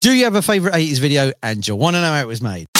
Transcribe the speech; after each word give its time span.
Do 0.00 0.16
you 0.16 0.24
have 0.24 0.32
a 0.32 0.40
favorite 0.40 0.72
80s 0.72 0.96
video 0.96 1.28
and 1.44 1.60
you 1.60 1.76
want 1.76 1.92
to 1.92 2.00
know 2.00 2.08
how 2.08 2.24
it 2.24 2.26
was 2.26 2.40
made? 2.40 2.72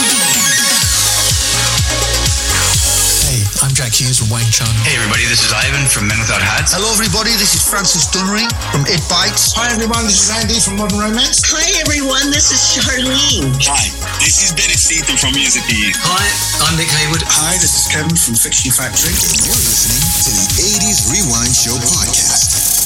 Hey, 3.29 3.45
I'm 3.61 3.77
Jack 3.77 3.93
Hughes 3.93 4.17
from 4.17 4.33
Wang 4.33 4.49
Chung. 4.49 4.73
Hey 4.89 4.97
everybody, 4.97 5.29
this 5.29 5.45
is 5.45 5.53
Ivan 5.53 5.85
from 5.85 6.09
Men 6.09 6.17
Without 6.17 6.41
Hats. 6.41 6.73
Hello 6.73 6.89
everybody, 6.97 7.37
this 7.37 7.53
is 7.53 7.61
Francis 7.61 8.09
Dunnery 8.09 8.49
from 8.73 8.89
It 8.89 9.05
Bites. 9.13 9.53
Hi 9.53 9.69
everyone, 9.69 10.09
this 10.09 10.17
is 10.17 10.33
Andy 10.33 10.65
from 10.65 10.81
Modern 10.81 10.97
Romance. 10.97 11.45
Hi 11.45 11.69
everyone, 11.85 12.33
this 12.33 12.57
is 12.57 12.73
Charlene. 12.73 13.53
Hi, 13.69 13.93
this 14.25 14.41
is 14.41 14.57
Benny 14.57 14.81
Seaton 14.81 15.21
from 15.21 15.37
Music 15.37 15.61
E. 15.69 15.93
Hi, 16.01 16.25
I'm 16.65 16.81
Nick 16.81 16.89
Hayward. 16.89 17.21
Hi, 17.29 17.61
this 17.61 17.85
is 17.85 17.85
Kevin 17.93 18.17
from 18.17 18.33
Fiction 18.33 18.73
Factory. 18.73 19.13
And 19.13 19.45
you're 19.45 19.61
listening 19.61 20.01
to 20.25 20.31
the 20.41 20.49
80s 20.73 21.13
Rewind 21.13 21.53
Show 21.53 21.77
podcast. 21.85 22.80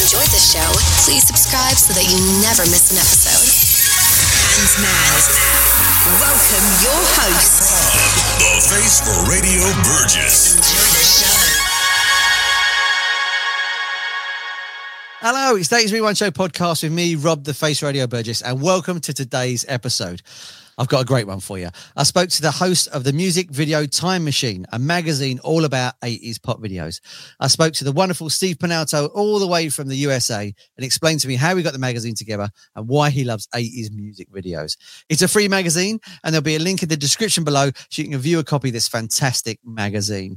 If 0.00 0.06
enjoyed 0.06 0.32
the 0.32 0.40
show, 0.40 0.64
please 1.04 1.26
subscribe 1.26 1.76
so 1.76 1.92
that 1.92 2.08
you 2.08 2.16
never 2.40 2.64
miss 2.72 2.88
an 2.88 2.96
episode. 2.96 3.52
And 4.56 4.72
now, 4.80 5.12
welcome 6.24 6.66
your 6.80 7.00
host, 7.20 7.68
the 8.40 8.48
face 8.64 9.04
for 9.04 9.12
Radio 9.28 9.60
Burgess. 9.84 10.56
Enjoy 10.56 10.88
the 10.96 11.04
show. 11.04 11.36
Hello, 15.20 15.56
it's 15.56 15.68
Dave's 15.68 15.92
Rewind 15.92 16.16
Show 16.16 16.30
podcast 16.30 16.82
with 16.82 16.92
me, 16.92 17.14
Rob 17.14 17.44
the 17.44 17.52
Face 17.52 17.82
Radio 17.82 18.06
Burgess, 18.06 18.40
and 18.40 18.62
welcome 18.62 19.00
to 19.00 19.12
today's 19.12 19.66
episode. 19.68 20.22
I've 20.80 20.88
got 20.88 21.02
a 21.02 21.04
great 21.04 21.26
one 21.26 21.40
for 21.40 21.58
you. 21.58 21.68
I 21.94 22.04
spoke 22.04 22.30
to 22.30 22.40
the 22.40 22.50
host 22.50 22.88
of 22.88 23.04
the 23.04 23.12
music 23.12 23.50
video 23.50 23.84
Time 23.84 24.24
Machine, 24.24 24.64
a 24.72 24.78
magazine 24.78 25.38
all 25.40 25.66
about 25.66 25.92
80s 26.00 26.42
pop 26.42 26.58
videos. 26.58 27.02
I 27.38 27.48
spoke 27.48 27.74
to 27.74 27.84
the 27.84 27.92
wonderful 27.92 28.30
Steve 28.30 28.56
Pitalo 28.56 29.10
all 29.12 29.38
the 29.38 29.46
way 29.46 29.68
from 29.68 29.88
the 29.88 29.96
USA 29.96 30.44
and 30.44 30.84
explained 30.84 31.20
to 31.20 31.28
me 31.28 31.36
how 31.36 31.54
we 31.54 31.62
got 31.62 31.74
the 31.74 31.78
magazine 31.78 32.14
together 32.14 32.48
and 32.74 32.88
why 32.88 33.10
he 33.10 33.24
loves 33.24 33.46
80s 33.54 33.92
music 33.92 34.32
videos. 34.32 34.78
It's 35.10 35.20
a 35.20 35.28
free 35.28 35.48
magazine, 35.48 36.00
and 36.24 36.32
there'll 36.32 36.42
be 36.42 36.56
a 36.56 36.58
link 36.58 36.82
in 36.82 36.88
the 36.88 36.96
description 36.96 37.44
below 37.44 37.72
so 37.90 38.00
you 38.00 38.08
can 38.08 38.18
view 38.18 38.38
a 38.38 38.44
copy 38.44 38.68
of 38.68 38.72
this 38.72 38.88
fantastic 38.88 39.58
magazine. 39.62 40.36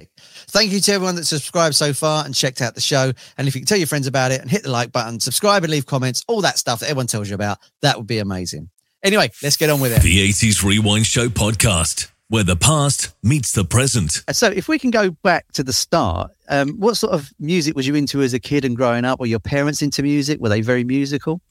Thank 0.50 0.74
you 0.74 0.82
to 0.82 0.92
everyone 0.92 1.16
that 1.16 1.26
subscribed 1.26 1.76
so 1.76 1.94
far 1.94 2.26
and 2.26 2.36
checked 2.36 2.62
out 2.62 2.76
the 2.76 2.82
show. 2.82 3.14
And 3.38 3.48
if 3.48 3.56
you 3.56 3.62
can 3.62 3.68
tell 3.68 3.78
your 3.78 3.88
friends 3.88 4.08
about 4.08 4.34
it 4.34 4.42
and 4.42 4.52
hit 4.52 4.64
the 4.64 4.72
like 4.72 4.92
button, 4.92 5.22
subscribe 5.22 5.64
and 5.64 5.72
leave 5.72 5.86
comments, 5.86 6.22
all 6.28 6.42
that 6.42 6.58
stuff 6.58 6.82
that 6.82 6.90
everyone 6.90 7.08
tells 7.08 7.30
you 7.30 7.36
about, 7.36 7.60
that 7.82 7.96
would 7.96 8.08
be 8.08 8.20
amazing. 8.20 8.70
Anyway, 9.04 9.30
let's 9.44 9.58
get 9.58 9.70
on 9.70 9.82
with 9.82 9.92
it. 9.92 10.02
The 10.02 10.30
80s 10.30 10.64
Rewind 10.64 11.06
Show 11.06 11.28
podcast, 11.28 12.10
where 12.30 12.44
the 12.44 12.56
past 12.56 13.14
meets 13.22 13.52
the 13.52 13.66
present. 13.66 14.24
So, 14.32 14.48
if 14.48 14.70
we 14.70 14.80
can 14.80 14.92
go 14.92 15.12
back 15.12 15.52
to 15.54 15.64
the 15.64 15.74
start, 15.74 16.32
um, 16.48 16.80
what 16.80 16.96
sort 16.96 17.12
of 17.12 17.34
music 17.38 17.76
was 17.76 17.86
you 17.86 17.96
into 17.96 18.22
as 18.22 18.34
a 18.34 18.40
kid 18.40 18.64
and 18.64 18.78
growing 18.78 19.04
up? 19.04 19.20
Were 19.20 19.26
your 19.26 19.40
parents 19.40 19.82
into 19.82 20.04
music? 20.04 20.40
Were 20.40 20.48
they 20.48 20.62
very 20.62 20.86
musical? 20.86 21.42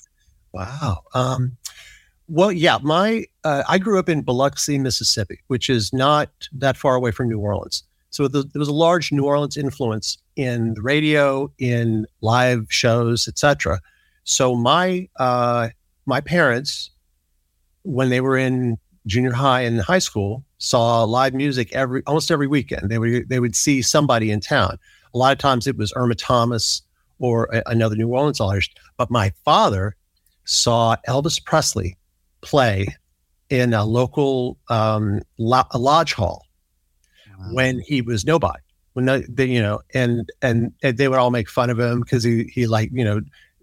Wow. 0.53 1.03
Um, 1.13 1.59
well, 2.27 2.51
yeah, 2.51 2.79
my 2.81 3.27
uh, 3.45 3.65
I 3.69 3.77
grew 3.77 3.99
up 3.99 4.09
in 4.09 4.23
Biloxi, 4.23 4.79
Mississippi, 4.79 5.41
which 5.49 5.69
is 5.69 5.93
not 5.93 6.31
that 6.53 6.79
far 6.79 6.95
away 6.95 7.11
from 7.11 7.29
New 7.29 7.39
Orleans. 7.39 7.85
So 8.09 8.29
the, 8.29 8.45
there 8.45 8.61
was 8.61 8.69
a 8.69 8.75
large 8.75 9.13
New 9.13 9.25
Orleans 9.25 9.59
influence 9.59 10.17
in 10.37 10.73
the 10.73 10.81
radio, 10.81 11.53
in 11.59 12.07
live 12.23 12.67
shows, 12.71 13.29
etc. 13.29 13.81
So 14.25 14.55
my 14.55 15.11
uh, 15.19 15.69
my 16.07 16.23
parents 16.23 16.91
when 17.85 18.09
they 18.09 18.21
were 18.21 18.37
in 18.37 18.79
junior 19.07 19.33
high 19.33 19.63
and 19.63 19.81
high 19.81 19.99
school 19.99 20.45
saw 20.59 21.03
live 21.03 21.35
music 21.35 21.73
every 21.73 22.03
almost 22.07 22.31
every 22.31 22.47
weekend. 22.47 22.91
They 22.91 22.99
would 22.99 23.29
they 23.29 23.41
would 23.41 23.57
see 23.57 23.83
somebody 23.83 24.31
in 24.31 24.41
town. 24.41 24.79
A 25.15 25.19
lot 25.19 25.33
of 25.33 25.39
times 25.39 25.67
it 25.67 25.77
was 25.77 25.93
Irma 25.97 26.15
Thomas 26.15 26.83
or 27.19 27.49
a, 27.53 27.63
another 27.67 27.97
New 27.97 28.09
Orleans 28.09 28.41
artist. 28.41 28.79
But 28.97 29.11
my 29.11 29.33
father 29.45 29.97
saw 30.45 30.97
Elvis 31.09 31.45
Presley 31.45 31.97
play 32.41 32.87
in 33.51 33.75
a 33.75 33.85
local 33.85 34.57
um, 34.69 35.21
lo- 35.39 35.65
a 35.73 35.79
lodge 35.79 36.15
hall 36.15 36.47
wow. 37.39 37.47
when 37.53 37.81
he 37.81 38.03
was 38.03 38.25
nobody. 38.25 38.61
When 38.95 39.07
they, 39.07 39.47
you 39.47 39.63
know, 39.63 39.81
and, 39.95 40.31
and 40.43 40.73
and 40.83 40.99
they 40.99 41.09
would 41.09 41.19
all 41.19 41.31
make 41.31 41.49
fun 41.49 41.71
of 41.71 41.81
him 41.81 42.01
because 42.01 42.23
he 42.23 42.45
he 42.45 42.67
like 42.67 42.91
you 42.93 43.05
know 43.05 43.21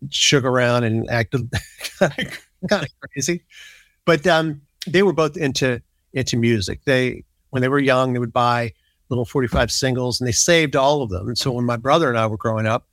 shook 0.10 0.44
around 0.44 0.86
and 0.86 1.10
acted 1.10 1.50
kind 2.00 2.84
of 2.84 2.88
crazy 3.12 3.44
but 4.06 4.26
um, 4.28 4.62
they 4.88 5.04
were 5.04 5.14
both 5.14 5.38
into 5.38 5.82
into 6.14 6.38
music. 6.38 6.84
They 6.86 7.24
when 7.52 7.62
they 7.62 7.70
were 7.70 7.80
young, 7.80 8.14
they 8.14 8.20
would 8.20 8.34
buy 8.34 8.74
little 9.10 9.26
45 9.26 9.72
singles 9.72 10.22
and 10.22 10.28
they 10.28 10.32
saved 10.32 10.76
all 10.76 11.02
of 11.02 11.10
them. 11.10 11.28
And 11.28 11.38
so 11.38 11.52
when 11.52 11.66
my 11.66 11.78
brother 11.78 12.10
and 12.10 12.18
I 12.18 12.28
were 12.28 12.38
growing 12.38 12.68
up, 12.68 12.88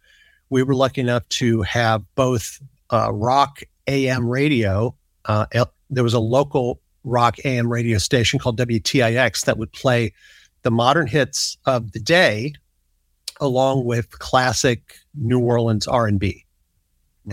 we 0.48 0.62
were 0.62 0.74
lucky 0.74 1.02
enough 1.02 1.28
to 1.30 1.62
have 1.62 2.02
both 2.14 2.60
uh, 2.90 3.12
rock 3.12 3.60
AM 3.86 4.26
radio. 4.26 4.94
Uh, 5.26 5.46
there 5.90 6.04
was 6.04 6.14
a 6.14 6.20
local 6.20 6.80
rock 7.04 7.36
AM 7.44 7.70
radio 7.70 7.98
station 7.98 8.38
called 8.38 8.58
WTIX 8.58 9.44
that 9.44 9.58
would 9.58 9.72
play 9.72 10.12
the 10.62 10.70
modern 10.70 11.06
hits 11.06 11.58
of 11.66 11.92
the 11.92 12.00
day 12.00 12.54
along 13.40 13.84
with 13.84 14.18
classic 14.18 14.96
New 15.14 15.40
Orleans 15.40 15.86
R&B. 15.86 16.45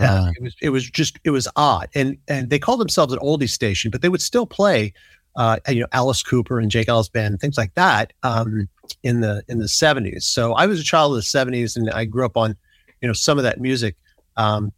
Uh, 0.00 0.32
it 0.36 0.42
was 0.42 0.56
it 0.60 0.70
was 0.70 0.90
just 0.90 1.18
it 1.24 1.30
was 1.30 1.46
odd, 1.56 1.88
and 1.94 2.18
and 2.26 2.50
they 2.50 2.58
called 2.58 2.80
themselves 2.80 3.12
an 3.12 3.18
oldie 3.20 3.48
station, 3.48 3.90
but 3.90 4.02
they 4.02 4.08
would 4.08 4.22
still 4.22 4.46
play, 4.46 4.92
uh, 5.36 5.58
you 5.68 5.80
know, 5.80 5.86
Alice 5.92 6.22
Cooper 6.22 6.58
and 6.58 6.70
J. 6.70 6.84
Geils 6.84 7.10
Band 7.10 7.32
and 7.32 7.40
things 7.40 7.56
like 7.56 7.74
that 7.74 8.12
um, 8.24 8.68
in 9.04 9.20
the 9.20 9.44
in 9.48 9.58
the 9.58 9.68
seventies. 9.68 10.24
So 10.24 10.54
I 10.54 10.66
was 10.66 10.80
a 10.80 10.84
child 10.84 11.12
of 11.12 11.16
the 11.16 11.22
seventies, 11.22 11.76
and 11.76 11.90
I 11.90 12.06
grew 12.06 12.24
up 12.24 12.36
on, 12.36 12.56
you 13.00 13.06
know, 13.06 13.12
some 13.12 13.38
of 13.38 13.44
that 13.44 13.60
music, 13.60 13.94
um, 14.36 14.72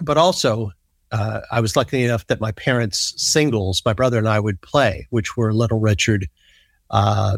but 0.00 0.16
also 0.16 0.72
uh, 1.10 1.40
I 1.50 1.60
was 1.60 1.76
lucky 1.76 2.02
enough 2.02 2.26
that 2.28 2.40
my 2.40 2.52
parents' 2.52 3.12
singles, 3.22 3.82
my 3.84 3.92
brother 3.92 4.16
and 4.16 4.28
I 4.28 4.40
would 4.40 4.60
play, 4.62 5.06
which 5.10 5.36
were 5.36 5.52
Little 5.52 5.80
Richard, 5.80 6.28
uh, 6.90 7.36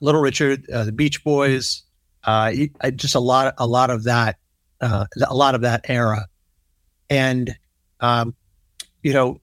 Little 0.00 0.20
Richard, 0.20 0.68
uh, 0.68 0.82
the 0.82 0.92
Beach 0.92 1.22
Boys, 1.22 1.84
uh, 2.24 2.52
just 2.96 3.14
a 3.14 3.20
lot 3.20 3.54
a 3.58 3.66
lot 3.66 3.90
of 3.90 4.04
that 4.04 4.36
uh, 4.82 5.06
a 5.26 5.34
lot 5.34 5.54
of 5.54 5.62
that 5.62 5.86
era. 5.88 6.26
And, 7.08 7.56
um, 8.00 8.34
you 9.02 9.12
know, 9.12 9.40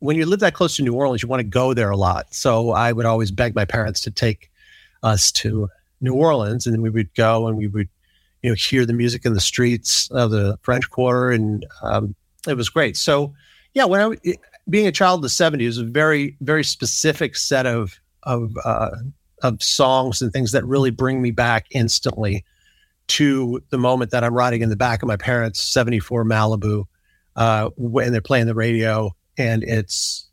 when 0.00 0.16
you 0.16 0.26
live 0.26 0.40
that 0.40 0.54
close 0.54 0.76
to 0.76 0.82
New 0.82 0.94
Orleans, 0.94 1.22
you 1.22 1.28
want 1.28 1.40
to 1.40 1.44
go 1.44 1.74
there 1.74 1.90
a 1.90 1.96
lot. 1.96 2.32
So 2.34 2.70
I 2.70 2.92
would 2.92 3.06
always 3.06 3.30
beg 3.30 3.54
my 3.54 3.64
parents 3.64 4.00
to 4.02 4.10
take 4.10 4.50
us 5.02 5.32
to 5.32 5.68
New 6.00 6.14
Orleans, 6.14 6.66
and 6.66 6.74
then 6.74 6.82
we 6.82 6.90
would 6.90 7.12
go 7.14 7.46
and 7.48 7.56
we 7.56 7.66
would, 7.66 7.88
you 8.42 8.50
know, 8.50 8.54
hear 8.54 8.84
the 8.84 8.92
music 8.92 9.24
in 9.24 9.32
the 9.32 9.40
streets 9.40 10.10
of 10.10 10.30
the 10.30 10.58
French 10.62 10.90
Quarter, 10.90 11.30
and 11.30 11.66
um, 11.82 12.14
it 12.46 12.54
was 12.54 12.68
great. 12.68 12.96
So, 12.96 13.34
yeah, 13.72 13.84
when 13.84 14.00
I 14.00 14.34
being 14.68 14.86
a 14.86 14.92
child 14.92 15.18
of 15.18 15.22
the 15.22 15.28
'70s, 15.28 15.66
was 15.66 15.78
a 15.78 15.84
very, 15.84 16.36
very 16.42 16.62
specific 16.62 17.36
set 17.36 17.64
of 17.66 17.98
of 18.24 18.54
uh, 18.64 18.90
of 19.42 19.62
songs 19.62 20.20
and 20.20 20.32
things 20.32 20.52
that 20.52 20.64
really 20.66 20.90
bring 20.90 21.22
me 21.22 21.30
back 21.30 21.66
instantly 21.70 22.44
to 23.08 23.62
the 23.70 23.78
moment 23.78 24.10
that 24.10 24.24
I'm 24.24 24.34
riding 24.34 24.62
in 24.62 24.68
the 24.68 24.76
back 24.76 25.02
of 25.02 25.08
my 25.08 25.16
parents' 25.16 25.60
74 25.62 26.24
Malibu 26.24 26.84
uh, 27.36 27.70
when 27.76 28.12
they're 28.12 28.20
playing 28.20 28.46
the 28.46 28.54
radio 28.54 29.14
and 29.38 29.62
it's 29.62 30.28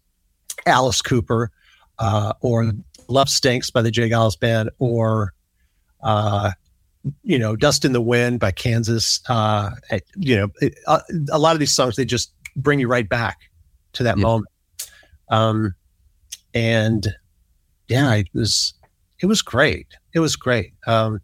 Alice 0.65 1.01
Cooper 1.01 1.51
uh, 1.99 2.33
or 2.41 2.71
Love 3.07 3.29
Stinks 3.29 3.69
by 3.69 3.81
the 3.81 3.91
J. 3.91 4.09
Geils 4.09 4.39
Band 4.39 4.69
or, 4.79 5.33
uh, 6.01 6.51
you 7.23 7.37
know, 7.37 7.55
Dust 7.55 7.85
in 7.85 7.91
the 7.91 8.01
Wind 8.01 8.39
by 8.39 8.51
Kansas. 8.51 9.21
Uh, 9.27 9.71
you 10.15 10.35
know, 10.35 10.49
it, 10.61 10.75
uh, 10.87 11.01
a 11.31 11.37
lot 11.37 11.53
of 11.53 11.59
these 11.59 11.73
songs, 11.73 11.95
they 11.95 12.05
just 12.05 12.33
bring 12.55 12.79
you 12.79 12.87
right 12.87 13.07
back 13.07 13.39
to 13.93 14.03
that 14.03 14.17
yeah. 14.17 14.23
moment. 14.23 14.47
Um, 15.29 15.75
and 16.53 17.07
yeah, 17.87 18.13
it 18.15 18.27
was, 18.33 18.73
it 19.19 19.25
was 19.25 19.41
great. 19.41 19.87
It 20.13 20.19
was 20.19 20.35
great. 20.35 20.73
Um, 20.87 21.19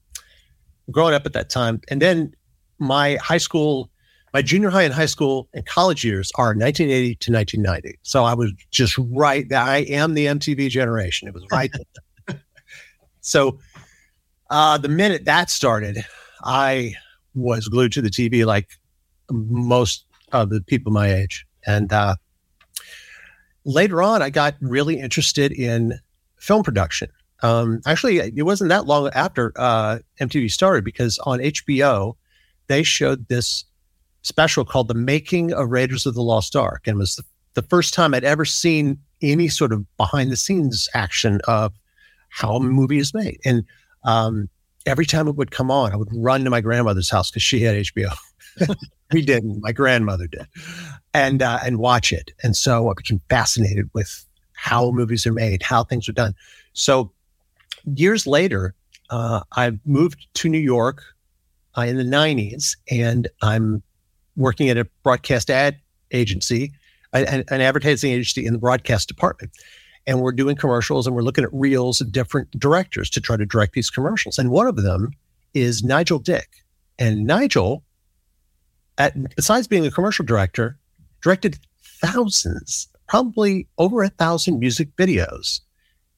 growing 0.92 1.14
up 1.14 1.26
at 1.26 1.34
that 1.34 1.50
time. 1.50 1.82
And 1.90 2.02
then 2.02 2.34
my 2.80 3.16
high 3.16 3.38
school, 3.38 3.90
my 4.34 4.42
junior 4.42 4.70
high 4.70 4.84
and 4.84 4.94
high 4.94 5.06
school 5.06 5.50
and 5.54 5.66
college 5.66 6.04
years 6.04 6.32
are 6.36 6.48
1980 6.48 7.16
to 7.16 7.32
1990. 7.32 8.00
So 8.04 8.24
I 8.24 8.34
was 8.34 8.52
just 8.72 8.98
right. 8.98 9.48
that 9.50 9.68
I 9.68 9.80
am 9.80 10.14
the 10.14 10.28
MTV 10.28 10.70
generation. 10.70 11.28
It 11.28 11.34
was 11.34 11.44
right. 11.52 11.72
so 13.22 13.60
uh, 14.50 14.78
the 14.78 14.90
minute 14.90 15.26
that 15.26 15.50
started, 15.50 16.04
I 16.44 16.94
was 17.36 17.68
glued 17.68 17.92
to 17.94 18.02
the 18.02 18.10
TV 18.10 18.46
like 18.46 18.68
most 19.30 20.06
of 20.32 20.50
the 20.50 20.62
people 20.62 20.92
my 20.92 21.14
age. 21.14 21.46
And 21.66 21.92
uh, 21.92 22.16
later 23.66 24.02
on, 24.02 24.22
I 24.22 24.30
got 24.30 24.56
really 24.62 25.00
interested 25.00 25.52
in 25.52 26.00
film 26.38 26.64
production. 26.64 27.10
Um, 27.42 27.82
actually, 27.86 28.18
it 28.18 28.44
wasn't 28.44 28.70
that 28.70 28.86
long 28.86 29.10
after 29.14 29.54
uh, 29.56 30.00
MTV 30.20 30.52
started 30.52 30.84
because 30.84 31.20
on 31.20 31.40
HBO, 31.40 32.16
they 32.68 32.84
showed 32.84 33.28
this 33.28 33.66
special 34.24 34.66
called 34.66 34.88
The 34.88 34.94
Making 34.94 35.54
of 35.54 35.70
Raiders 35.70 36.06
of 36.06 36.14
the 36.14 36.22
Lost 36.22 36.56
Ark. 36.56 36.84
And 36.86 36.96
it 36.96 37.00
was 37.00 37.16
the, 37.16 37.24
the 37.54 37.62
first 37.62 37.94
time 37.94 38.14
I'd 38.14 38.24
ever 38.24 38.46
seen 38.46 38.98
any 39.22 39.48
sort 39.48 39.72
of 39.72 39.86
behind 39.98 40.32
the 40.32 40.36
scenes 40.36 40.90
action 40.94 41.40
of 41.48 41.74
how 42.30 42.56
a 42.56 42.60
movie 42.60 43.00
is 43.00 43.14
made. 43.14 43.40
And 43.46 43.64
um, 44.04 44.50
every 44.86 45.06
time 45.06 45.28
it 45.28 45.36
would 45.36 45.52
come 45.52 45.72
on, 45.72 45.92
I 45.92 45.96
would 45.96 46.10
run 46.14 46.44
to 46.44 46.50
my 46.50 46.62
grandmother's 46.62 47.10
house 47.10 47.32
because 47.32 47.44
she 47.44 47.62
had 47.62 47.76
HBO. 47.76 48.16
we 49.14 49.22
didn't. 49.22 49.62
My 49.62 49.72
grandmother 49.72 50.28
did, 50.28 50.46
and 51.14 51.42
uh, 51.42 51.60
and 51.64 51.80
watch 51.80 52.12
it. 52.12 52.32
And 52.44 52.56
so 52.56 52.90
I 52.90 52.94
became 52.96 53.22
fascinated 53.30 53.90
with 53.94 54.26
how 54.54 54.92
movies 54.92 55.26
are 55.26 55.34
made, 55.34 55.64
how 55.64 55.84
things 55.84 56.10
are 56.10 56.14
done. 56.14 56.34
So 56.74 57.12
years 57.86 58.28
later, 58.28 58.76
uh, 59.10 59.42
I 59.54 59.80
moved 59.86 60.28
to 60.36 60.50
New 60.50 60.60
York 60.60 61.04
uh, 61.78 61.82
in 61.82 61.98
the 61.98 62.04
'90s, 62.04 62.76
and 62.90 63.28
I'm 63.42 63.84
working 64.36 64.70
at 64.70 64.78
a 64.78 64.88
broadcast 65.04 65.50
ad 65.50 65.78
agency, 66.12 66.72
an, 67.14 67.44
an 67.50 67.62
advertising 67.62 68.12
agency 68.12 68.46
in 68.46 68.54
the 68.54 68.60
broadcast 68.60 69.08
department. 69.08 69.52
And 70.08 70.22
we're 70.22 70.32
doing 70.32 70.56
commercials 70.56 71.06
and 71.06 71.16
we're 71.16 71.22
looking 71.22 71.44
at 71.44 71.54
reels 71.54 72.02
of 72.02 72.12
different 72.12 72.50
directors 72.58 73.10
to 73.12 73.22
try 73.22 73.38
to 73.38 73.46
direct 73.46 73.74
these 73.74 73.90
commercials. 73.90 74.40
And 74.40 74.50
one 74.50 74.66
of 74.66 74.78
them 74.78 75.12
is 75.54 75.84
Nigel 75.84 76.20
Dick. 76.20 76.48
And 76.98 77.28
Nigel 77.28 77.84
at, 78.98 79.36
besides 79.36 79.68
being 79.68 79.86
a 79.86 79.92
commercial 79.92 80.26
director, 80.26 80.78
directed 81.22 81.60
thousands, 82.02 82.88
probably 83.08 83.68
over 83.78 84.04
a 84.04 84.10
thousand 84.10 84.60
music 84.60 84.96
videos. 84.96 85.62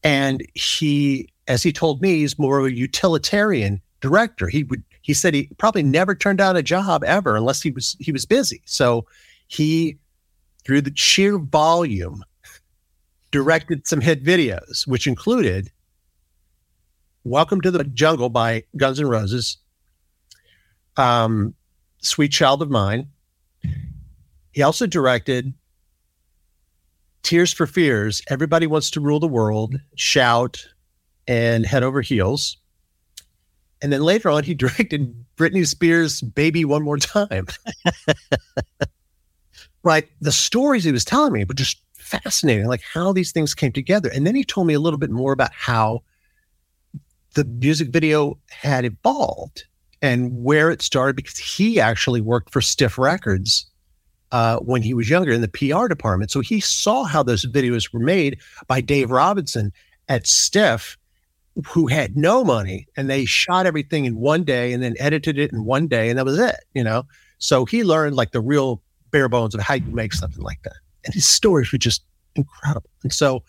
And 0.03 0.45
he, 0.53 1.29
as 1.51 1.61
he 1.63 1.73
told 1.73 2.01
me, 2.01 2.19
he's 2.19 2.39
more 2.39 2.59
of 2.59 2.65
a 2.65 2.73
utilitarian 2.73 3.81
director. 3.99 4.47
He 4.47 4.63
would 4.63 4.83
he 5.01 5.13
said 5.13 5.33
he 5.33 5.49
probably 5.57 5.83
never 5.83 6.15
turned 6.15 6.37
down 6.37 6.55
a 6.55 6.63
job 6.63 7.03
ever 7.03 7.35
unless 7.35 7.61
he 7.61 7.71
was 7.71 7.97
he 7.99 8.13
was 8.13 8.25
busy. 8.25 8.61
So 8.63 9.05
he, 9.47 9.97
through 10.63 10.79
the 10.81 10.93
sheer 10.95 11.37
volume, 11.37 12.23
directed 13.31 13.85
some 13.85 13.99
hit 13.99 14.23
videos, 14.23 14.87
which 14.87 15.07
included 15.07 15.69
"Welcome 17.25 17.59
to 17.61 17.71
the 17.71 17.83
Jungle" 17.83 18.29
by 18.29 18.63
Guns 18.77 19.01
N' 19.01 19.07
Roses, 19.07 19.57
um, 20.95 21.53
Sweet 21.97 22.31
Child 22.31 22.61
of 22.61 22.69
Mine. 22.69 23.09
He 24.53 24.61
also 24.61 24.87
directed 24.87 25.53
Tears 27.23 27.51
for 27.51 27.67
Fears, 27.67 28.21
Everybody 28.29 28.67
Wants 28.67 28.89
to 28.91 29.01
Rule 29.01 29.19
the 29.19 29.27
World, 29.27 29.75
Shout, 29.95 30.65
and 31.31 31.65
Head 31.65 31.81
Over 31.81 32.01
Heels. 32.01 32.57
And 33.81 33.93
then 33.93 34.01
later 34.01 34.29
on, 34.29 34.43
he 34.43 34.53
directed 34.53 35.15
Britney 35.37 35.65
Spears' 35.65 36.21
Baby 36.21 36.65
One 36.65 36.83
More 36.83 36.97
Time. 36.97 37.47
right. 39.83 40.09
The 40.19 40.33
stories 40.33 40.83
he 40.83 40.91
was 40.91 41.05
telling 41.05 41.31
me 41.31 41.45
were 41.45 41.53
just 41.53 41.81
fascinating, 41.93 42.67
like 42.67 42.81
how 42.81 43.13
these 43.13 43.31
things 43.31 43.55
came 43.55 43.71
together. 43.71 44.11
And 44.13 44.27
then 44.27 44.35
he 44.35 44.43
told 44.43 44.67
me 44.67 44.73
a 44.73 44.79
little 44.81 44.99
bit 44.99 45.09
more 45.09 45.31
about 45.31 45.53
how 45.53 46.03
the 47.35 47.45
music 47.45 47.87
video 47.91 48.37
had 48.49 48.83
evolved 48.83 49.63
and 50.01 50.43
where 50.43 50.69
it 50.69 50.81
started 50.81 51.15
because 51.15 51.37
he 51.37 51.79
actually 51.79 52.19
worked 52.19 52.51
for 52.51 52.59
Stiff 52.59 52.97
Records 52.97 53.67
uh, 54.33 54.57
when 54.57 54.81
he 54.81 54.93
was 54.93 55.09
younger 55.09 55.31
in 55.31 55.39
the 55.39 55.47
PR 55.47 55.87
department. 55.87 56.29
So 56.29 56.41
he 56.41 56.59
saw 56.59 57.05
how 57.05 57.23
those 57.23 57.45
videos 57.45 57.93
were 57.93 58.01
made 58.01 58.37
by 58.67 58.81
Dave 58.81 59.11
Robinson 59.11 59.71
at 60.09 60.27
Stiff, 60.27 60.97
who 61.67 61.87
had 61.87 62.15
no 62.15 62.43
money, 62.43 62.87
and 62.95 63.09
they 63.09 63.25
shot 63.25 63.65
everything 63.65 64.05
in 64.05 64.15
one 64.17 64.43
day 64.43 64.73
and 64.73 64.81
then 64.81 64.95
edited 64.99 65.37
it 65.37 65.51
in 65.51 65.65
one 65.65 65.87
day, 65.87 66.09
and 66.09 66.17
that 66.17 66.25
was 66.25 66.39
it. 66.39 66.55
You 66.73 66.83
know, 66.83 67.03
so 67.37 67.65
he 67.65 67.83
learned 67.83 68.15
like 68.15 68.31
the 68.31 68.41
real 68.41 68.81
bare 69.11 69.29
bones 69.29 69.53
of 69.53 69.61
how 69.61 69.75
you 69.75 69.91
make 69.91 70.13
something 70.13 70.43
like 70.43 70.61
that, 70.63 70.77
and 71.05 71.13
his 71.13 71.25
stories 71.25 71.71
were 71.71 71.77
just 71.77 72.03
incredible. 72.35 72.89
And 73.03 73.13
so 73.13 73.43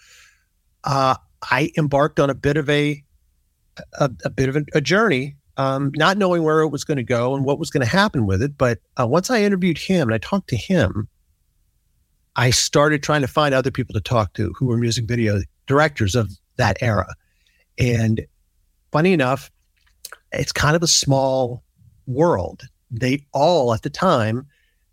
uh, 0.85 1.17
I 1.51 1.71
embarked 1.79 2.19
on 2.19 2.31
a 2.31 2.35
bit 2.35 2.57
of 2.57 2.69
a 2.69 3.03
a, 3.99 4.11
a 4.25 4.31
bit 4.31 4.49
of 4.49 4.57
a, 4.57 4.65
a 4.75 4.81
journey 4.81 5.37
um, 5.57 5.93
not 5.95 6.17
knowing 6.17 6.43
where 6.43 6.61
it 6.61 6.69
was 6.69 6.85
going 6.85 6.97
to 6.97 7.03
go 7.03 7.35
and 7.35 7.45
what 7.45 7.59
was 7.59 7.71
going 7.71 7.85
to 7.85 7.91
happen 7.91 8.27
with 8.27 8.43
it. 8.43 8.57
But 8.57 8.79
uh, 8.99 9.07
once 9.07 9.31
I 9.31 9.43
interviewed 9.43 9.79
him 9.79 10.09
and 10.09 10.15
I 10.15 10.19
talked 10.19 10.49
to 10.49 10.57
him, 10.57 11.09
I 12.37 12.51
started 12.51 13.03
trying 13.03 13.21
to 13.21 13.29
find 13.29 13.55
other 13.55 13.71
people 13.71 13.93
to 13.93 14.01
talk 14.01 14.33
to 14.35 14.55
who 14.59 14.67
were 14.67 14.79
music 14.79 15.05
video 15.05 15.41
directors 15.67 16.15
of 16.15 16.31
that 16.57 16.79
era. 16.81 17.07
And 17.83 18.25
funny 18.93 19.13
enough, 19.13 19.51
it's 20.31 20.53
kind 20.53 20.77
of 20.77 20.83
a 20.83 20.89
small 20.89 21.63
world. 22.07 22.63
They 22.91 23.27
all 23.33 23.75
at 23.75 23.83
the 23.83 23.91
time, 23.91 24.47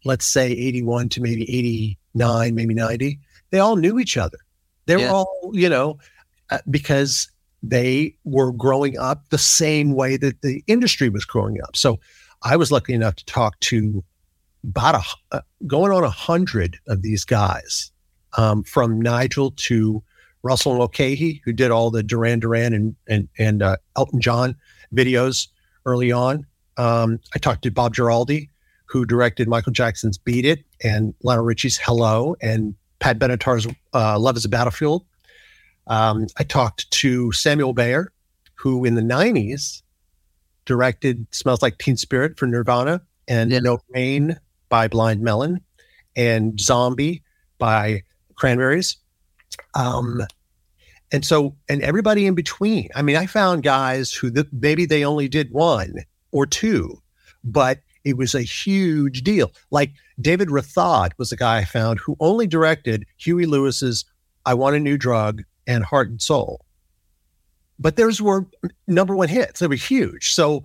let's 0.06 0.26
say 0.26 0.52
81 0.52 1.10
to 1.10 1.22
maybe 1.22 1.44
89, 1.44 2.56
maybe 2.56 2.74
90, 2.74 3.20
they 3.52 3.60
all 3.60 3.76
knew 3.76 4.00
each 4.00 4.18
other. 4.18 4.40
They 4.88 4.96
were 4.96 5.04
yeah. 5.04 5.12
all, 5.12 5.52
you 5.54 5.70
know, 5.70 6.00
uh, 6.50 6.60
because 6.70 7.30
they 7.62 8.16
were 8.24 8.52
growing 8.52 8.98
up 8.98 9.30
the 9.30 9.38
same 9.38 9.94
way 9.94 10.18
that 10.18 10.42
the 10.42 10.64
industry 10.66 11.10
was 11.10 11.26
growing 11.26 11.62
up. 11.62 11.76
So 11.76 12.00
I 12.42 12.56
was 12.56 12.72
lucky 12.72 12.94
enough 12.94 13.16
to 13.18 13.26
talk 13.26 13.60
to 13.62 14.04
about 14.64 14.96
a, 14.96 15.38
uh, 15.38 15.42
going 15.68 15.92
on 15.92 16.04
a 16.04 16.10
hundred 16.10 16.80
of 16.88 17.04
these 17.04 17.24
guys, 17.24 17.92
um, 18.38 18.64
from 18.64 19.00
Nigel 19.00 19.52
to 19.52 20.02
Russell 20.44 20.78
Mulcahy, 20.78 21.42
who 21.44 21.52
did 21.52 21.72
all 21.72 21.92
the 21.92 22.04
Duran 22.04 22.40
Duran 22.40 22.74
and 22.74 22.96
and 23.08 23.28
and 23.38 23.62
uh, 23.62 23.78
Elton 23.96 24.22
John 24.22 24.56
videos 24.94 25.48
early 25.86 26.12
on. 26.12 26.46
Um, 26.78 27.20
I 27.36 27.40
talked 27.40 27.64
to 27.64 27.72
Bob 27.72 27.94
Giraldi, 27.94 28.50
who 28.86 29.06
directed 29.06 29.48
Michael 29.48 29.74
Jackson's 29.74 30.18
"Beat 30.18 30.46
It" 30.46 30.64
and 30.84 31.14
Lionel 31.24 31.46
Richie's 31.46 31.78
"Hello" 31.78 32.36
and 32.42 32.74
Pat 33.00 33.20
Benatar's 33.20 33.68
uh, 33.94 34.18
"Love 34.20 34.38
Is 34.38 34.46
a 34.46 34.50
Battlefield." 34.50 35.06
Um, 35.88 36.28
I 36.38 36.44
talked 36.44 36.90
to 36.92 37.32
Samuel 37.32 37.74
Bayer, 37.74 38.12
who 38.54 38.86
in 38.86 38.94
the 38.96 39.02
90s 39.02 39.82
directed 40.66 41.26
Smells 41.32 41.64
Like 41.64 41.80
Teen 41.80 41.98
Spirit 41.98 42.38
for 42.38 42.46
Nirvana 42.46 43.02
and 43.28 43.52
yeah. 43.52 43.60
No 43.60 43.80
Rain 43.90 44.40
by 44.70 44.88
Blind 44.88 45.22
Melon 45.22 45.62
and 46.16 46.60
Zombie 46.60 47.24
by 47.58 48.04
Cranberries. 48.36 48.98
Um, 49.74 50.22
and 51.12 51.26
so, 51.26 51.56
and 51.68 51.82
everybody 51.82 52.28
in 52.28 52.36
between. 52.36 52.90
I 52.96 53.02
mean, 53.02 53.16
I 53.16 53.26
found 53.26 53.64
guys 53.64 54.14
who 54.14 54.32
maybe 54.52 54.86
they 54.86 55.04
only 55.04 55.28
did 55.28 55.52
one 55.52 55.96
or 56.32 56.46
two, 56.46 57.02
but 57.44 57.80
it 58.04 58.18
was 58.18 58.36
a 58.36 58.42
huge 58.42 59.24
deal. 59.24 59.52
Like 59.72 59.92
David 60.22 60.50
Rathod 60.50 61.12
was 61.18 61.32
a 61.32 61.38
guy 61.38 61.58
I 61.58 61.66
found 61.66 62.00
who 62.00 62.16
only 62.20 62.48
directed 62.48 63.06
Huey 63.18 63.46
Lewis's 63.46 64.06
I 64.46 64.54
Want 64.54 64.76
a 64.76 64.80
New 64.80 64.98
Drug 64.98 65.44
and 65.68 65.84
Heart 65.84 66.10
and 66.10 66.22
Soul. 66.22 66.66
But 67.78 67.96
those 67.96 68.22
were 68.22 68.46
number 68.88 69.16
one 69.16 69.30
hits. 69.30 69.60
They 69.60 69.68
were 69.68 69.76
huge. 69.76 70.34
So 70.34 70.64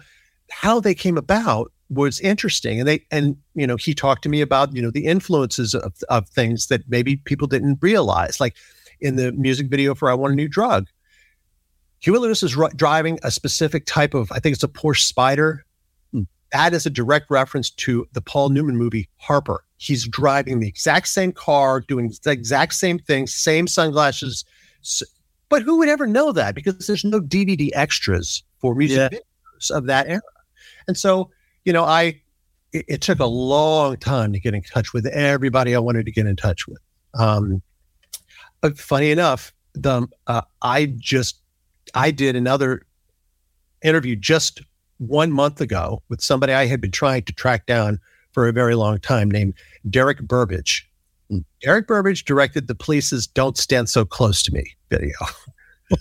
how 0.50 0.80
they 0.80 0.94
came 0.94 1.16
about 1.16 1.72
was 1.90 2.20
interesting. 2.20 2.80
And 2.80 2.88
they 2.88 3.04
and 3.10 3.36
you 3.54 3.66
know, 3.66 3.76
he 3.76 3.94
talked 3.94 4.22
to 4.24 4.28
me 4.28 4.40
about, 4.40 4.74
you 4.74 4.82
know, 4.82 4.90
the 4.90 5.06
influences 5.06 5.74
of, 5.74 5.94
of 6.08 6.28
things 6.28 6.66
that 6.68 6.88
maybe 6.88 7.16
people 7.16 7.46
didn't 7.46 7.78
realize. 7.80 8.40
Like 8.40 8.56
in 9.00 9.16
the 9.16 9.32
music 9.32 9.68
video 9.68 9.94
for 9.94 10.10
I 10.10 10.14
Want 10.14 10.32
a 10.32 10.36
New 10.36 10.48
Drug. 10.48 10.86
Huey 12.00 12.18
Lewis 12.18 12.42
is 12.42 12.56
r- 12.56 12.70
driving 12.76 13.18
a 13.22 13.30
specific 13.30 13.86
type 13.86 14.14
of, 14.14 14.30
I 14.30 14.38
think 14.38 14.54
it's 14.54 14.64
a 14.64 14.68
Porsche 14.68 15.02
Spider. 15.02 15.64
Hmm. 16.12 16.22
That 16.52 16.74
is 16.74 16.84
a 16.84 16.90
direct 16.90 17.30
reference 17.30 17.70
to 17.70 18.06
the 18.12 18.20
Paul 18.20 18.50
Newman 18.50 18.76
movie 18.76 19.08
Harper. 19.16 19.64
He's 19.78 20.06
driving 20.06 20.60
the 20.60 20.68
exact 20.68 21.08
same 21.08 21.32
car, 21.32 21.80
doing 21.80 22.12
the 22.22 22.30
exact 22.30 22.74
same 22.74 22.98
thing, 22.98 23.26
same 23.26 23.66
sunglasses, 23.66 24.44
but 25.48 25.62
who 25.62 25.78
would 25.78 25.88
ever 25.88 26.06
know 26.06 26.32
that? 26.32 26.54
Because 26.54 26.86
there's 26.86 27.04
no 27.04 27.20
DVD 27.20 27.70
extras 27.74 28.42
for 28.58 28.74
music 28.74 29.12
yeah. 29.12 29.18
videos 29.18 29.70
of 29.70 29.86
that 29.86 30.08
era. 30.08 30.20
And 30.88 30.96
so, 30.96 31.30
you 31.64 31.72
know, 31.72 31.84
I 31.84 32.20
it, 32.72 32.84
it, 32.88 33.00
took 33.00 33.20
a 33.20 33.26
long 33.26 33.96
time 33.96 34.32
to 34.32 34.40
get 34.40 34.54
in 34.54 34.62
touch 34.62 34.92
with 34.92 35.06
everybody 35.06 35.74
I 35.74 35.78
wanted 35.78 36.06
to 36.06 36.12
get 36.12 36.26
in 36.26 36.36
touch 36.36 36.66
with. 36.66 36.78
Um, 37.14 37.62
funny 38.70 39.10
enough, 39.10 39.52
the 39.74 40.06
uh, 40.26 40.42
I 40.62 40.86
just 40.96 41.40
I 41.94 42.10
did 42.10 42.36
another 42.36 42.86
interview 43.82 44.16
just 44.16 44.62
one 44.98 45.32
month 45.32 45.60
ago 45.60 46.02
with 46.08 46.20
somebody 46.20 46.52
I 46.52 46.66
had 46.66 46.80
been 46.80 46.90
trying 46.90 47.22
to 47.24 47.32
track 47.32 47.66
down 47.66 47.98
for 48.32 48.48
a 48.48 48.52
very 48.52 48.74
long 48.74 48.98
time 48.98 49.30
named 49.30 49.54
Derek 49.88 50.18
Burbidge. 50.18 50.82
Derek 51.62 51.86
Burbidge 51.86 52.24
directed 52.24 52.68
the 52.68 52.74
police's 52.74 53.26
Don't 53.26 53.56
Stand 53.56 53.88
So 53.88 54.04
Close 54.04 54.42
to 54.42 54.52
Me 54.52 54.64
video. 54.90 55.14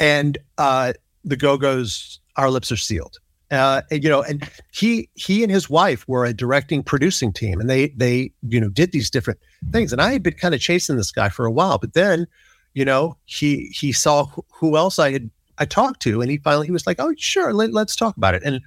and 0.00 0.38
uh, 0.58 0.92
the 1.24 1.36
Go 1.36 1.56
Go's 1.56 2.20
Our 2.36 2.50
Lips 2.50 2.70
Are 2.70 2.76
Sealed. 2.76 3.18
Uh, 3.50 3.82
and, 3.90 4.04
you 4.04 4.08
know, 4.08 4.22
and 4.22 4.48
he 4.72 5.08
he 5.14 5.42
and 5.42 5.50
his 5.50 5.68
wife 5.68 6.06
were 6.06 6.24
a 6.24 6.32
directing 6.32 6.82
producing 6.82 7.32
team, 7.32 7.60
and 7.60 7.68
they 7.68 7.88
they 7.88 8.32
you 8.48 8.60
know 8.60 8.68
did 8.68 8.92
these 8.92 9.10
different 9.10 9.40
things. 9.72 9.92
And 9.92 10.00
I 10.00 10.12
had 10.12 10.22
been 10.22 10.34
kind 10.34 10.54
of 10.54 10.60
chasing 10.60 10.96
this 10.96 11.10
guy 11.10 11.28
for 11.28 11.46
a 11.46 11.50
while, 11.50 11.78
but 11.78 11.94
then, 11.94 12.26
you 12.74 12.84
know, 12.84 13.16
he 13.24 13.66
he 13.74 13.92
saw 13.92 14.26
who 14.52 14.76
else 14.76 14.98
I 14.98 15.12
had 15.12 15.30
I 15.58 15.64
talked 15.64 16.00
to, 16.02 16.22
and 16.22 16.30
he 16.30 16.38
finally 16.38 16.66
he 16.66 16.72
was 16.72 16.86
like, 16.86 17.00
"Oh, 17.00 17.12
sure, 17.18 17.52
let, 17.52 17.74
us 17.74 17.96
talk 17.96 18.16
about 18.16 18.34
it." 18.34 18.42
And 18.44 18.60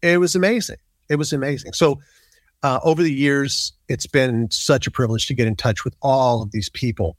it 0.00 0.18
was 0.18 0.34
amazing. 0.34 0.78
It 1.10 1.16
was 1.16 1.32
amazing. 1.32 1.74
So 1.74 2.00
uh, 2.62 2.80
over 2.82 3.02
the 3.02 3.12
years, 3.12 3.72
it's 3.88 4.06
been 4.06 4.50
such 4.50 4.86
a 4.86 4.90
privilege 4.90 5.26
to 5.26 5.34
get 5.34 5.46
in 5.46 5.54
touch 5.54 5.84
with 5.84 5.94
all 6.02 6.42
of 6.42 6.50
these 6.50 6.68
people. 6.70 7.16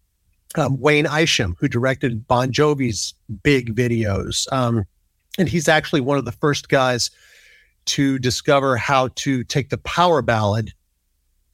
Um, 0.55 0.79
Wayne 0.79 1.05
Isham, 1.05 1.55
who 1.59 1.67
directed 1.67 2.27
Bon 2.27 2.51
Jovi's 2.51 3.13
big 3.43 3.75
videos. 3.75 4.51
Um, 4.51 4.85
and 5.39 5.49
he's 5.49 5.67
actually 5.67 6.01
one 6.01 6.17
of 6.17 6.25
the 6.25 6.31
first 6.33 6.69
guys 6.69 7.09
to 7.85 8.19
discover 8.19 8.77
how 8.77 9.07
to 9.15 9.43
take 9.45 9.69
the 9.69 9.77
power 9.79 10.21
ballad 10.21 10.71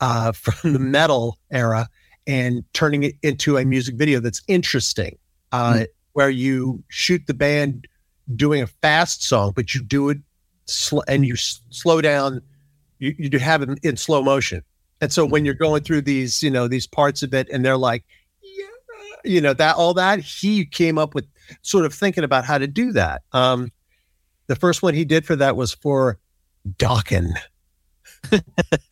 uh, 0.02 0.32
from 0.34 0.74
the 0.74 0.80
metal 0.80 1.38
era 1.52 1.88
and 2.28 2.64
turning 2.74 3.04
it 3.04 3.16
into 3.22 3.58
a 3.58 3.64
music 3.64 3.96
video 3.96 4.20
that's 4.20 4.42
interesting, 4.48 5.18
uh, 5.52 5.74
mm 5.74 5.86
where 6.16 6.30
you 6.30 6.82
shoot 6.88 7.22
the 7.28 7.34
band 7.34 7.90
doing 8.38 8.62
a 8.62 8.68
fast 8.68 9.22
song, 9.22 9.52
but 9.54 9.76
you 9.76 9.84
do 9.84 10.08
it 10.08 10.18
sl- 10.66 11.02
and 11.10 11.26
you 11.26 11.34
s- 11.34 11.60
slow 11.72 12.00
down. 12.00 12.42
You, 13.00 13.14
you 13.18 13.38
have 13.38 13.62
it 13.62 13.78
in 13.84 13.98
slow 13.98 14.24
motion, 14.24 14.64
and 15.02 15.12
so 15.12 15.26
when 15.26 15.44
you're 15.44 15.54
going 15.54 15.84
through 15.84 16.04
these, 16.04 16.42
you 16.42 16.50
know, 16.50 16.70
these 16.70 16.88
parts 16.88 17.22
of 17.22 17.34
it, 17.34 17.50
and 17.50 17.66
they're 17.66 17.76
like, 17.76 18.06
yeah, 18.42 18.66
you 19.26 19.42
know, 19.42 19.54
that 19.56 19.76
all 19.76 19.94
that 19.96 20.20
he 20.22 20.64
came 20.66 20.98
up 20.98 21.14
with, 21.14 21.26
sort 21.64 21.84
of 21.84 21.94
thinking 21.94 22.24
about 22.24 22.46
how 22.46 22.58
to 22.58 22.68
do 22.68 22.94
that. 22.94 23.22
Um, 23.34 23.70
the 24.48 24.56
first 24.56 24.82
one 24.82 24.94
he 24.94 25.06
did 25.06 25.26
for 25.26 25.36
that 25.36 25.56
was 25.56 25.74
for 25.74 26.20
Dokken. 26.78 27.32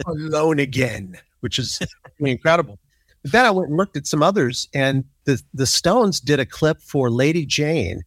Alone 0.05 0.59
again, 0.59 1.17
which 1.39 1.59
is 1.59 1.79
incredible. 2.19 2.79
But 3.23 3.31
then 3.31 3.45
I 3.45 3.51
went 3.51 3.69
and 3.69 3.77
looked 3.77 3.97
at 3.97 4.05
some 4.05 4.21
others, 4.21 4.67
and 4.73 5.05
the 5.25 5.41
the 5.53 5.65
Stones 5.65 6.19
did 6.19 6.39
a 6.39 6.45
clip 6.45 6.81
for 6.81 7.09
Lady 7.09 7.45
Jane 7.45 8.03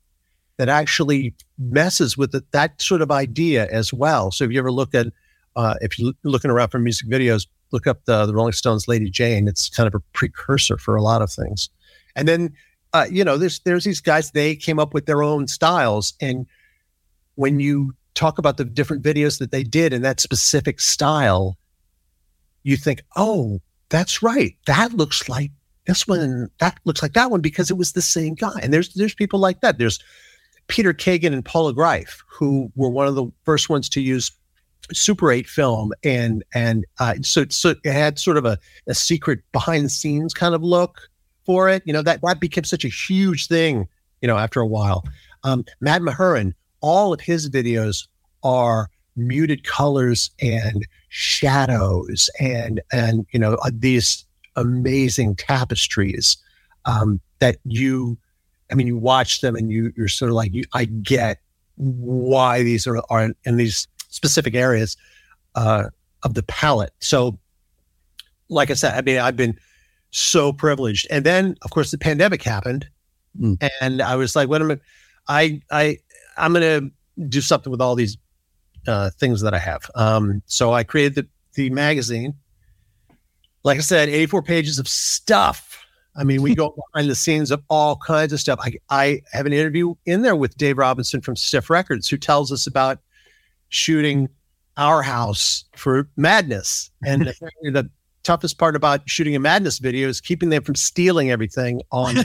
that 0.59 0.69
actually 0.69 1.35
messes 1.59 2.17
with 2.17 2.33
the, 2.33 2.45
that 2.53 2.81
sort 2.81 3.03
of 3.03 3.11
idea 3.11 3.67
as 3.71 3.93
well. 3.93 4.31
So 4.31 4.45
if 4.45 4.53
you 4.53 4.59
ever 4.59 4.73
look 4.73 4.95
at, 4.95 5.09
uh, 5.55 5.75
if 5.81 5.99
you're 5.99 6.12
looking 6.23 6.50
around 6.50 6.69
for 6.69 6.79
music 6.79 7.09
videos, 7.09 7.47
look 7.73 7.87
up 7.87 8.05
the 8.05 8.26
the 8.26 8.35
Rolling 8.35 8.53
Stones 8.53 8.88
Lady 8.88 9.11
Jane. 9.11 9.49
It's 9.49 9.69
kind 9.69 9.87
of 9.87 9.95
a 9.95 10.00
precursor 10.12 10.79
for 10.79 10.97
a 10.97 11.03
lot 11.03 11.23
of 11.23 11.33
things. 11.33 11.69
And 12.15 12.29
then, 12.29 12.55
uh, 12.93 13.07
you 13.11 13.25
know, 13.25 13.37
there's 13.37 13.61
there's 13.61 13.85
these 13.85 14.00
guys. 14.00 14.31
They 14.31 14.55
came 14.55 14.79
up 14.79 14.95
with 14.95 15.07
their 15.07 15.23
own 15.23 15.49
styles, 15.49 16.15
and 16.21 16.47
when 17.37 17.61
you 17.61 17.95
talk 18.14 18.38
about 18.38 18.57
the 18.57 18.64
different 18.64 19.02
videos 19.02 19.38
that 19.38 19.50
they 19.50 19.62
did 19.62 19.93
in 19.93 20.02
that 20.02 20.21
specific 20.21 20.81
style, 20.81 21.57
you 22.62 22.76
think, 22.76 23.02
oh, 23.14 23.61
that's 23.88 24.23
right. 24.23 24.57
That 24.66 24.93
looks 24.95 25.28
like 25.28 25.52
this 25.87 26.07
one. 26.09 26.50
That 26.59 26.78
looks 26.85 27.02
like 27.02 27.12
that 27.12 27.31
one 27.31 27.40
because 27.40 27.71
it 27.71 27.76
was 27.76 27.93
the 27.93 28.02
same 28.02 28.35
guy. 28.35 28.59
And 28.61 28.73
there's 28.73 28.93
there's 28.95 29.14
people 29.14 29.38
like 29.38 29.61
that. 29.61 29.78
There's 29.78 30.00
Peter 30.66 30.93
Kagan 30.93 31.33
and 31.33 31.45
Paula 31.45 31.73
Greif, 31.73 32.25
who 32.28 32.71
were 32.75 32.90
one 32.90 33.07
of 33.07 33.14
the 33.14 33.26
first 33.45 33.69
ones 33.69 33.88
to 33.90 34.00
use 34.00 34.33
Super 34.93 35.33
8 35.33 35.49
film, 35.49 35.93
and 36.05 36.45
and 36.55 36.85
uh, 36.99 37.14
so 37.23 37.45
so 37.50 37.75
it 37.85 37.93
had 37.93 38.19
sort 38.19 38.37
of 38.37 38.45
a, 38.45 38.59
a 38.87 38.95
secret 38.95 39.40
behind 39.52 39.85
the 39.85 39.90
scenes 39.90 40.35
kind 40.35 40.55
of 40.55 40.62
look 40.62 41.09
for 41.45 41.69
it. 41.69 41.83
You 41.87 41.93
know 41.93 42.02
that 42.02 42.21
that 42.23 42.40
became 42.40 42.64
such 42.64 42.85
a 42.85 42.88
huge 42.88 43.49
thing. 43.49 43.88
You 44.23 44.28
know, 44.28 44.37
after 44.37 44.61
a 44.61 44.66
while, 44.66 45.05
um, 45.45 45.64
Matt 45.81 46.02
Mahurin, 46.02 46.55
all 46.87 47.12
of 47.12 47.21
his 47.21 47.50
videos 47.50 48.07
are 48.45 48.88
muted 49.16 49.64
colors 49.64 50.31
and 50.40 50.87
shadows 51.09 52.31
and 52.38 52.81
and 52.93 53.26
you 53.33 53.40
know 53.40 53.55
uh, 53.64 53.71
these 53.73 54.25
amazing 54.55 55.35
tapestries 55.35 56.37
um, 56.85 57.21
that 57.40 57.57
you 57.64 58.16
i 58.71 58.75
mean 58.75 58.87
you 58.87 58.97
watch 58.97 59.40
them 59.40 59.57
and 59.57 59.73
you 59.73 59.93
you're 59.97 60.07
sort 60.07 60.31
of 60.31 60.37
like 60.37 60.55
you 60.55 60.62
i 60.75 60.85
get 60.85 61.40
why 61.76 62.62
these 62.62 62.87
are 62.87 63.02
are 63.11 63.31
in 63.45 63.57
these 63.57 63.88
specific 64.09 64.55
areas 64.55 64.97
uh, 65.57 65.85
of 66.23 66.35
the 66.35 66.43
palette 66.45 66.93
so 67.00 67.37
like 68.49 68.71
i 68.71 68.75
said 68.75 68.95
i 68.95 69.02
mean 69.02 69.19
i've 69.19 69.37
been 69.37 69.59
so 70.12 70.52
privileged 70.52 71.05
and 71.11 71.26
then 71.26 71.57
of 71.62 71.71
course 71.71 71.90
the 71.90 71.99
pandemic 71.99 72.45
happened 72.45 72.87
mm. 73.40 73.57
and 73.81 74.00
i 74.00 74.14
was 74.14 74.37
like 74.37 74.49
wait 74.49 74.61
a 74.61 74.64
minute 74.64 74.83
i 75.28 75.61
i 75.73 75.99
i'm 76.37 76.52
gonna 76.52 76.90
do 77.28 77.40
something 77.40 77.71
with 77.71 77.81
all 77.81 77.95
these 77.95 78.16
uh, 78.87 79.11
things 79.11 79.40
that 79.40 79.55
I 79.55 79.59
have. 79.59 79.90
Um, 79.95 80.43
so 80.47 80.73
I 80.73 80.85
created 80.85 81.14
the, 81.14 81.26
the 81.55 81.71
magazine. 81.71 82.35
Like 83.64 83.78
I 83.78 83.83
said, 83.83 84.09
84 84.09 84.43
pages 84.43 84.78
of 84.78 84.88
stuff. 84.88 85.85
I 86.14 86.25
mean, 86.25 86.43
we 86.43 86.55
go 86.55 86.75
behind 86.93 87.11
the 87.11 87.14
scenes 87.14 87.50
of 87.50 87.62
all 87.69 87.97
kinds 87.97 88.33
of 88.33 88.40
stuff. 88.40 88.61
I, 88.62 88.75
I 88.90 89.23
have 89.33 89.47
an 89.47 89.52
interview 89.52 89.95
in 90.05 90.23
there 90.23 90.37
with 90.37 90.57
Dave 90.57 90.78
Robinson 90.78 91.21
from 91.21 91.37
Stiff 91.37 91.71
Records, 91.71 92.09
who 92.09 92.16
tells 92.16 92.52
us 92.52 92.66
about 92.66 92.99
shooting 93.69 94.28
our 94.76 95.02
house 95.02 95.64
for 95.75 96.09
Madness. 96.16 96.90
And 97.05 97.26
the 97.62 97.90
toughest 98.23 98.59
part 98.59 98.76
about 98.76 99.09
shooting 99.09 99.35
a 99.35 99.40
Madness 99.40 99.78
video 99.78 100.09
is 100.09 100.21
keeping 100.21 100.50
them 100.50 100.62
from 100.62 100.75
stealing 100.75 101.31
everything 101.31 101.83
on 101.90 102.16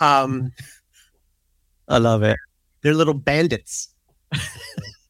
Um, 0.00 0.52
I 1.88 1.98
love 1.98 2.22
it. 2.22 2.36
They're 2.82 2.94
little 2.94 3.14
bandits. 3.14 3.88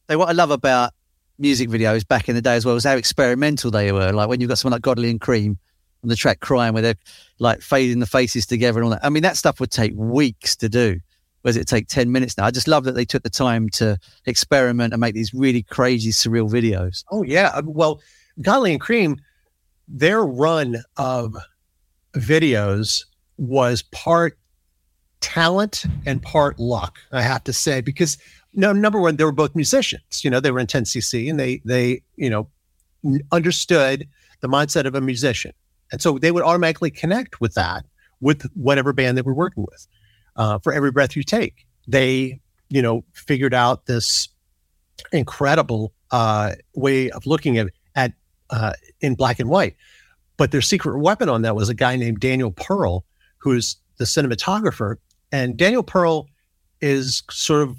They 0.09 0.15
what 0.15 0.27
I 0.27 0.31
love 0.31 0.49
about 0.49 0.93
music 1.37 1.69
videos 1.69 2.05
back 2.05 2.27
in 2.27 2.35
the 2.35 2.41
day 2.41 2.55
as 2.55 2.65
well 2.65 2.73
was 2.73 2.83
how 2.83 2.95
experimental 2.95 3.69
they 3.69 3.91
were. 3.91 4.11
Like 4.11 4.27
when 4.27 4.41
you've 4.41 4.49
got 4.49 4.57
someone 4.57 4.73
like 4.73 4.81
Godley 4.81 5.11
and 5.11 5.21
Creme 5.21 5.57
on 6.03 6.09
the 6.09 6.15
track 6.15 6.39
crying 6.39 6.73
where 6.73 6.81
they're 6.81 6.95
like 7.37 7.61
fading 7.61 7.99
the 7.99 8.07
faces 8.07 8.47
together 8.47 8.79
and 8.79 8.85
all 8.85 8.89
that. 8.91 9.05
I 9.05 9.09
mean, 9.09 9.21
that 9.21 9.37
stuff 9.37 9.59
would 9.59 9.69
take 9.69 9.93
weeks 9.95 10.55
to 10.57 10.67
do. 10.67 10.99
Whereas 11.41 11.55
it 11.55 11.67
take 11.67 11.87
10 11.87 12.11
minutes 12.11 12.37
now. 12.37 12.45
I 12.45 12.51
just 12.51 12.67
love 12.67 12.83
that 12.83 12.95
they 12.95 13.05
took 13.05 13.23
the 13.23 13.29
time 13.29 13.69
to 13.69 13.97
experiment 14.25 14.93
and 14.93 14.99
make 14.99 15.13
these 15.13 15.33
really 15.33 15.63
crazy, 15.63 16.11
surreal 16.11 16.49
videos. 16.49 17.05
Oh, 17.11 17.23
yeah. 17.23 17.51
Uh, 17.53 17.61
well, 17.65 18.01
Godley 18.41 18.71
and 18.71 18.81
Creme, 18.81 19.21
their 19.87 20.25
run 20.25 20.83
of 20.97 21.37
videos 22.13 23.05
was 23.37 23.83
part 23.83 24.37
talent 25.21 25.85
and 26.05 26.21
part 26.21 26.59
luck, 26.59 26.99
I 27.11 27.21
have 27.21 27.43
to 27.45 27.53
say, 27.53 27.81
because 27.81 28.17
no, 28.53 28.73
number 28.73 28.99
one, 28.99 29.15
they 29.15 29.23
were 29.23 29.31
both 29.31 29.55
musicians. 29.55 30.23
You 30.23 30.29
know, 30.29 30.39
they 30.39 30.51
were 30.51 30.59
in 30.59 30.67
10cc 30.67 31.29
and 31.29 31.39
they 31.39 31.61
they 31.65 32.01
you 32.15 32.29
know 32.29 32.49
understood 33.31 34.07
the 34.41 34.47
mindset 34.47 34.85
of 34.85 34.95
a 34.95 35.01
musician, 35.01 35.53
and 35.91 36.01
so 36.01 36.17
they 36.17 36.31
would 36.31 36.43
automatically 36.43 36.91
connect 36.91 37.41
with 37.41 37.53
that 37.55 37.85
with 38.21 38.49
whatever 38.53 38.91
band 38.93 39.17
they 39.17 39.21
were 39.21 39.33
working 39.33 39.65
with. 39.69 39.87
Uh, 40.35 40.59
for 40.59 40.73
every 40.73 40.91
breath 40.91 41.15
you 41.15 41.23
take, 41.23 41.65
they 41.87 42.39
you 42.69 42.81
know 42.81 43.03
figured 43.13 43.53
out 43.53 43.85
this 43.85 44.29
incredible 45.11 45.93
uh, 46.11 46.53
way 46.75 47.09
of 47.11 47.25
looking 47.25 47.57
at 47.57 47.67
at 47.95 48.13
uh, 48.49 48.73
in 49.01 49.15
black 49.15 49.39
and 49.39 49.49
white. 49.49 49.75
But 50.37 50.51
their 50.51 50.61
secret 50.61 50.97
weapon 50.99 51.27
on 51.29 51.41
that 51.41 51.55
was 51.55 51.69
a 51.69 51.73
guy 51.73 51.97
named 51.97 52.19
Daniel 52.19 52.51
Pearl, 52.51 53.05
who's 53.37 53.75
the 53.97 54.05
cinematographer. 54.05 54.95
And 55.31 55.57
Daniel 55.57 55.83
Pearl 55.83 56.27
is 56.81 57.23
sort 57.29 57.63
of 57.63 57.77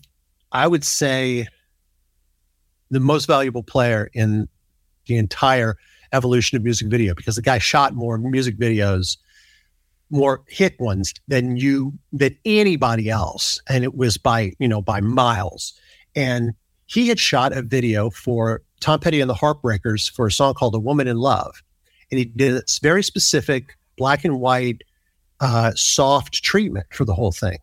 I 0.52 0.66
would 0.66 0.84
say 0.84 1.46
the 2.90 3.00
most 3.00 3.26
valuable 3.26 3.62
player 3.62 4.10
in 4.12 4.48
the 5.06 5.16
entire 5.16 5.76
evolution 6.12 6.56
of 6.56 6.64
music 6.64 6.88
video 6.88 7.14
because 7.14 7.36
the 7.36 7.42
guy 7.42 7.58
shot 7.58 7.94
more 7.94 8.18
music 8.18 8.58
videos, 8.58 9.16
more 10.10 10.42
hit 10.48 10.78
ones 10.80 11.14
than 11.28 11.56
you 11.56 11.92
than 12.12 12.36
anybody 12.44 13.08
else, 13.08 13.62
and 13.68 13.84
it 13.84 13.94
was 13.94 14.16
by 14.16 14.52
you 14.58 14.68
know 14.68 14.82
by 14.82 15.00
miles. 15.00 15.78
And 16.14 16.52
he 16.86 17.08
had 17.08 17.20
shot 17.20 17.56
a 17.56 17.62
video 17.62 18.10
for 18.10 18.62
Tom 18.80 18.98
Petty 18.98 19.20
and 19.20 19.30
the 19.30 19.34
Heartbreakers 19.34 20.10
for 20.10 20.26
a 20.26 20.32
song 20.32 20.54
called 20.54 20.74
"A 20.74 20.80
Woman 20.80 21.06
in 21.06 21.16
Love," 21.16 21.62
and 22.10 22.18
he 22.18 22.24
did 22.24 22.54
this 22.54 22.78
very 22.80 23.02
specific 23.02 23.76
black 23.96 24.24
and 24.24 24.40
white, 24.40 24.82
uh, 25.40 25.72
soft 25.74 26.42
treatment 26.42 26.86
for 26.90 27.04
the 27.04 27.14
whole 27.14 27.32
thing. 27.32 27.58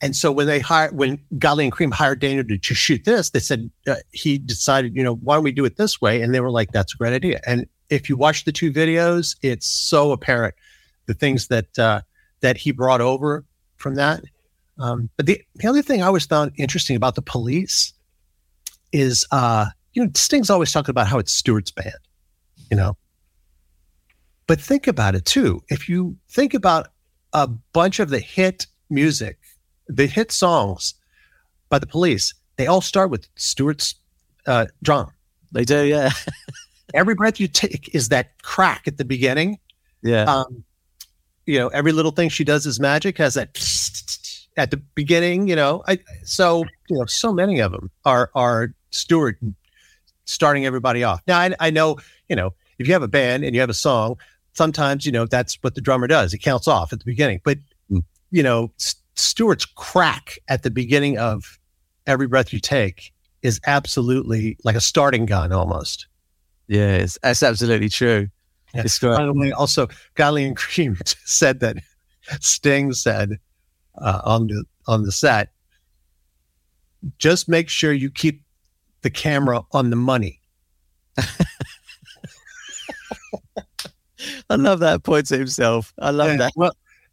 And 0.00 0.14
so 0.14 0.30
when 0.30 0.46
they 0.46 0.60
hired, 0.60 0.96
when 0.96 1.18
Godley 1.38 1.64
and 1.64 1.72
Creme 1.72 1.90
hired 1.90 2.20
Daniel 2.20 2.44
to, 2.44 2.56
to 2.56 2.74
shoot 2.74 3.04
this, 3.04 3.30
they 3.30 3.40
said 3.40 3.68
uh, 3.86 3.96
he 4.12 4.38
decided, 4.38 4.94
you 4.94 5.02
know, 5.02 5.16
why 5.16 5.34
don't 5.34 5.44
we 5.44 5.52
do 5.52 5.64
it 5.64 5.76
this 5.76 6.00
way? 6.00 6.22
And 6.22 6.32
they 6.32 6.40
were 6.40 6.50
like, 6.50 6.70
that's 6.70 6.94
a 6.94 6.96
great 6.96 7.12
idea. 7.12 7.40
And 7.46 7.66
if 7.90 8.08
you 8.08 8.16
watch 8.16 8.44
the 8.44 8.52
two 8.52 8.72
videos, 8.72 9.36
it's 9.42 9.66
so 9.66 10.12
apparent 10.12 10.54
the 11.06 11.14
things 11.14 11.48
that 11.48 11.78
uh, 11.78 12.02
that 12.40 12.56
he 12.56 12.70
brought 12.70 13.00
over 13.00 13.44
from 13.76 13.96
that. 13.96 14.22
Um, 14.78 15.10
but 15.16 15.26
the, 15.26 15.42
the 15.56 15.66
other 15.66 15.82
thing 15.82 16.02
I 16.02 16.06
always 16.06 16.26
found 16.26 16.52
interesting 16.56 16.94
about 16.94 17.16
the 17.16 17.22
police 17.22 17.92
is, 18.92 19.26
uh, 19.32 19.66
you 19.94 20.04
know, 20.04 20.10
Sting's 20.14 20.50
always 20.50 20.70
talking 20.70 20.90
about 20.90 21.08
how 21.08 21.18
it's 21.18 21.32
Stewart's 21.32 21.72
band, 21.72 21.96
you 22.70 22.76
know. 22.76 22.96
But 24.48 24.60
think 24.60 24.88
about 24.88 25.14
it 25.14 25.24
too. 25.24 25.62
If 25.68 25.88
you 25.88 26.16
think 26.28 26.54
about 26.54 26.88
a 27.32 27.46
bunch 27.46 28.00
of 28.00 28.10
the 28.10 28.18
hit 28.18 28.66
music 28.90 29.38
the 29.88 30.06
hit 30.06 30.30
songs 30.30 30.94
by 31.68 31.78
the 31.78 31.86
police, 31.86 32.34
they 32.56 32.66
all 32.66 32.80
start 32.80 33.10
with 33.10 33.26
Stewart's 33.36 33.94
uh, 34.46 34.66
drum. 34.82 35.10
They 35.52 35.64
do, 35.64 35.84
yeah. 35.84 36.10
every 36.94 37.14
breath 37.14 37.40
you 37.40 37.48
take 37.48 37.94
is 37.94 38.10
that 38.10 38.40
crack 38.42 38.86
at 38.86 38.98
the 38.98 39.04
beginning. 39.04 39.58
Yeah. 40.02 40.24
Um, 40.24 40.64
you 41.46 41.58
know, 41.58 41.68
every 41.68 41.92
little 41.92 42.12
thing 42.12 42.28
she 42.28 42.44
does 42.44 42.66
is 42.66 42.78
magic 42.78 43.16
has 43.18 43.34
that 43.34 43.56
at 44.56 44.70
the 44.70 44.76
beginning, 44.76 45.48
you 45.48 45.56
know. 45.56 45.82
I 45.88 45.98
so 46.22 46.64
you 46.88 46.98
know, 46.98 47.06
so 47.06 47.32
many 47.32 47.60
of 47.60 47.72
them 47.72 47.90
are 48.04 48.30
are 48.34 48.74
Stewart 48.90 49.38
starting 50.24 50.66
everybody 50.66 51.04
off. 51.04 51.22
Now 51.26 51.38
I, 51.38 51.54
I 51.60 51.70
know, 51.70 51.96
you 52.28 52.36
know, 52.36 52.52
if 52.78 52.86
you 52.86 52.92
have 52.92 53.02
a 53.02 53.08
band 53.08 53.44
and 53.44 53.54
you 53.54 53.60
have 53.60 53.70
a 53.70 53.74
song, 53.74 54.16
sometimes, 54.58 55.06
you 55.06 55.12
know, 55.12 55.24
that's 55.24 55.54
what 55.62 55.74
the 55.74 55.80
drummer 55.80 56.06
does. 56.06 56.32
He 56.32 56.38
counts 56.38 56.68
off 56.68 56.92
at 56.92 56.98
the 56.98 57.04
beginning. 57.06 57.40
But 57.42 57.58
mm. 57.90 58.02
you 58.30 58.42
know, 58.42 58.70
Stewart's 59.14 59.64
crack 59.64 60.38
at 60.48 60.62
the 60.64 60.70
beginning 60.70 61.16
of 61.16 61.58
every 62.06 62.26
breath 62.26 62.52
you 62.52 62.60
take 62.60 63.14
is 63.42 63.60
absolutely 63.66 64.58
like 64.64 64.76
a 64.76 64.80
starting 64.80 65.24
gun 65.24 65.52
almost. 65.52 66.06
Yeah, 66.66 66.96
it's, 66.96 67.18
that's 67.22 67.42
absolutely 67.42 67.88
true. 67.88 68.28
Yeah. 68.74 68.82
It's 68.84 68.98
By 68.98 69.24
the 69.24 69.32
way, 69.32 69.52
also, 69.52 69.88
Godley 70.14 70.44
and 70.44 70.56
Creme 70.56 70.98
said 71.24 71.60
that 71.60 71.76
Sting 72.40 72.92
said 72.92 73.38
uh, 73.96 74.20
on 74.24 74.48
the 74.48 74.64
on 74.86 75.04
the 75.04 75.12
set, 75.12 75.52
just 77.18 77.48
make 77.48 77.68
sure 77.70 77.92
you 77.92 78.10
keep 78.10 78.42
the 79.02 79.10
camera 79.10 79.62
on 79.72 79.90
the 79.90 79.96
money. 79.96 80.40
I 84.50 84.56
love 84.56 84.80
that 84.80 85.04
point 85.04 85.26
to 85.26 85.38
himself. 85.38 85.92
I 85.98 86.10
love 86.10 86.28
yeah, 86.28 86.36
that. 86.36 86.52
Well, 86.56 86.72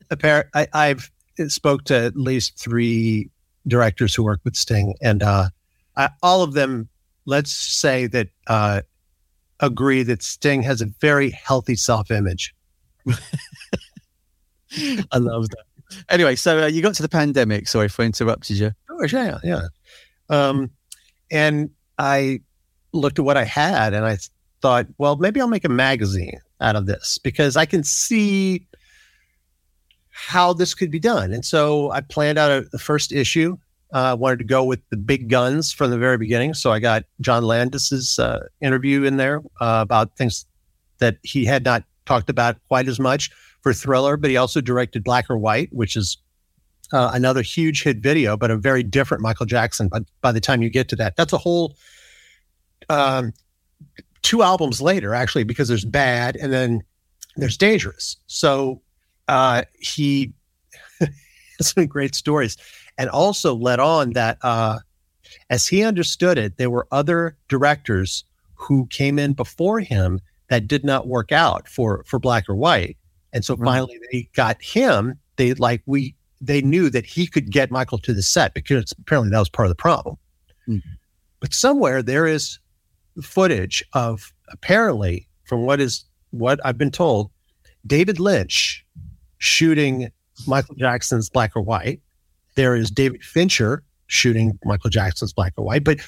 apparent, 0.10 0.48
I, 0.54 0.68
I've 0.74 1.12
spoke 1.48 1.84
to 1.86 1.96
at 1.96 2.16
least 2.16 2.58
three 2.58 3.30
directors 3.68 4.14
who 4.16 4.24
work 4.24 4.42
with 4.44 4.56
Sting, 4.56 4.96
and 5.02 5.24
uh, 5.24 5.50
I, 5.98 6.10
all 6.24 6.42
of 6.42 6.54
them, 6.54 6.90
let's 7.26 7.52
say 7.52 8.08
that 8.08 8.30
uh, 8.48 8.82
agree 9.60 10.04
that 10.04 10.24
Sting 10.24 10.64
has 10.64 10.82
a 10.82 10.86
very 10.86 11.32
healthy 11.32 11.76
self 11.76 12.12
image. 12.12 12.54
I 15.12 15.18
love 15.18 15.50
that. 15.50 15.64
Anyway, 16.10 16.36
so 16.36 16.64
uh, 16.64 16.68
you 16.68 16.82
got 16.82 16.96
to 16.96 17.02
the 17.02 17.10
pandemic. 17.10 17.68
Sorry 17.68 17.86
if 17.86 18.00
I 18.00 18.04
interrupted 18.04 18.58
you. 18.58 18.72
Oh, 18.90 19.06
yeah, 19.06 19.38
yeah. 19.44 19.62
Um, 20.30 20.72
and 21.32 21.70
I 21.98 22.42
looked 22.92 23.20
at 23.20 23.26
what 23.26 23.38
I 23.38 23.44
had 23.44 23.94
and 23.94 24.06
I 24.06 24.18
thought, 24.66 24.88
well, 24.98 25.16
maybe 25.18 25.40
I'll 25.40 25.48
make 25.48 25.64
a 25.64 25.70
magazine 25.70 26.40
out 26.60 26.76
of 26.76 26.88
this 26.88 27.20
because 27.20 27.56
I 27.56 27.68
can 27.68 27.84
see 27.84 28.66
how 30.10 30.54
this 30.54 30.74
could 30.74 30.90
be 30.90 31.00
done. 31.00 31.32
And 31.32 31.46
so 31.46 31.92
I 31.92 32.02
planned 32.02 32.40
out 32.40 32.50
a, 32.50 32.62
the 32.72 32.80
first 32.80 33.12
issue 33.12 33.58
I 33.94 34.10
uh, 34.10 34.16
wanted 34.16 34.40
to 34.40 34.44
go 34.46 34.64
with 34.64 34.80
the 34.90 34.98
big 34.98 35.30
guns 35.30 35.72
from 35.72 35.92
the 35.92 36.00
very 36.00 36.18
beginning. 36.18 36.56
So 36.56 36.72
I 36.72 36.80
got 36.80 37.04
John 37.22 37.44
Landis's 37.44 38.18
uh, 38.18 38.48
interview 38.60 39.04
in 39.04 39.18
there 39.18 39.44
uh, 39.62 39.84
about 39.84 40.18
things 40.18 40.48
that 40.98 41.18
he 41.22 41.46
had 41.46 41.64
not 41.64 41.84
talked 42.08 42.32
about 42.32 42.58
quite 42.68 42.88
as 42.88 43.00
much 43.00 43.30
for 43.62 43.72
Thriller, 43.72 44.18
but 44.18 44.32
he 44.32 44.38
also 44.38 44.62
directed 44.62 45.04
Black 45.04 45.30
or 45.30 45.38
White, 45.38 45.70
which 45.74 45.96
is 45.96 46.18
uh, 46.92 47.12
another 47.14 47.44
huge 47.44 47.84
hit 47.84 47.98
video, 47.98 48.36
but 48.36 48.50
a 48.50 48.58
very 48.58 48.82
different 48.82 49.22
Michael 49.22 49.46
Jackson. 49.46 49.90
But 49.90 50.06
by 50.22 50.32
the 50.32 50.42
time 50.42 50.64
you 50.64 50.72
get 50.72 50.90
to 50.90 50.96
that, 50.96 51.16
that's 51.16 51.34
a 51.34 51.38
whole 51.38 51.76
um, 52.90 53.32
two 54.26 54.42
albums 54.42 54.82
later, 54.82 55.14
actually, 55.14 55.44
because 55.44 55.68
there's 55.68 55.86
Bad 55.86 56.36
and 56.36 56.52
then 56.52 56.84
there's 57.38 57.58
Dangerous. 57.58 58.18
So 58.26 58.82
uh, 59.28 59.64
he 59.80 60.34
has 61.00 61.10
some 61.60 61.86
great 61.86 62.16
stories 62.16 62.58
and 62.98 63.10
also 63.10 63.54
let 63.54 63.80
on 63.80 64.14
that, 64.14 64.40
uh, 64.42 64.80
as 65.50 65.68
he 65.68 65.84
understood 65.84 66.38
it, 66.38 66.58
there 66.58 66.70
were 66.70 66.88
other 66.92 67.38
directors 67.50 68.24
who 68.56 68.88
came 68.88 69.20
in 69.20 69.34
before 69.34 69.80
him 69.80 70.20
that 70.50 70.68
did 70.68 70.84
not 70.84 71.08
work 71.08 71.32
out 71.32 71.68
for 71.68 72.04
for 72.06 72.20
Black 72.20 72.48
or 72.48 72.56
White, 72.56 72.98
and 73.34 73.44
so 73.44 73.56
right. 73.56 73.66
finally 73.66 74.00
they 74.12 74.30
got 74.34 74.62
him. 74.62 75.20
They 75.36 75.54
like 75.56 75.82
we 75.86 76.16
they 76.40 76.62
knew 76.62 76.90
that 76.90 77.06
he 77.06 77.28
could 77.28 77.52
get 77.52 77.72
Michael 77.72 77.98
to 78.00 78.14
the 78.14 78.24
set 78.24 78.54
because 78.54 78.94
apparently 79.00 79.32
that 79.32 79.40
was 79.40 79.50
part 79.50 79.66
of 79.66 79.72
the 79.72 79.76
problem. 79.76 80.18
Mm-hmm. 80.68 80.90
But 81.42 81.54
somewhere 81.54 82.02
there 82.02 82.28
is 82.28 82.60
footage 83.22 83.84
of 83.94 84.34
apparently, 84.50 85.28
from 85.46 85.66
what 85.66 85.80
is 85.80 86.06
what 86.32 86.60
I've 86.66 86.78
been 86.78 86.92
told, 86.92 87.32
David 87.86 88.20
Lynch 88.20 88.86
shooting 89.38 90.12
Michael 90.48 90.76
Jackson's 90.76 91.30
Black 91.30 91.56
or 91.56 91.62
White 91.62 92.02
there 92.56 92.76
is 92.76 92.90
David 92.90 93.24
Fincher 93.24 93.84
shooting 94.08 94.58
Michael 94.64 94.90
Jackson's 94.90 95.34
Black 95.34 95.54
or 95.58 95.64
White, 95.64 95.84
but 95.84 96.00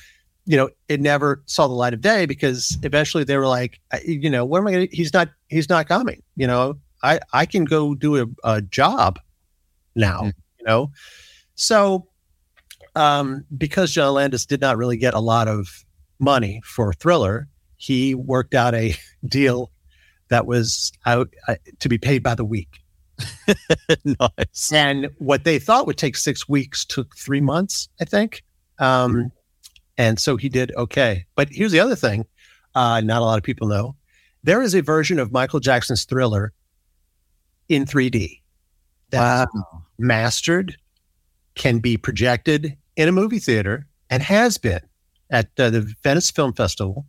you 0.46 0.56
know, 0.56 0.70
it 0.88 1.02
never 1.02 1.43
saw 1.46 1.67
the 1.67 1.74
light 1.74 1.93
of 1.93 2.00
day 2.00 2.26
because 2.26 2.78
eventually 2.84 3.26
they 3.26 3.36
were 3.36 3.48
like, 3.48 3.82
you 4.06 4.30
know, 4.30 4.46
what 4.46 4.60
am 4.60 4.67
I 4.67 4.72
to, 4.72 4.88
he's 4.96 5.13
not, 5.13 5.28
he's 5.50 5.67
not 5.67 5.89
coming, 5.89 6.24
you 6.38 6.48
know, 6.48 6.76
I, 7.04 7.20
I 7.34 7.46
can 7.46 7.65
go 7.65 7.93
do 7.93 8.15
a, 8.22 8.26
a 8.46 8.62
job 8.62 9.20
now, 9.96 10.22
mm. 10.22 10.34
you 10.58 10.65
know? 10.65 10.91
So, 11.56 12.08
um, 12.96 13.43
because 13.58 13.91
John 13.91 14.13
Landis 14.13 14.46
did 14.46 14.62
not 14.62 14.78
really 14.78 14.96
get 14.96 15.13
a 15.13 15.20
lot 15.20 15.50
of 15.50 15.84
money 16.20 16.62
for 16.64 16.94
Thriller, 16.94 17.48
he 17.78 18.16
worked 18.16 18.54
out 18.54 18.74
a 18.74 18.96
deal 19.28 19.72
that 20.30 20.46
was 20.46 20.92
out 21.06 21.30
uh, 21.48 21.56
to 21.80 21.90
be 21.90 21.98
paid 21.98 22.24
by 22.24 22.36
the 22.36 22.46
week. 22.46 22.80
nice. 24.06 24.72
And 24.72 25.10
what 25.18 25.44
they 25.44 25.60
thought 25.60 25.88
would 25.88 25.98
take 25.98 26.16
six 26.16 26.48
weeks 26.48 26.86
took 26.86 27.16
three 27.16 27.42
months, 27.42 27.90
I 28.00 28.06
think. 28.06 28.44
Um, 28.80 29.14
mm-hmm. 29.14 29.28
and 29.98 30.20
so 30.20 30.38
he 30.38 30.50
did 30.50 30.72
okay. 30.76 31.26
But 31.36 31.50
here's 31.50 31.72
the 31.72 31.80
other 31.80 31.96
thing 31.96 32.26
uh, 32.76 33.02
not 33.02 33.22
a 33.22 33.26
lot 33.26 33.38
of 33.38 33.44
people 33.44 33.68
know. 33.68 33.96
There 34.44 34.62
is 34.62 34.76
a 34.76 34.82
version 34.82 35.20
of 35.20 35.32
Michael 35.32 35.60
Jackson's 35.60 36.06
Thriller 36.06 36.54
in 37.70 37.86
3D 37.86 38.42
that's 39.10 39.54
wow. 39.54 39.84
mastered, 39.98 40.78
can 41.56 41.80
be 41.80 41.98
projected 41.98 42.78
in 42.96 43.08
a 43.08 43.12
movie 43.12 43.40
theater, 43.40 43.88
and 44.10 44.22
has 44.22 44.58
been 44.58 44.82
at 45.30 45.50
uh, 45.58 45.70
the 45.70 45.82
Venice 46.04 46.32
Film 46.32 46.54
Festival. 46.54 47.06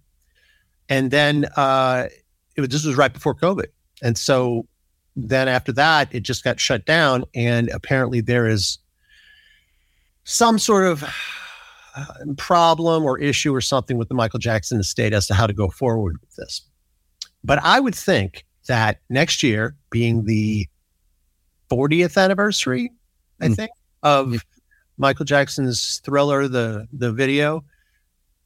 And 0.89 1.11
then 1.11 1.47
uh, 1.57 2.09
it 2.57 2.61
was, 2.61 2.71
this 2.71 2.85
was 2.85 2.97
right 2.97 3.13
before 3.13 3.35
COVID. 3.35 3.67
And 4.03 4.17
so 4.17 4.67
then 5.17 5.49
after 5.49 5.73
that, 5.73 6.15
it 6.15 6.21
just 6.21 6.45
got 6.45 6.61
shut 6.61 6.87
down. 6.87 7.25
And 7.35 7.69
apparently, 7.71 8.21
there 8.21 8.47
is 8.47 8.79
some 10.25 10.59
sort 10.59 10.87
of 10.87 11.05
uh, 11.97 12.05
problem 12.37 13.05
or 13.05 13.19
issue 13.19 13.55
or 13.55 13.61
something 13.61 13.99
with 13.99 14.09
the 14.09 14.15
Michael 14.15 14.39
Jackson 14.39 14.79
estate 14.79 15.13
as 15.13 15.27
to 15.27 15.35
how 15.35 15.47
to 15.47 15.53
go 15.53 15.69
forward 15.69 16.17
with 16.21 16.35
this. 16.37 16.63
But 17.45 17.59
I 17.63 17.81
would 17.81 17.95
think 17.95 18.45
that 18.67 19.01
next 19.09 19.43
year, 19.43 19.77
being 19.91 20.25
the 20.25 20.69
40th 21.71 22.23
anniversary, 22.23 22.93
I 23.41 23.49
mm. 23.49 23.57
think, 23.57 23.71
of 24.03 24.45
Michael 24.99 25.25
Jackson's 25.25 25.99
Thriller, 26.05 26.49
the 26.49 26.87
the 26.93 27.13
video, 27.13 27.65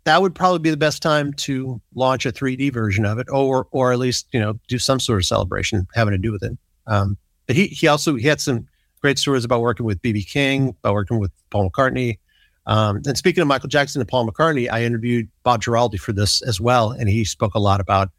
that 0.04 0.20
would 0.20 0.34
probably 0.34 0.58
be 0.58 0.70
the 0.70 0.76
best 0.76 1.02
time 1.02 1.32
to 1.34 1.80
launch 1.94 2.26
a 2.26 2.32
3D 2.32 2.72
version 2.72 3.04
of 3.04 3.18
it, 3.18 3.28
or 3.30 3.68
or 3.70 3.92
at 3.92 3.98
least 3.98 4.26
you 4.32 4.40
know 4.40 4.58
do 4.68 4.78
some 4.78 5.00
sort 5.00 5.18
of 5.18 5.26
celebration 5.26 5.86
having 5.94 6.12
to 6.12 6.18
do 6.18 6.32
with 6.32 6.42
it. 6.42 6.56
Um, 6.86 7.16
but 7.46 7.56
he 7.56 7.66
he 7.68 7.86
also 7.86 8.16
he 8.16 8.26
had 8.26 8.40
some 8.40 8.66
great 9.00 9.18
stories 9.18 9.44
about 9.44 9.60
working 9.60 9.86
with 9.86 10.00
BB 10.02 10.28
King, 10.28 10.70
about 10.70 10.94
working 10.94 11.18
with 11.18 11.30
Paul 11.50 11.70
McCartney. 11.70 12.18
Um, 12.66 13.02
and 13.06 13.18
speaking 13.18 13.42
of 13.42 13.48
Michael 13.48 13.68
Jackson 13.68 14.00
and 14.00 14.08
Paul 14.08 14.28
McCartney, 14.28 14.70
I 14.70 14.84
interviewed 14.84 15.28
Bob 15.42 15.62
Giraldi 15.62 15.98
for 15.98 16.12
this 16.12 16.42
as 16.42 16.60
well, 16.60 16.92
and 16.92 17.08
he 17.08 17.24
spoke 17.24 17.54
a 17.54 17.58
lot 17.58 17.80
about 17.80 18.10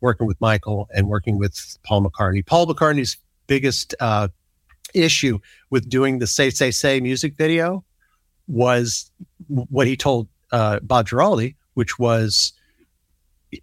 working 0.00 0.26
with 0.26 0.40
Michael 0.40 0.88
and 0.94 1.08
working 1.08 1.38
with 1.38 1.78
Paul 1.84 2.02
McCartney. 2.02 2.44
Paul 2.44 2.66
McCartney's 2.66 3.18
biggest 3.46 3.94
uh, 4.00 4.28
issue 4.94 5.38
with 5.70 5.88
doing 5.88 6.18
the 6.18 6.26
"Say 6.26 6.50
Say 6.50 6.70
Say" 6.70 7.00
music 7.00 7.34
video 7.36 7.84
was 8.48 9.10
what 9.46 9.86
he 9.86 9.96
told 9.96 10.28
uh, 10.52 10.80
Bob 10.82 11.08
Giraldi, 11.08 11.54
which 11.74 11.98
was, 11.98 12.52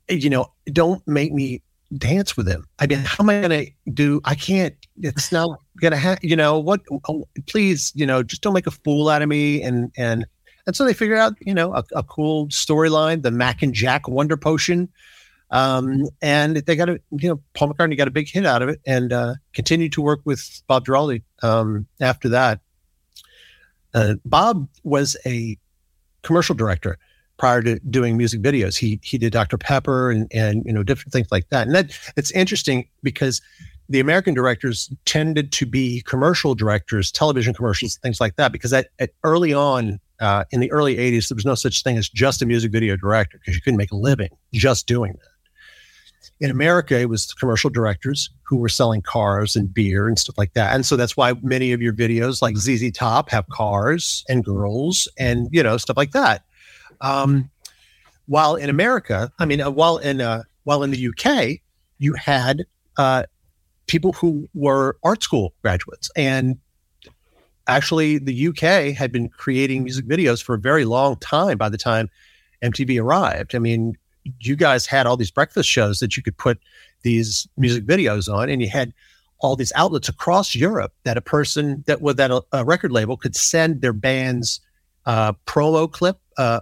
you 0.10 0.30
know, 0.30 0.52
don't 0.71 1.06
make 1.08 1.34
me 1.34 1.62
dance 1.97 2.36
with 2.36 2.47
him. 2.47 2.65
I 2.80 2.88
mean, 2.88 3.00
how 3.00 3.23
am 3.23 3.30
I 3.30 3.41
going 3.41 3.65
to 3.65 3.91
do? 3.91 4.21
I 4.26 4.36
can't. 4.36 4.76
It's 5.02 5.32
not 5.32 5.60
going 5.80 5.91
to 5.91 5.97
happen. 5.97 6.28
You 6.28 6.36
know 6.36 6.60
what? 6.60 6.82
Oh, 7.08 7.28
please, 7.47 7.91
you 7.95 8.06
know, 8.06 8.23
just 8.23 8.41
don't 8.41 8.54
make 8.54 8.67
a 8.67 8.71
fool 8.71 9.10
out 9.10 9.21
of 9.21 9.30
me. 9.30 9.62
And 9.62 9.91
and 9.97 10.26
and 10.65 10.76
so 10.76 10.84
they 10.84 10.93
figured 10.93 11.17
out, 11.17 11.34
you 11.39 11.54
know, 11.54 11.73
a, 11.73 11.84
a 11.95 12.04
cool 12.04 12.47
storyline, 12.47 13.21
the 13.21 13.32
Mac 13.32 13.62
and 13.62 13.73
Jack 13.73 14.08
Wonder 14.08 14.36
Potion. 14.36 14.89
Um, 15.50 16.08
and 16.21 16.58
they 16.58 16.76
got 16.76 16.89
a, 16.89 17.00
you 17.12 17.30
know, 17.30 17.41
Paul 17.54 17.73
McCartney 17.73 17.97
got 17.97 18.10
a 18.10 18.12
big 18.12 18.30
hit 18.30 18.45
out 18.45 18.62
of 18.62 18.67
it 18.67 18.82
and 18.86 19.13
uh, 19.13 19.36
continued 19.54 19.93
to 19.93 20.02
work 20.02 20.19
with 20.26 20.62
Bob 20.67 20.86
Giraldi 20.86 21.23
um, 21.41 21.88
after 22.02 22.28
that. 22.30 22.60
Uh, 23.93 24.15
Bob 24.26 24.67
was 24.84 25.15
a 25.26 25.58
commercial 26.23 26.56
director 26.56 26.97
prior 27.38 27.62
to 27.62 27.80
doing 27.89 28.17
music 28.17 28.41
videos. 28.41 28.77
He 28.77 28.99
he 29.03 29.17
did 29.17 29.34
Dr. 29.34 29.58
Pepper 29.58 30.12
and 30.12 30.27
and 30.34 30.63
you 30.65 30.73
know 30.73 30.84
different 30.84 31.13
things 31.13 31.27
like 31.32 31.49
that. 31.49 31.67
And 31.67 31.75
that 31.75 31.97
it's 32.15 32.32
interesting 32.32 32.88
because 33.03 33.41
the 33.89 33.99
American 33.99 34.34
directors 34.34 34.91
tended 35.06 35.51
to 35.53 35.65
be 35.65 36.01
commercial 36.06 36.56
directors, 36.56 37.12
television 37.12 37.53
commercials, 37.53 37.97
things 37.97 38.19
like 38.19 38.36
that, 38.36 38.51
because 38.51 38.73
at, 38.73 38.89
at 38.99 39.12
early 39.23 39.53
on 39.53 39.99
uh, 40.19 40.43
in 40.51 40.60
the 40.60 40.69
early 40.71 40.97
80s, 40.97 41.30
there 41.30 41.36
was 41.36 41.45
no 41.45 41.56
such 41.56 41.84
thing 41.84 41.97
as 41.97 42.10
just 42.10 42.41
a 42.41 42.45
music 42.45 42.71
video 42.71 42.97
director 42.97 43.38
because 43.38 43.56
you 43.56 43.62
couldn't 43.62 43.77
make 43.77 43.91
a 43.91 43.95
living 43.95 44.30
just 44.53 44.88
doing 44.88 45.13
that. 45.13 45.30
In 46.39 46.52
America, 46.52 47.00
it 47.00 47.10
was 47.10 47.34
commercial 47.34 47.69
directors 47.69 48.30
who 48.43 48.58
were 48.58 48.69
selling 48.69 49.02
cars 49.02 49.56
and 49.56 49.73
beer 49.73 50.08
and 50.08 50.19
stuff 50.19 50.38
like 50.38 50.54
that. 50.54 50.76
And 50.76 50.86
so 50.86 50.95
that's 50.95 51.17
why 51.17 51.34
many 51.41 51.73
of 51.73 51.82
your 51.82 51.93
videos, 51.93 52.41
like 52.41 52.58
ZZ 52.58 52.91
Top, 52.91 53.30
have 53.30 53.47
cars 53.50 54.23
and 54.30 54.45
girls 54.45 55.08
and, 55.17 55.50
you 55.52 55.63
know, 55.63 55.78
stuff 55.78 55.97
like 55.97 56.12
that. 56.12 56.43
Um, 57.02 57.50
while 58.28 58.56
in 58.56 58.69
America, 58.69 59.32
I 59.39 59.45
mean, 59.45 59.62
uh, 59.62 59.71
while 59.71 59.97
in 59.97 60.21
uh, 60.21 60.43
while 60.63 60.84
in 60.84 60.91
the 60.91 61.08
UK, 61.08 61.60
you 61.97 62.13
had 62.13 62.65
uh, 62.97 63.23
people 63.88 64.13
who 64.13 64.47
were 64.54 64.97
art 65.04 65.23
school 65.23 65.54
graduates, 65.62 66.12
and 66.15 66.58
actually, 67.67 68.17
the 68.17 68.47
UK 68.47 68.95
had 68.95 69.12
been 69.12 69.30
creating 69.30 69.84
music 69.84 70.06
videos 70.06 70.43
for 70.43 70.56
a 70.56 70.60
very 70.60 70.86
long 70.86 71.15
time. 71.17 71.58
By 71.58 71.69
the 71.69 71.78
time 71.78 72.10
MTV 72.62 73.02
arrived, 73.02 73.56
I 73.56 73.60
mean, 73.60 73.97
you 74.39 74.55
guys 74.55 74.85
had 74.85 75.07
all 75.07 75.17
these 75.17 75.31
breakfast 75.31 75.69
shows 75.69 75.99
that 75.99 76.17
you 76.17 76.23
could 76.23 76.37
put 76.37 76.59
these 77.03 77.47
music 77.57 77.85
videos 77.85 78.31
on, 78.31 78.49
and 78.49 78.61
you 78.61 78.69
had 78.69 78.93
all 79.39 79.55
these 79.55 79.71
outlets 79.75 80.09
across 80.09 80.55
Europe 80.55 80.93
that 81.03 81.17
a 81.17 81.21
person 81.21 81.83
that 81.87 82.01
with 82.01 82.17
that 82.17 82.31
a, 82.31 82.43
a 82.51 82.65
record 82.65 82.91
label 82.91 83.17
could 83.17 83.35
send 83.35 83.81
their 83.81 83.93
band's 83.93 84.59
uh, 85.05 85.33
promo 85.45 85.91
clip, 85.91 86.19
uh, 86.37 86.59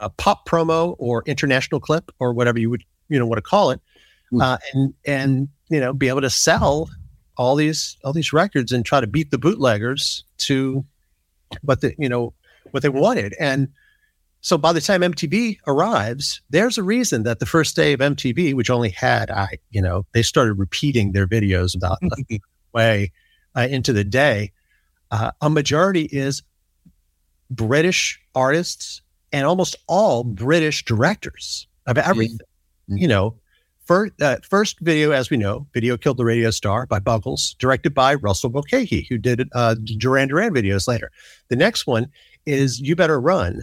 a 0.00 0.10
pop 0.10 0.48
promo 0.48 0.96
or 0.98 1.22
international 1.26 1.80
clip 1.80 2.10
or 2.18 2.32
whatever 2.32 2.58
you 2.58 2.70
would 2.70 2.84
you 3.08 3.18
know 3.18 3.26
want 3.26 3.38
to 3.38 3.42
call 3.42 3.70
it, 3.70 3.80
hmm. 4.30 4.40
uh, 4.40 4.58
and 4.72 4.94
and 5.06 5.48
you 5.68 5.80
know 5.80 5.92
be 5.92 6.08
able 6.08 6.20
to 6.20 6.30
sell 6.30 6.88
all 7.36 7.56
these 7.56 7.96
all 8.04 8.12
these 8.12 8.32
records 8.32 8.72
and 8.72 8.84
try 8.84 9.00
to 9.00 9.06
beat 9.06 9.30
the 9.30 9.38
bootleggers 9.38 10.24
to 10.38 10.84
what 11.62 11.80
the 11.80 11.94
you 11.98 12.08
know 12.08 12.32
what 12.70 12.82
they 12.82 12.88
wanted 12.88 13.34
and 13.40 13.68
so 14.42 14.56
by 14.56 14.72
the 14.72 14.80
time 14.80 15.02
MTV 15.02 15.58
arrives, 15.66 16.40
there's 16.48 16.78
a 16.78 16.82
reason 16.82 17.24
that 17.24 17.40
the 17.40 17.46
first 17.46 17.76
day 17.76 17.92
of 17.92 18.00
MTV, 18.00 18.54
which 18.54 18.70
only 18.70 18.88
had 18.90 19.30
I, 19.30 19.58
you 19.70 19.82
know, 19.82 20.06
they 20.12 20.22
started 20.22 20.54
repeating 20.54 21.12
their 21.12 21.26
videos 21.26 21.76
about 21.76 21.98
the 22.00 22.40
way 22.72 23.12
uh, 23.54 23.68
into 23.70 23.92
the 23.92 24.04
day. 24.04 24.52
Uh, 25.10 25.32
a 25.40 25.50
majority 25.50 26.04
is 26.04 26.42
British 27.50 28.20
artists 28.34 29.02
and 29.32 29.46
almost 29.46 29.76
all 29.86 30.24
British 30.24 30.84
directors 30.84 31.66
of 31.86 31.98
everything. 31.98 32.38
Mm-hmm. 32.88 32.96
You 32.96 33.08
know, 33.08 33.34
first, 33.84 34.22
uh, 34.22 34.36
first 34.48 34.80
video, 34.80 35.10
as 35.10 35.28
we 35.28 35.36
know, 35.36 35.66
Video 35.74 35.98
Killed 35.98 36.16
the 36.16 36.24
Radio 36.24 36.50
Star 36.50 36.86
by 36.86 36.98
Buggles, 36.98 37.54
directed 37.58 37.92
by 37.92 38.14
Russell 38.14 38.50
Mulcahy, 38.50 39.06
who 39.08 39.18
did 39.18 39.48
uh, 39.52 39.74
Duran 39.98 40.28
Duran 40.28 40.54
videos 40.54 40.88
later. 40.88 41.10
The 41.48 41.56
next 41.56 41.86
one 41.86 42.08
is 42.46 42.80
You 42.80 42.96
Better 42.96 43.20
Run 43.20 43.62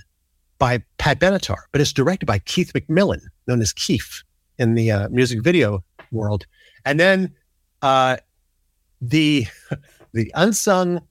by 0.60 0.84
Pat 0.98 1.20
Benatar, 1.20 1.64
but 1.72 1.82
it's 1.82 1.94
directed 1.94 2.26
by 2.26 2.40
Keith 2.40 2.74
McMillan, 2.74 3.22
known 3.48 3.62
as 3.62 3.74
Keef 3.74 4.24
in 4.58 4.76
the 4.76 4.92
uh, 4.92 5.10
music 5.10 5.44
video 5.44 5.84
world. 6.12 6.46
And 6.86 7.00
then 7.00 7.34
uh, 7.82 8.18
the 9.02 9.46
the 10.14 10.32
unsung 10.36 11.02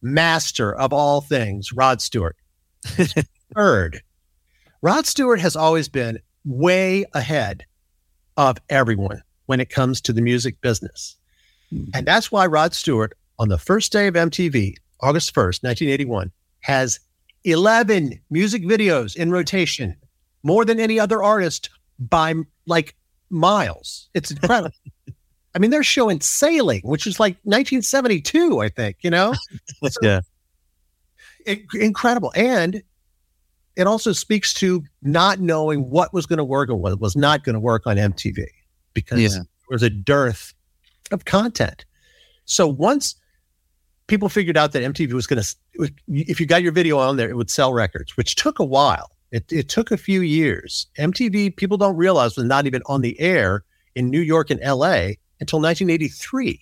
master 0.00 0.74
of 0.74 0.92
all 0.92 1.20
things, 1.20 1.72
Rod 1.72 2.00
Stewart. 2.00 2.36
Third, 3.54 4.02
Rod 4.80 5.06
Stewart 5.06 5.40
has 5.40 5.54
always 5.54 5.88
been 5.88 6.18
way 6.44 7.04
ahead 7.14 7.64
of 8.36 8.58
everyone 8.68 9.22
when 9.46 9.60
it 9.60 9.70
comes 9.70 10.00
to 10.00 10.12
the 10.12 10.22
music 10.22 10.60
business. 10.60 11.16
Hmm. 11.70 11.84
And 11.94 12.06
that's 12.06 12.32
why 12.32 12.46
Rod 12.46 12.74
Stewart, 12.74 13.12
on 13.38 13.48
the 13.48 13.58
first 13.58 13.92
day 13.92 14.06
of 14.08 14.14
MTV, 14.14 14.74
August 15.00 15.34
1st, 15.34 15.62
1981, 15.62 16.32
has 16.60 16.98
11 17.44 18.20
music 18.30 18.62
videos 18.64 19.16
in 19.16 19.30
rotation, 19.30 19.96
more 20.42 20.64
than 20.64 20.78
any 20.78 20.98
other 20.98 21.22
artist 21.22 21.70
by 21.98 22.34
like 22.66 22.94
miles. 23.30 24.08
It's 24.14 24.30
incredible. 24.30 24.76
I 25.54 25.58
mean, 25.58 25.70
they're 25.70 25.82
showing 25.82 26.20
Sailing, 26.20 26.80
which 26.82 27.06
is 27.06 27.20
like 27.20 27.34
1972, 27.44 28.60
I 28.60 28.68
think, 28.70 28.96
you 29.02 29.10
know? 29.10 29.34
So, 29.82 29.90
yeah. 30.02 30.20
It, 31.44 31.62
incredible. 31.74 32.32
And 32.34 32.82
it 33.76 33.86
also 33.86 34.12
speaks 34.12 34.54
to 34.54 34.82
not 35.02 35.40
knowing 35.40 35.90
what 35.90 36.12
was 36.14 36.26
going 36.26 36.38
to 36.38 36.44
work 36.44 36.70
or 36.70 36.76
what 36.76 36.98
was 37.00 37.16
not 37.16 37.44
going 37.44 37.54
to 37.54 37.60
work 37.60 37.86
on 37.86 37.96
MTV 37.96 38.46
because 38.94 39.20
yeah. 39.20 39.28
there 39.28 39.44
was 39.68 39.82
a 39.82 39.90
dearth 39.90 40.54
of 41.10 41.24
content. 41.24 41.84
So 42.44 42.66
once 42.66 43.14
people 44.12 44.28
figured 44.28 44.58
out 44.58 44.72
that 44.72 44.82
MTV 44.82 45.14
was 45.14 45.26
going 45.26 45.42
to, 45.42 45.90
if 46.06 46.38
you 46.38 46.44
got 46.44 46.62
your 46.62 46.70
video 46.70 46.98
on 46.98 47.16
there, 47.16 47.30
it 47.30 47.34
would 47.34 47.48
sell 47.48 47.72
records, 47.72 48.14
which 48.14 48.34
took 48.34 48.58
a 48.58 48.64
while. 48.64 49.10
It, 49.30 49.50
it 49.50 49.70
took 49.70 49.90
a 49.90 49.96
few 49.96 50.20
years. 50.20 50.86
MTV, 50.98 51.56
people 51.56 51.78
don't 51.78 51.96
realize, 51.96 52.36
was 52.36 52.44
not 52.44 52.66
even 52.66 52.82
on 52.84 53.00
the 53.00 53.18
air 53.18 53.64
in 53.94 54.10
New 54.10 54.20
York 54.20 54.50
and 54.50 54.60
LA 54.60 55.12
until 55.40 55.62
1983. 55.62 56.60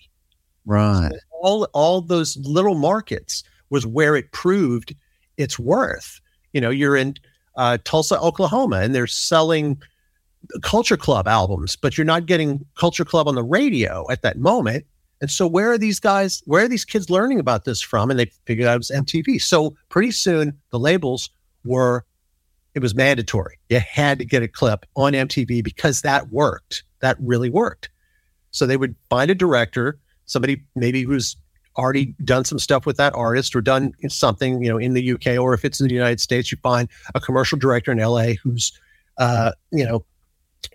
Right. 0.65 1.11
So 1.11 1.17
all, 1.41 1.67
all 1.73 1.99
those 1.99 2.37
little 2.37 2.75
markets 2.75 3.43
was 3.69 3.85
where 3.85 4.15
it 4.15 4.31
proved 4.31 4.95
its 5.35 5.59
worth. 5.59 6.21
You 6.53 6.61
know, 6.61 6.69
you're 6.69 6.95
in 6.95 7.15
uh, 7.57 7.79
Tulsa, 7.83 8.17
Oklahoma, 8.17 8.77
and 8.77 8.95
they're 8.95 9.07
selling 9.07 9.77
Culture 10.61 10.95
Club 10.95 11.27
albums, 11.27 11.75
but 11.75 11.97
you're 11.97 12.05
not 12.05 12.27
getting 12.27 12.65
Culture 12.75 13.03
Club 13.03 13.27
on 13.27 13.35
the 13.35 13.43
radio 13.43 14.09
at 14.09 14.21
that 14.21 14.37
moment. 14.37 14.85
And 15.21 15.29
so, 15.29 15.45
where 15.45 15.71
are 15.71 15.77
these 15.77 15.99
guys? 15.99 16.41
Where 16.45 16.65
are 16.65 16.67
these 16.67 16.83
kids 16.83 17.11
learning 17.11 17.39
about 17.39 17.63
this 17.63 17.79
from? 17.79 18.09
And 18.09 18.19
they 18.19 18.25
figured 18.45 18.67
out 18.67 18.73
it 18.73 18.77
was 18.79 18.91
MTV. 18.93 19.39
So, 19.41 19.75
pretty 19.89 20.11
soon, 20.11 20.59
the 20.71 20.79
labels 20.79 21.29
were, 21.63 22.03
it 22.73 22.81
was 22.81 22.95
mandatory. 22.95 23.59
You 23.69 23.79
had 23.79 24.17
to 24.17 24.25
get 24.25 24.41
a 24.41 24.47
clip 24.47 24.85
on 24.95 25.13
MTV 25.13 25.63
because 25.63 26.01
that 26.01 26.31
worked. 26.31 26.83
That 27.01 27.17
really 27.19 27.51
worked. 27.51 27.89
So, 28.49 28.65
they 28.65 28.77
would 28.77 28.95
find 29.11 29.29
a 29.29 29.35
director, 29.35 29.99
somebody 30.25 30.63
maybe 30.75 31.03
who's 31.03 31.37
already 31.77 32.15
done 32.25 32.43
some 32.43 32.59
stuff 32.59 32.87
with 32.87 32.97
that 32.97 33.13
artist 33.13 33.55
or 33.55 33.61
done 33.61 33.93
something, 34.09 34.61
you 34.61 34.69
know, 34.69 34.77
in 34.77 34.93
the 34.93 35.13
UK, 35.13 35.39
or 35.39 35.53
if 35.53 35.63
it's 35.63 35.79
in 35.79 35.87
the 35.87 35.93
United 35.93 36.19
States, 36.19 36.51
you 36.51 36.57
find 36.63 36.89
a 37.13 37.19
commercial 37.19 37.57
director 37.59 37.91
in 37.91 37.99
LA 37.99 38.33
who's, 38.43 38.73
uh, 39.19 39.51
you 39.71 39.85
know, 39.85 40.03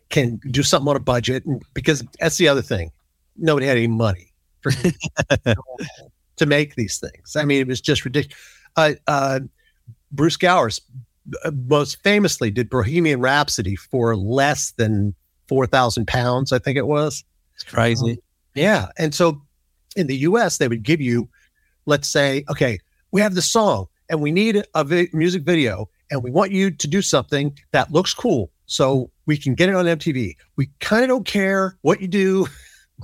can 0.09 0.41
do 0.51 0.63
something 0.63 0.89
on 0.89 0.97
a 0.97 1.01
budget. 1.01 1.43
Because 1.75 2.05
that's 2.21 2.39
the 2.39 2.47
other 2.47 2.63
thing. 2.63 2.93
Nobody 3.37 3.67
had 3.67 3.77
any 3.77 3.89
money 3.89 4.33
for 4.71 5.55
to 6.37 6.47
make 6.47 6.75
these 6.75 6.99
things. 6.99 7.37
I 7.37 7.45
mean, 7.45 7.61
it 7.61 7.67
was 7.67 7.81
just 7.81 8.05
ridiculous. 8.05 8.37
Uh, 8.77 8.93
uh, 9.07 9.41
Bruce 10.13 10.37
Gowers 10.37 10.81
uh, 11.45 11.51
most 11.69 12.03
famously 12.03 12.51
did 12.51 12.71
Bohemian 12.71 13.21
Rhapsody 13.21 13.77
for 13.77 14.17
less 14.17 14.73
than 14.73 15.15
4,000 15.49 16.07
pounds, 16.07 16.53
I 16.53 16.59
think 16.59 16.77
it 16.77 16.87
was. 16.87 17.25
It's 17.55 17.65
crazy. 17.65 18.13
Um, 18.13 18.19
yeah. 18.55 18.89
And 18.99 19.15
so 19.15 19.41
in 19.97 20.07
the 20.07 20.17
US, 20.19 20.59
they 20.59 20.69
would 20.69 20.83
give 20.83 21.01
you, 21.01 21.29
let's 21.87 22.09
say, 22.09 22.45
okay, 22.51 22.79
we 23.13 23.21
have 23.21 23.35
the 23.35 23.43
song 23.43 23.87
and 24.09 24.21
we 24.21 24.31
need 24.31 24.63
a 24.75 24.85
vi- 24.85 25.09
music 25.13 25.43
video 25.43 25.89
and 26.11 26.23
we 26.23 26.31
want 26.31 26.53
you 26.53 26.71
to 26.71 26.89
do 26.89 27.03
something 27.03 27.57
that 27.73 27.93
looks 27.93 28.15
cool 28.15 28.51
so 28.67 29.11
we 29.27 29.37
can 29.37 29.55
get 29.55 29.69
it 29.69 29.75
on 29.75 29.85
MTV. 29.85 30.37
We 30.57 30.71
kind 30.81 31.05
of 31.05 31.09
don't 31.09 31.27
care 31.27 31.77
what 31.83 32.01
you 32.01 32.09
do. 32.09 32.47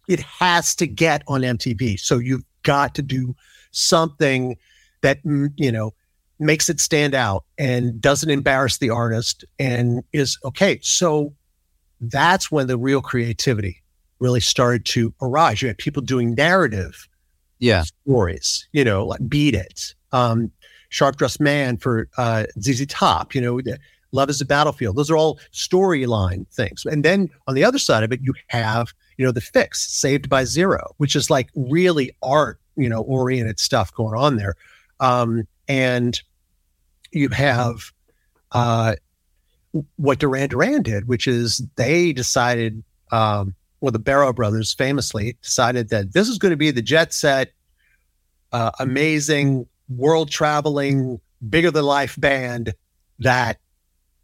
it 0.08 0.20
has 0.20 0.74
to 0.76 0.86
get 0.86 1.22
on 1.28 1.42
MTV. 1.42 2.00
So 2.00 2.18
you've 2.18 2.44
got 2.62 2.94
to 2.96 3.02
do 3.02 3.36
something 3.70 4.56
that, 5.02 5.22
mm, 5.22 5.52
you 5.56 5.70
know, 5.70 5.92
makes 6.40 6.68
it 6.68 6.80
stand 6.80 7.14
out 7.14 7.44
and 7.58 8.00
doesn't 8.00 8.30
embarrass 8.30 8.78
the 8.78 8.90
artist 8.90 9.44
and 9.58 10.02
is 10.12 10.38
okay. 10.44 10.78
So 10.82 11.34
that's 12.00 12.50
when 12.50 12.66
the 12.66 12.78
real 12.78 13.02
creativity 13.02 13.82
really 14.20 14.40
started 14.40 14.84
to 14.86 15.12
arise. 15.20 15.62
You 15.62 15.68
had 15.68 15.78
people 15.78 16.02
doing 16.02 16.34
narrative 16.34 17.08
yeah. 17.58 17.82
stories, 17.82 18.68
you 18.72 18.84
know, 18.84 19.06
like 19.06 19.28
Beat 19.28 19.54
It, 19.54 19.94
um, 20.12 20.50
Sharp 20.90 21.16
Dressed 21.16 21.40
Man 21.40 21.76
for 21.76 22.08
uh, 22.16 22.44
ZZ 22.60 22.86
Top, 22.86 23.34
you 23.34 23.40
know, 23.40 23.60
Love 24.12 24.30
is 24.30 24.40
a 24.40 24.46
Battlefield. 24.46 24.96
Those 24.96 25.10
are 25.10 25.16
all 25.16 25.38
storyline 25.52 26.46
things. 26.52 26.86
And 26.86 27.04
then 27.04 27.28
on 27.46 27.54
the 27.54 27.64
other 27.64 27.78
side 27.78 28.02
of 28.02 28.12
it, 28.12 28.20
you 28.22 28.32
have, 28.48 28.94
you 29.18 29.26
know, 29.26 29.32
The 29.32 29.42
Fix, 29.42 29.90
Saved 29.90 30.30
by 30.30 30.44
Zero, 30.44 30.94
which 30.96 31.14
is 31.14 31.28
like 31.28 31.50
really 31.54 32.12
art, 32.22 32.58
you 32.76 32.88
know, 32.88 33.02
oriented 33.02 33.60
stuff 33.60 33.92
going 33.92 34.18
on 34.18 34.36
there. 34.36 34.54
Um, 35.00 35.46
and 35.68 36.18
you 37.12 37.28
have 37.28 37.92
uh, 38.52 38.94
what 39.96 40.18
Duran 40.18 40.48
Duran 40.48 40.82
did, 40.82 41.08
which 41.08 41.26
is 41.26 41.62
they 41.76 42.14
decided 42.14 42.82
um, 43.12 43.54
well, 43.80 43.92
the 43.92 44.00
Berrow 44.00 44.34
brothers 44.34 44.74
famously 44.74 45.36
decided 45.42 45.90
that 45.90 46.12
this 46.12 46.28
is 46.28 46.38
going 46.38 46.50
to 46.50 46.56
be 46.56 46.70
the 46.70 46.82
jet 46.82 47.12
set, 47.12 47.52
uh, 48.52 48.70
amazing, 48.80 49.66
world 49.88 50.30
traveling, 50.30 51.20
bigger 51.48 51.70
than 51.70 51.84
life 51.84 52.16
band 52.18 52.74
that, 53.20 53.58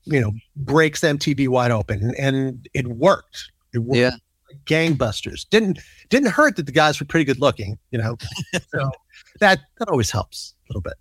you 0.05 0.21
know, 0.21 0.33
breaks 0.57 1.01
MTV 1.01 1.49
wide 1.49 1.71
open. 1.71 2.15
And, 2.19 2.69
it 2.75 2.87
worked. 2.89 3.51
It 3.73 3.79
worked. 3.79 3.97
Yeah. 3.97 4.11
Gangbusters. 4.65 5.49
Didn't 5.49 5.79
didn't 6.09 6.31
hurt 6.31 6.57
that 6.57 6.67
the 6.67 6.73
guys 6.73 7.01
were 7.01 7.07
pretty 7.07 7.25
good 7.25 7.41
looking, 7.41 7.79
you 7.91 7.99
know. 7.99 8.17
so 8.69 8.91
that 9.41 9.61
that 9.79 9.89
always 9.89 10.11
helps 10.11 10.55
a 10.69 10.73
little 10.73 10.83
bit. 10.83 10.95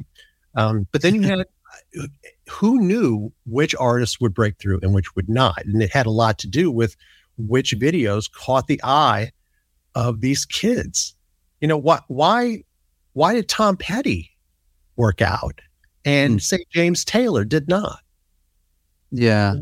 Um, 0.55 0.87
but 0.91 1.01
then 1.01 1.15
you 1.15 1.21
had 1.21 1.45
who 2.49 2.79
knew 2.81 3.31
which 3.45 3.75
artists 3.75 4.19
would 4.19 4.33
break 4.33 4.57
through 4.59 4.79
and 4.81 4.93
which 4.93 5.15
would 5.15 5.29
not, 5.29 5.63
and 5.65 5.81
it 5.81 5.91
had 5.91 6.05
a 6.05 6.11
lot 6.11 6.37
to 6.39 6.47
do 6.47 6.71
with 6.71 6.95
which 7.37 7.77
videos 7.77 8.31
caught 8.31 8.67
the 8.67 8.79
eye 8.83 9.31
of 9.95 10.21
these 10.21 10.45
kids. 10.45 11.15
You 11.61 11.67
know 11.67 11.77
what? 11.77 12.03
Why 12.07 12.63
why 13.13 13.33
did 13.33 13.47
Tom 13.47 13.77
Petty 13.77 14.31
work 14.95 15.21
out 15.21 15.61
and 16.05 16.37
mm. 16.37 16.41
say 16.41 16.65
James 16.71 17.05
Taylor 17.05 17.45
did 17.45 17.67
not? 17.67 17.99
Yeah. 19.11 19.55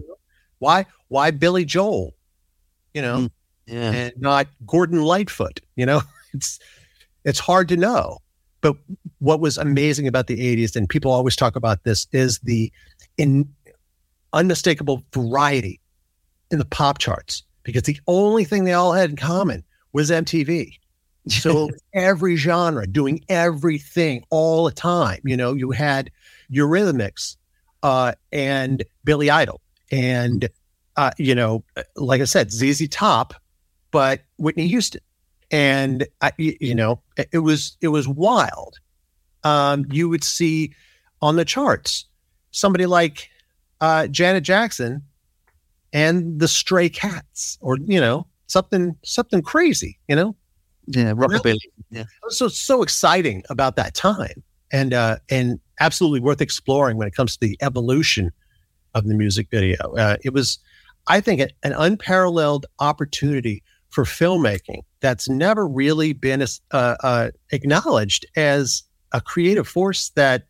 Why 0.60 0.86
why 1.10 1.32
Billy 1.32 1.66
Joel? 1.66 2.16
You 2.94 3.02
know, 3.02 3.18
mm. 3.20 3.32
Yeah. 3.72 3.92
and 3.92 4.14
not 4.18 4.48
Gordon 4.66 5.02
Lightfoot, 5.02 5.60
you 5.76 5.86
know? 5.86 6.02
It's 6.34 6.60
it's 7.26 7.40
hard 7.40 7.68
to 7.68 7.76
know. 7.76 8.20
But 8.62 8.78
what 9.20 9.42
was 9.42 9.58
amazing 9.58 10.08
about 10.08 10.28
the 10.28 10.38
80s, 10.56 10.78
and 10.78 10.88
people 10.88 11.12
always 11.12 11.36
talk 11.36 11.58
about 11.58 11.84
this, 11.84 12.08
is 12.14 12.40
the 12.40 12.72
in 13.18 13.50
unmistakable 14.32 15.04
variety 15.14 15.82
in 16.52 16.60
the 16.60 16.66
pop 16.66 17.00
charts 17.00 17.44
because 17.64 17.84
the 17.84 18.00
only 18.08 18.46
thing 18.46 18.64
they 18.64 18.74
all 18.74 18.94
had 18.94 19.10
in 19.10 19.16
common 19.16 19.64
was 19.94 20.10
MTV. 20.10 20.74
So 21.28 21.70
every 21.94 22.36
genre 22.36 22.88
doing 22.88 23.24
everything 23.30 24.24
all 24.32 24.66
the 24.66 24.72
time. 24.72 25.20
You 25.24 25.38
know, 25.38 25.54
you 25.54 25.70
had 25.70 26.10
Eurythmics 26.52 27.38
uh, 27.84 28.14
and 28.32 28.84
Billy 29.04 29.30
Idol, 29.30 29.62
and 29.92 30.50
uh, 30.98 31.12
you 31.20 31.36
know, 31.36 31.64
like 31.96 32.22
I 32.22 32.24
said, 32.24 32.52
ZZ 32.52 32.88
Top, 32.90 33.36
but 33.92 34.22
Whitney 34.38 34.68
Houston, 34.68 35.02
and 35.52 36.08
I, 36.22 36.32
you 36.38 36.76
know, 36.76 37.02
it 37.32 37.40
was 37.40 37.78
it 37.82 37.90
was 37.90 38.08
wild. 38.08 38.80
Um, 39.44 39.86
you 39.92 40.08
would 40.10 40.24
see 40.24 40.74
on 41.22 41.36
the 41.36 41.46
charts 41.46 42.06
somebody 42.52 42.86
like 42.86 43.30
uh, 43.80 44.08
Janet 44.08 44.44
Jackson 44.44 45.02
and 45.94 46.40
the 46.40 46.48
Stray 46.48 46.90
Cats, 46.90 47.58
or 47.62 47.78
you 47.78 48.00
know, 48.00 48.28
something 48.48 48.96
something 49.04 49.42
crazy, 49.42 49.98
you 50.08 50.16
know. 50.16 50.36
Yeah, 50.88 51.14
rockabilly. 51.14 51.58
Yeah. 51.90 52.04
So 52.30 52.48
so 52.48 52.82
exciting 52.82 53.44
about 53.50 53.76
that 53.76 53.94
time, 53.94 54.44
and 54.72 54.94
uh, 54.94 55.18
and 55.30 55.60
absolutely 55.80 56.20
worth 56.20 56.42
exploring 56.42 56.98
when 56.98 57.08
it 57.08 57.16
comes 57.16 57.34
to 57.34 57.40
the 57.40 57.58
evolution 57.62 58.32
of 58.94 59.08
the 59.08 59.16
music 59.16 59.48
video. 59.50 59.78
Uh, 59.96 60.18
it 60.24 60.34
was, 60.34 60.60
I 61.08 61.22
think, 61.22 61.42
an 61.42 61.74
unparalleled 61.74 62.66
opportunity 62.80 63.64
for 63.92 64.04
filmmaking 64.04 64.82
that's 65.00 65.30
never 65.30 65.68
really 65.68 66.14
been 66.14 66.42
uh, 66.42 66.96
uh, 67.02 67.30
acknowledged 67.52 68.26
as 68.36 68.84
a 69.12 69.22
creative 69.22 69.68
force 69.68 70.10
that 70.10 70.44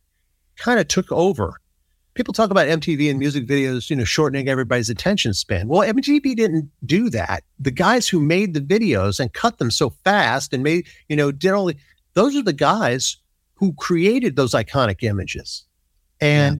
kind 0.56 0.80
of 0.80 0.88
took 0.88 1.12
over 1.12 1.58
people 2.14 2.34
talk 2.34 2.52
about 2.52 2.68
MTV 2.68 3.10
and 3.10 3.20
music 3.20 3.48
videos, 3.48 3.90
you 3.90 3.96
know, 3.96 4.04
shortening 4.04 4.48
everybody's 4.50 4.90
attention 4.90 5.34
span. 5.34 5.68
Well, 5.68 5.82
MTV 5.82 6.36
didn't 6.36 6.70
do 6.86 7.10
that. 7.10 7.44
The 7.60 7.72
guys 7.72 8.08
who 8.08 8.20
made 8.20 8.54
the 8.54 8.62
videos 8.62 9.20
and 9.20 9.32
cut 9.34 9.58
them 9.58 9.72
so 9.72 9.92
fast 10.04 10.54
and 10.54 10.64
made, 10.64 10.88
you 11.08 11.16
know, 11.16 11.32
did 11.32 11.52
the, 11.52 11.76
those 12.14 12.36
are 12.36 12.44
the 12.44 12.54
guys 12.54 13.18
who 13.54 13.74
created 13.74 14.36
those 14.36 14.54
iconic 14.54 15.04
images. 15.04 15.66
And. 16.20 16.60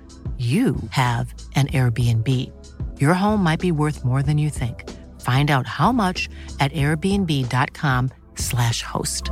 you 0.41 0.75
have 0.89 1.33
an 1.55 1.67
Airbnb. 1.67 2.27
Your 2.99 3.13
home 3.13 3.43
might 3.43 3.59
be 3.59 3.71
worth 3.71 4.03
more 4.03 4.23
than 4.23 4.39
you 4.39 4.49
think. 4.49 4.89
Find 5.21 5.51
out 5.51 5.67
how 5.67 5.91
much 5.91 6.27
at 6.59 6.73
airbnb.com/slash 6.73 8.81
host. 8.81 9.29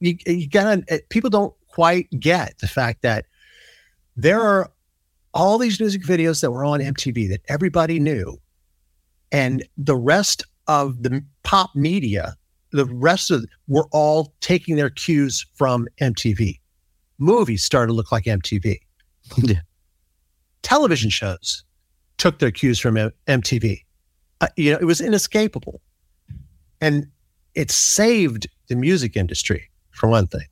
You, 0.00 0.18
you 0.26 0.46
gotta, 0.48 0.84
eh, 0.88 0.98
people 1.08 1.30
don't 1.30 1.54
quite 1.68 2.08
get 2.18 2.58
the 2.58 2.68
fact 2.68 3.00
that 3.02 3.24
there 4.14 4.42
are 4.42 4.70
all 5.32 5.56
these 5.56 5.80
music 5.80 6.02
videos 6.02 6.42
that 6.42 6.50
were 6.50 6.66
on 6.66 6.80
MTV 6.80 7.30
that 7.30 7.40
everybody 7.48 7.98
knew, 7.98 8.36
and 9.30 9.64
the 9.78 9.96
rest 9.96 10.44
of 10.66 11.02
the 11.02 11.24
pop 11.44 11.74
media 11.74 12.36
the 12.72 12.86
rest 12.86 13.30
of 13.30 13.44
were 13.68 13.86
all 13.92 14.34
taking 14.40 14.76
their 14.76 14.90
cues 14.90 15.46
from 15.54 15.86
MTV. 16.00 16.58
Movies 17.18 17.62
started 17.62 17.88
to 17.88 17.92
look 17.92 18.12
like 18.12 18.24
MTV. 18.24 18.78
Yeah. 19.38 19.60
Television 20.62 21.10
shows 21.10 21.64
took 22.18 22.38
their 22.38 22.50
cues 22.50 22.78
from 22.78 22.96
M- 22.96 23.12
MTV. 23.26 23.82
Uh, 24.40 24.48
you 24.56 24.72
know, 24.72 24.78
it 24.78 24.84
was 24.84 25.00
inescapable, 25.00 25.80
and 26.80 27.06
it 27.54 27.70
saved 27.70 28.46
the 28.68 28.76
music 28.76 29.16
industry 29.16 29.70
for 29.92 30.08
one 30.08 30.26
thing. 30.26 30.46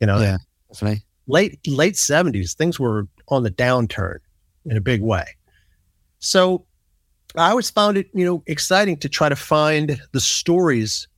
You 0.00 0.06
know, 0.06 0.20
yeah, 0.20 0.38
definitely. 0.68 1.04
Late 1.26 1.58
late 1.66 1.96
seventies, 1.96 2.54
things 2.54 2.80
were 2.80 3.06
on 3.28 3.42
the 3.42 3.50
downturn 3.50 4.18
in 4.66 4.76
a 4.76 4.80
big 4.80 5.00
way. 5.00 5.24
So 6.18 6.66
I 7.36 7.50
always 7.50 7.70
found 7.70 7.96
it, 7.96 8.08
you 8.14 8.24
know, 8.24 8.42
exciting 8.46 8.96
to 8.98 9.08
try 9.08 9.28
to 9.28 9.36
find 9.36 10.00
the 10.12 10.20
stories 10.20 11.08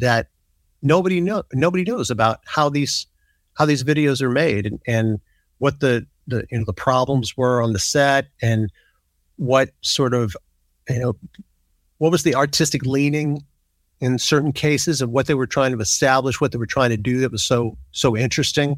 that 0.00 0.28
nobody 0.82 1.20
know 1.20 1.42
nobody 1.52 1.84
knows 1.84 2.10
about 2.10 2.40
how 2.46 2.68
these 2.68 3.06
how 3.54 3.64
these 3.64 3.82
videos 3.82 4.22
are 4.22 4.30
made 4.30 4.66
and, 4.66 4.80
and 4.86 5.20
what 5.58 5.80
the 5.80 6.06
the 6.26 6.46
you 6.50 6.58
know 6.58 6.64
the 6.64 6.72
problems 6.72 7.36
were 7.36 7.60
on 7.62 7.72
the 7.72 7.78
set 7.78 8.28
and 8.42 8.70
what 9.36 9.70
sort 9.80 10.14
of 10.14 10.36
you 10.88 10.98
know 10.98 11.16
what 11.98 12.12
was 12.12 12.22
the 12.22 12.34
artistic 12.34 12.84
leaning 12.84 13.44
in 14.00 14.18
certain 14.18 14.52
cases 14.52 15.02
of 15.02 15.10
what 15.10 15.26
they 15.26 15.34
were 15.34 15.46
trying 15.46 15.72
to 15.72 15.80
establish 15.80 16.40
what 16.40 16.52
they 16.52 16.58
were 16.58 16.66
trying 16.66 16.90
to 16.90 16.96
do 16.96 17.18
that 17.20 17.32
was 17.32 17.42
so 17.42 17.76
so 17.92 18.16
interesting. 18.16 18.76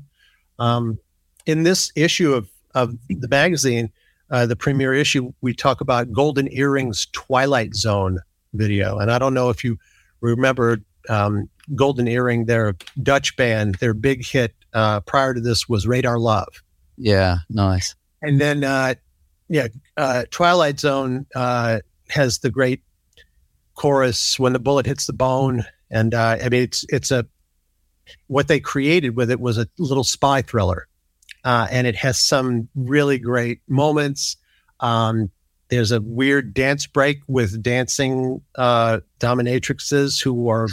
Um, 0.58 0.98
in 1.46 1.62
this 1.62 1.92
issue 1.96 2.32
of 2.32 2.48
of 2.74 2.94
the 3.08 3.28
magazine 3.28 3.90
uh, 4.30 4.46
the 4.46 4.56
premiere 4.56 4.94
issue 4.94 5.32
we 5.40 5.52
talk 5.52 5.80
about 5.80 6.12
Golden 6.12 6.48
Earring's 6.52 7.06
twilight 7.12 7.74
zone 7.74 8.20
video. 8.54 8.98
And 8.98 9.10
i 9.10 9.18
don't 9.18 9.34
know 9.34 9.50
if 9.50 9.62
you 9.64 9.78
remember 10.20 10.78
um, 11.10 11.48
Golden 11.74 12.08
Earring, 12.08 12.46
their 12.46 12.76
Dutch 13.02 13.36
band, 13.36 13.74
their 13.76 13.94
big 13.94 14.24
hit 14.24 14.54
uh, 14.72 15.00
prior 15.00 15.34
to 15.34 15.40
this 15.40 15.68
was 15.68 15.86
Radar 15.86 16.18
Love. 16.18 16.62
Yeah, 16.96 17.38
nice. 17.50 17.94
And 18.22 18.40
then, 18.40 18.64
uh, 18.64 18.94
yeah, 19.48 19.68
uh, 19.96 20.24
Twilight 20.30 20.78
Zone 20.78 21.26
uh, 21.34 21.80
has 22.08 22.38
the 22.38 22.50
great 22.50 22.82
chorus 23.74 24.38
"When 24.38 24.52
the 24.52 24.58
bullet 24.58 24.86
hits 24.86 25.06
the 25.06 25.12
bone," 25.12 25.64
and 25.90 26.14
uh, 26.14 26.38
I 26.42 26.48
mean, 26.48 26.62
it's 26.62 26.84
it's 26.88 27.10
a 27.10 27.26
what 28.28 28.48
they 28.48 28.60
created 28.60 29.16
with 29.16 29.30
it 29.30 29.40
was 29.40 29.58
a 29.58 29.66
little 29.78 30.04
spy 30.04 30.42
thriller, 30.42 30.86
uh, 31.44 31.66
and 31.70 31.86
it 31.86 31.96
has 31.96 32.18
some 32.18 32.68
really 32.74 33.18
great 33.18 33.60
moments. 33.68 34.36
Um, 34.78 35.30
there's 35.68 35.92
a 35.92 36.00
weird 36.00 36.52
dance 36.52 36.86
break 36.86 37.20
with 37.26 37.62
dancing 37.62 38.42
uh, 38.56 39.00
dominatrixes 39.20 40.22
who 40.22 40.48
are 40.48 40.68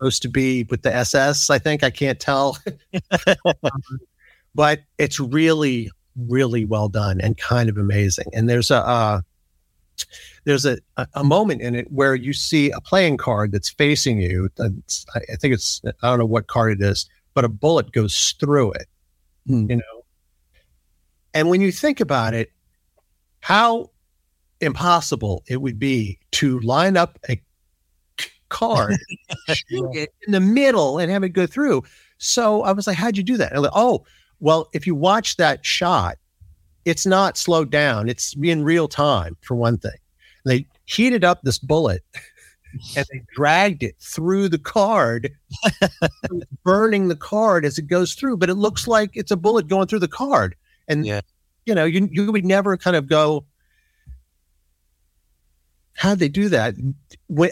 supposed 0.00 0.22
to 0.22 0.28
be 0.28 0.64
with 0.64 0.82
the 0.82 0.94
SS. 0.94 1.50
I 1.50 1.58
think 1.58 1.84
I 1.84 1.90
can't 1.90 2.18
tell, 2.18 2.56
but 4.54 4.80
it's 4.98 5.20
really 5.20 5.90
really 6.28 6.64
well 6.64 6.88
done 6.88 7.20
and 7.20 7.36
kind 7.38 7.68
of 7.68 7.76
amazing. 7.76 8.26
And 8.32 8.48
there's 8.48 8.70
a 8.70 8.78
uh, 8.78 9.20
there's 10.44 10.64
a, 10.64 10.78
a 11.14 11.22
moment 11.22 11.60
in 11.60 11.74
it 11.74 11.92
where 11.92 12.14
you 12.14 12.32
see 12.32 12.70
a 12.70 12.80
playing 12.80 13.18
card 13.18 13.52
that's 13.52 13.68
facing 13.68 14.20
you. 14.20 14.48
That's, 14.56 15.04
I 15.14 15.36
think 15.36 15.54
it's 15.54 15.82
I 15.84 16.08
don't 16.08 16.18
know 16.18 16.26
what 16.26 16.46
card 16.46 16.80
it 16.80 16.82
is, 16.82 17.08
but 17.34 17.44
a 17.44 17.48
bullet 17.48 17.92
goes 17.92 18.34
through 18.40 18.72
it. 18.72 18.86
Hmm. 19.46 19.70
You 19.70 19.76
know, 19.76 20.04
and 21.34 21.50
when 21.50 21.60
you 21.60 21.72
think 21.72 22.00
about 22.00 22.34
it, 22.34 22.50
how 23.40 23.90
impossible 24.60 25.42
it 25.46 25.60
would 25.60 25.78
be 25.78 26.18
to 26.32 26.58
line 26.60 26.96
up 26.96 27.18
a 27.28 27.40
card 28.50 28.96
shoot 29.48 29.90
it 29.94 30.12
in 30.26 30.32
the 30.32 30.40
middle 30.40 30.98
and 30.98 31.10
have 31.10 31.22
it 31.24 31.30
go 31.30 31.46
through. 31.46 31.82
So 32.18 32.62
I 32.62 32.72
was 32.72 32.86
like, 32.86 32.96
how'd 32.98 33.16
you 33.16 33.22
do 33.22 33.38
that? 33.38 33.52
And 33.52 33.62
like, 33.62 33.72
oh, 33.74 34.04
well, 34.40 34.68
if 34.74 34.86
you 34.86 34.94
watch 34.94 35.36
that 35.38 35.64
shot, 35.64 36.18
it's 36.84 37.06
not 37.06 37.36
slowed 37.38 37.70
down. 37.70 38.08
It's 38.08 38.34
in 38.42 38.62
real 38.64 38.88
time, 38.88 39.36
for 39.40 39.54
one 39.54 39.78
thing. 39.78 39.96
And 40.44 40.52
they 40.52 40.66
heated 40.84 41.24
up 41.24 41.40
this 41.42 41.58
bullet 41.58 42.02
and 42.96 43.06
they 43.12 43.22
dragged 43.34 43.82
it 43.82 43.96
through 44.00 44.48
the 44.48 44.58
card, 44.58 45.30
burning 46.64 47.08
the 47.08 47.16
card 47.16 47.64
as 47.64 47.78
it 47.78 47.86
goes 47.86 48.14
through. 48.14 48.36
But 48.36 48.50
it 48.50 48.54
looks 48.54 48.86
like 48.86 49.10
it's 49.14 49.30
a 49.30 49.36
bullet 49.36 49.68
going 49.68 49.86
through 49.86 49.98
the 50.00 50.08
card. 50.08 50.54
And, 50.88 51.04
Yeah. 51.06 51.20
you 51.66 51.74
know, 51.74 51.84
you, 51.84 52.08
you 52.10 52.30
would 52.32 52.44
never 52.44 52.76
kind 52.76 52.96
of 52.96 53.08
go, 53.08 53.44
how'd 56.00 56.18
they 56.18 56.28
do 56.30 56.48
that? 56.48 56.74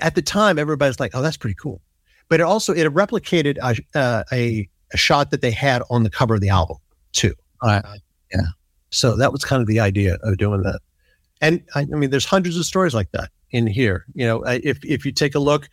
At 0.00 0.14
the 0.14 0.22
time, 0.22 0.58
everybody's 0.58 0.98
like, 0.98 1.10
oh, 1.14 1.20
that's 1.20 1.36
pretty 1.36 1.56
cool. 1.60 1.82
But 2.30 2.40
it 2.40 2.44
also, 2.44 2.72
it 2.72 2.86
replicated 2.94 3.58
a, 3.58 3.98
uh, 3.98 4.24
a, 4.32 4.66
a 4.94 4.96
shot 4.96 5.30
that 5.32 5.42
they 5.42 5.50
had 5.50 5.82
on 5.90 6.02
the 6.02 6.08
cover 6.08 6.36
of 6.36 6.40
the 6.40 6.48
album 6.48 6.78
too. 7.12 7.34
Right. 7.62 7.84
Yeah. 8.32 8.40
So 8.88 9.16
that 9.16 9.32
was 9.32 9.44
kind 9.44 9.60
of 9.60 9.68
the 9.68 9.80
idea 9.80 10.16
of 10.22 10.38
doing 10.38 10.62
that. 10.62 10.80
And 11.42 11.62
I, 11.74 11.80
I 11.80 11.96
mean, 11.96 12.08
there's 12.08 12.24
hundreds 12.24 12.56
of 12.56 12.64
stories 12.64 12.94
like 12.94 13.10
that 13.12 13.28
in 13.50 13.66
here. 13.66 14.06
You 14.14 14.26
know, 14.26 14.44
uh, 14.46 14.58
if 14.64 14.82
if 14.82 15.04
you 15.04 15.12
take 15.12 15.34
a 15.34 15.38
look, 15.38 15.68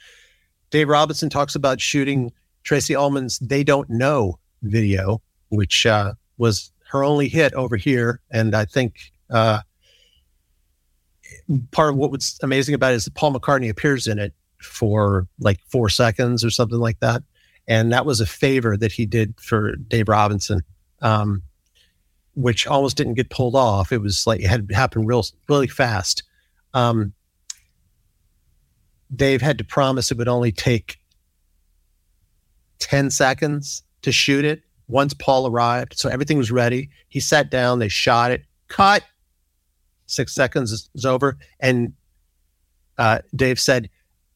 Dave 0.69 0.89
Robinson 0.89 1.29
talks 1.29 1.55
about 1.55 1.79
shooting 1.79 2.31
Tracey 2.63 2.93
Ullman's 2.93 3.39
"They 3.39 3.63
Don't 3.63 3.89
Know" 3.89 4.38
video, 4.63 5.21
which 5.47 5.85
uh, 5.85 6.13
was 6.38 6.71
her 6.89 7.05
only 7.05 7.29
hit 7.29 7.53
over 7.53 7.77
here, 7.77 8.19
and 8.31 8.53
I 8.53 8.65
think 8.65 8.95
uh, 9.29 9.61
part 11.71 11.89
of 11.89 11.95
what 11.95 12.12
was 12.12 12.39
amazing 12.43 12.75
about 12.75 12.93
it 12.93 12.97
is 12.97 13.05
that 13.05 13.13
Paul 13.13 13.34
McCartney 13.34 13.69
appears 13.69 14.08
in 14.08 14.19
it 14.19 14.34
for 14.62 15.27
like 15.39 15.60
four 15.67 15.89
seconds 15.89 16.43
or 16.43 16.49
something 16.49 16.79
like 16.79 16.99
that, 16.99 17.23
and 17.67 17.91
that 17.91 18.05
was 18.05 18.19
a 18.19 18.25
favor 18.25 18.77
that 18.77 18.91
he 18.91 19.05
did 19.05 19.34
for 19.39 19.75
Dave 19.75 20.10
Robinson. 20.10 20.62
Um, 21.01 21.43
which 22.36 22.67
almost 22.67 22.97
didn't 22.97 23.13
get 23.13 23.29
pulled 23.29 23.55
off. 23.55 23.91
It 23.91 23.99
was 23.99 24.27
like 24.27 24.41
it 24.41 24.47
had 24.47 24.69
happened 24.71 25.08
real, 25.08 25.23
really 25.47 25.67
fast. 25.67 26.23
Um, 26.73 27.13
Dave 29.15 29.41
had 29.41 29.58
to 29.58 29.63
promise 29.63 30.12
it 30.12 30.17
would 30.17 30.27
only 30.27 30.51
take 30.51 30.97
10 32.79 33.10
seconds 33.10 33.84
to 34.01 34.12
shoot 34.12 34.45
it 34.45 34.62
once 34.88 35.13
Paul 35.13 35.47
arrived. 35.47 35.97
So 35.97 36.10
everything 36.10 36.38
was 36.38 36.51
ready. 36.51 36.89
He 37.08 37.19
sat 37.19 37.49
down, 37.49 37.79
they 37.79 37.88
shot 37.88 38.31
it, 38.31 38.43
cut. 38.67 39.03
Six 40.08 40.34
seconds 40.34 40.72
is, 40.72 41.06
over. 41.06 41.38
And 41.60 41.94
uh, 42.98 43.20
Dave 43.36 43.60
said, 43.60 43.89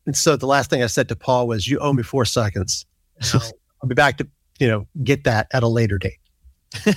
and 0.06 0.16
so 0.16 0.36
the 0.36 0.48
last 0.48 0.70
thing 0.70 0.82
I 0.84 0.88
said 0.88 1.08
to 1.10 1.16
Paul 1.16 1.48
was, 1.48 1.68
You 1.68 1.80
owe 1.80 1.94
me 1.94 2.04
four 2.04 2.26
seconds. 2.26 2.86
I'll, 3.34 3.42
I'll 3.82 3.90
be 3.90 3.96
back 3.96 4.18
to, 4.18 4.28
you 4.60 4.68
know, 4.68 4.88
get 5.04 5.24
that 5.26 5.48
at 5.54 5.64
a 5.64 5.68
later 5.68 5.98
date. 5.98 6.20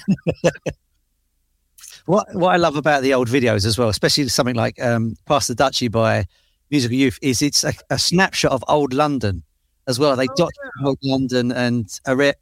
What 2.06 2.26
what 2.34 2.52
I 2.52 2.56
love 2.56 2.76
about 2.76 3.02
the 3.02 3.14
old 3.14 3.28
videos 3.28 3.64
as 3.64 3.78
well, 3.78 3.88
especially 3.88 4.26
something 4.28 4.56
like 4.56 4.80
um, 4.82 5.14
"Pass 5.26 5.46
the 5.46 5.54
Dutchie" 5.54 5.90
by 5.90 6.26
Musical 6.70 6.96
Youth, 6.96 7.18
is 7.22 7.42
it's 7.42 7.62
a, 7.64 7.72
a 7.90 7.98
snapshot 7.98 8.50
of 8.50 8.64
old 8.66 8.92
London 8.92 9.42
as 9.88 9.98
well. 9.98 10.14
They 10.16 10.26
document 10.28 10.72
old 10.84 10.98
London 11.02 11.52
and 11.52 11.88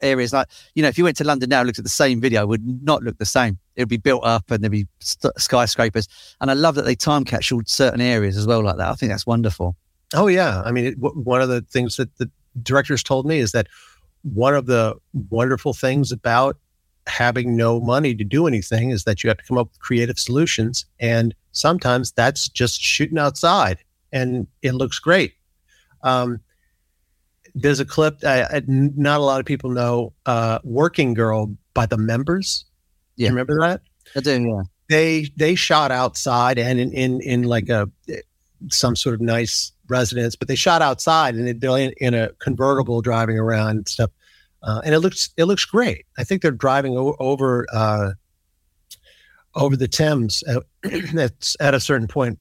areas 0.02 0.32
like 0.32 0.48
you 0.74 0.82
know, 0.82 0.88
if 0.88 0.98
you 0.98 1.04
went 1.04 1.16
to 1.18 1.24
London 1.24 1.48
now, 1.48 1.60
and 1.60 1.66
looked 1.66 1.78
at 1.78 1.84
the 1.84 1.90
same 1.90 2.20
video, 2.20 2.42
it 2.42 2.48
would 2.48 2.84
not 2.84 3.02
look 3.02 3.18
the 3.18 3.26
same. 3.26 3.58
It 3.76 3.82
would 3.82 3.88
be 3.88 3.96
built 3.96 4.24
up 4.24 4.50
and 4.50 4.62
there'd 4.62 4.72
be 4.72 4.86
st- 5.00 5.38
skyscrapers. 5.38 6.08
And 6.40 6.50
I 6.50 6.54
love 6.54 6.74
that 6.74 6.84
they 6.84 6.94
time 6.94 7.24
capsuled 7.24 7.68
certain 7.68 8.00
areas 8.00 8.36
as 8.36 8.46
well 8.46 8.62
like 8.62 8.76
that. 8.76 8.90
I 8.90 8.94
think 8.94 9.10
that's 9.10 9.26
wonderful. 9.26 9.76
Oh 10.14 10.26
yeah, 10.26 10.62
I 10.64 10.72
mean, 10.72 10.86
it, 10.86 11.00
w- 11.00 11.22
one 11.22 11.40
of 11.40 11.48
the 11.48 11.62
things 11.62 11.96
that 11.96 12.14
the 12.16 12.30
directors 12.62 13.02
told 13.02 13.26
me 13.26 13.38
is 13.38 13.52
that 13.52 13.68
one 14.22 14.54
of 14.54 14.66
the 14.66 14.96
wonderful 15.30 15.72
things 15.72 16.12
about 16.12 16.58
having 17.06 17.56
no 17.56 17.80
money 17.80 18.14
to 18.14 18.24
do 18.24 18.46
anything 18.46 18.90
is 18.90 19.04
that 19.04 19.24
you 19.24 19.28
have 19.28 19.38
to 19.38 19.44
come 19.44 19.56
up 19.58 19.68
with 19.68 19.80
creative 19.80 20.18
solutions, 20.18 20.84
and 20.98 21.34
sometimes 21.52 22.12
that's 22.12 22.48
just 22.48 22.80
shooting 22.80 23.18
outside, 23.18 23.78
and 24.12 24.46
it 24.62 24.72
looks 24.72 24.98
great. 24.98 25.34
Um, 26.02 26.40
there's 27.54 27.80
a 27.80 27.84
clip 27.84 28.24
I, 28.24 28.42
I- 28.44 28.62
not 28.66 29.20
a 29.20 29.22
lot 29.22 29.40
of 29.40 29.46
people 29.46 29.70
know, 29.70 30.12
uh, 30.26 30.58
"Working 30.64 31.14
Girl" 31.14 31.54
by 31.74 31.86
the 31.86 31.98
Members. 31.98 32.64
Yeah. 33.16 33.26
You 33.28 33.34
remember 33.34 33.60
that? 33.60 33.82
I 34.16 34.20
do, 34.20 34.42
yeah. 34.42 34.62
they 34.88 35.30
they 35.36 35.54
shot 35.54 35.90
outside 35.90 36.58
and 36.58 36.78
in 36.80 36.92
in, 36.92 37.20
in 37.20 37.42
like 37.44 37.68
a 37.68 37.88
some 38.70 38.94
sort 38.96 39.14
of 39.14 39.20
nice 39.20 39.72
residence, 39.88 40.36
but 40.36 40.48
they 40.48 40.54
shot 40.54 40.82
outside 40.82 41.34
and 41.34 41.60
they're 41.60 41.78
in, 41.78 41.92
in 41.98 42.14
a 42.14 42.28
convertible 42.40 43.00
driving 43.02 43.38
around 43.38 43.70
and 43.70 43.88
stuff, 43.88 44.10
uh, 44.62 44.80
and 44.84 44.94
it 44.94 45.00
looks 45.00 45.30
it 45.36 45.44
looks 45.44 45.64
great. 45.64 46.06
I 46.18 46.24
think 46.24 46.42
they're 46.42 46.50
driving 46.50 46.96
o- 46.96 47.16
over 47.18 47.66
uh, 47.72 48.10
over 49.54 49.76
the 49.76 49.88
Thames 49.88 50.42
at, 50.44 50.62
at, 51.18 51.54
at 51.60 51.74
a 51.74 51.80
certain 51.80 52.06
point. 52.08 52.38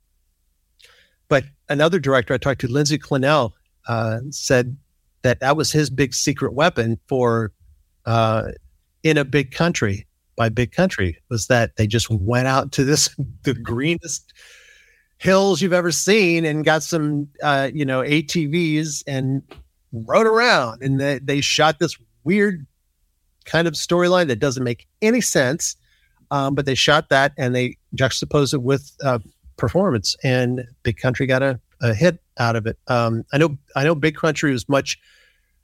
But 1.27 1.43
another 1.69 1.99
director 1.99 2.33
I 2.33 2.37
talked 2.37 2.61
to, 2.61 2.67
Lindsay 2.67 2.97
Clennell, 2.97 3.51
uh, 3.87 4.19
said 4.31 4.75
that 5.21 5.39
that 5.39 5.57
was 5.57 5.71
his 5.71 5.89
big 5.89 6.13
secret 6.13 6.53
weapon 6.53 6.99
for 7.07 7.51
uh, 8.05 8.49
in 9.03 9.17
a 9.17 9.25
big 9.25 9.51
country 9.51 10.05
by 10.35 10.49
big 10.49 10.71
country 10.71 11.17
was 11.29 11.47
that 11.47 11.75
they 11.75 11.85
just 11.85 12.09
went 12.09 12.47
out 12.47 12.71
to 12.71 12.83
this 12.83 13.15
the 13.43 13.53
greenest 13.53 14.33
hills 15.17 15.61
you've 15.61 15.73
ever 15.73 15.91
seen 15.91 16.45
and 16.45 16.63
got 16.63 16.83
some 16.83 17.27
uh, 17.43 17.69
you 17.73 17.85
know 17.85 18.01
ATVs 18.01 19.03
and 19.07 19.41
rode 19.91 20.27
around. 20.27 20.81
And 20.81 20.99
they, 20.99 21.19
they 21.19 21.41
shot 21.41 21.79
this 21.79 21.97
weird 22.23 22.65
kind 23.45 23.67
of 23.67 23.73
storyline 23.73 24.27
that 24.27 24.39
doesn't 24.39 24.63
make 24.63 24.87
any 25.01 25.21
sense 25.21 25.75
um, 26.31 26.55
but 26.55 26.65
they 26.65 26.75
shot 26.75 27.09
that 27.09 27.33
and 27.37 27.55
they 27.55 27.77
juxtaposed 27.95 28.53
it 28.53 28.61
with 28.61 28.95
uh, 29.03 29.19
performance. 29.57 30.15
And 30.23 30.65
big 30.83 30.97
country 30.97 31.25
got 31.25 31.41
a, 31.41 31.59
a 31.81 31.93
hit 31.93 32.21
out 32.37 32.55
of 32.55 32.65
it 32.65 32.77
um, 32.87 33.23
i 33.33 33.37
know 33.37 33.57
i 33.75 33.83
know 33.83 33.95
big 33.95 34.15
country 34.15 34.51
was 34.51 34.67
much 34.67 34.99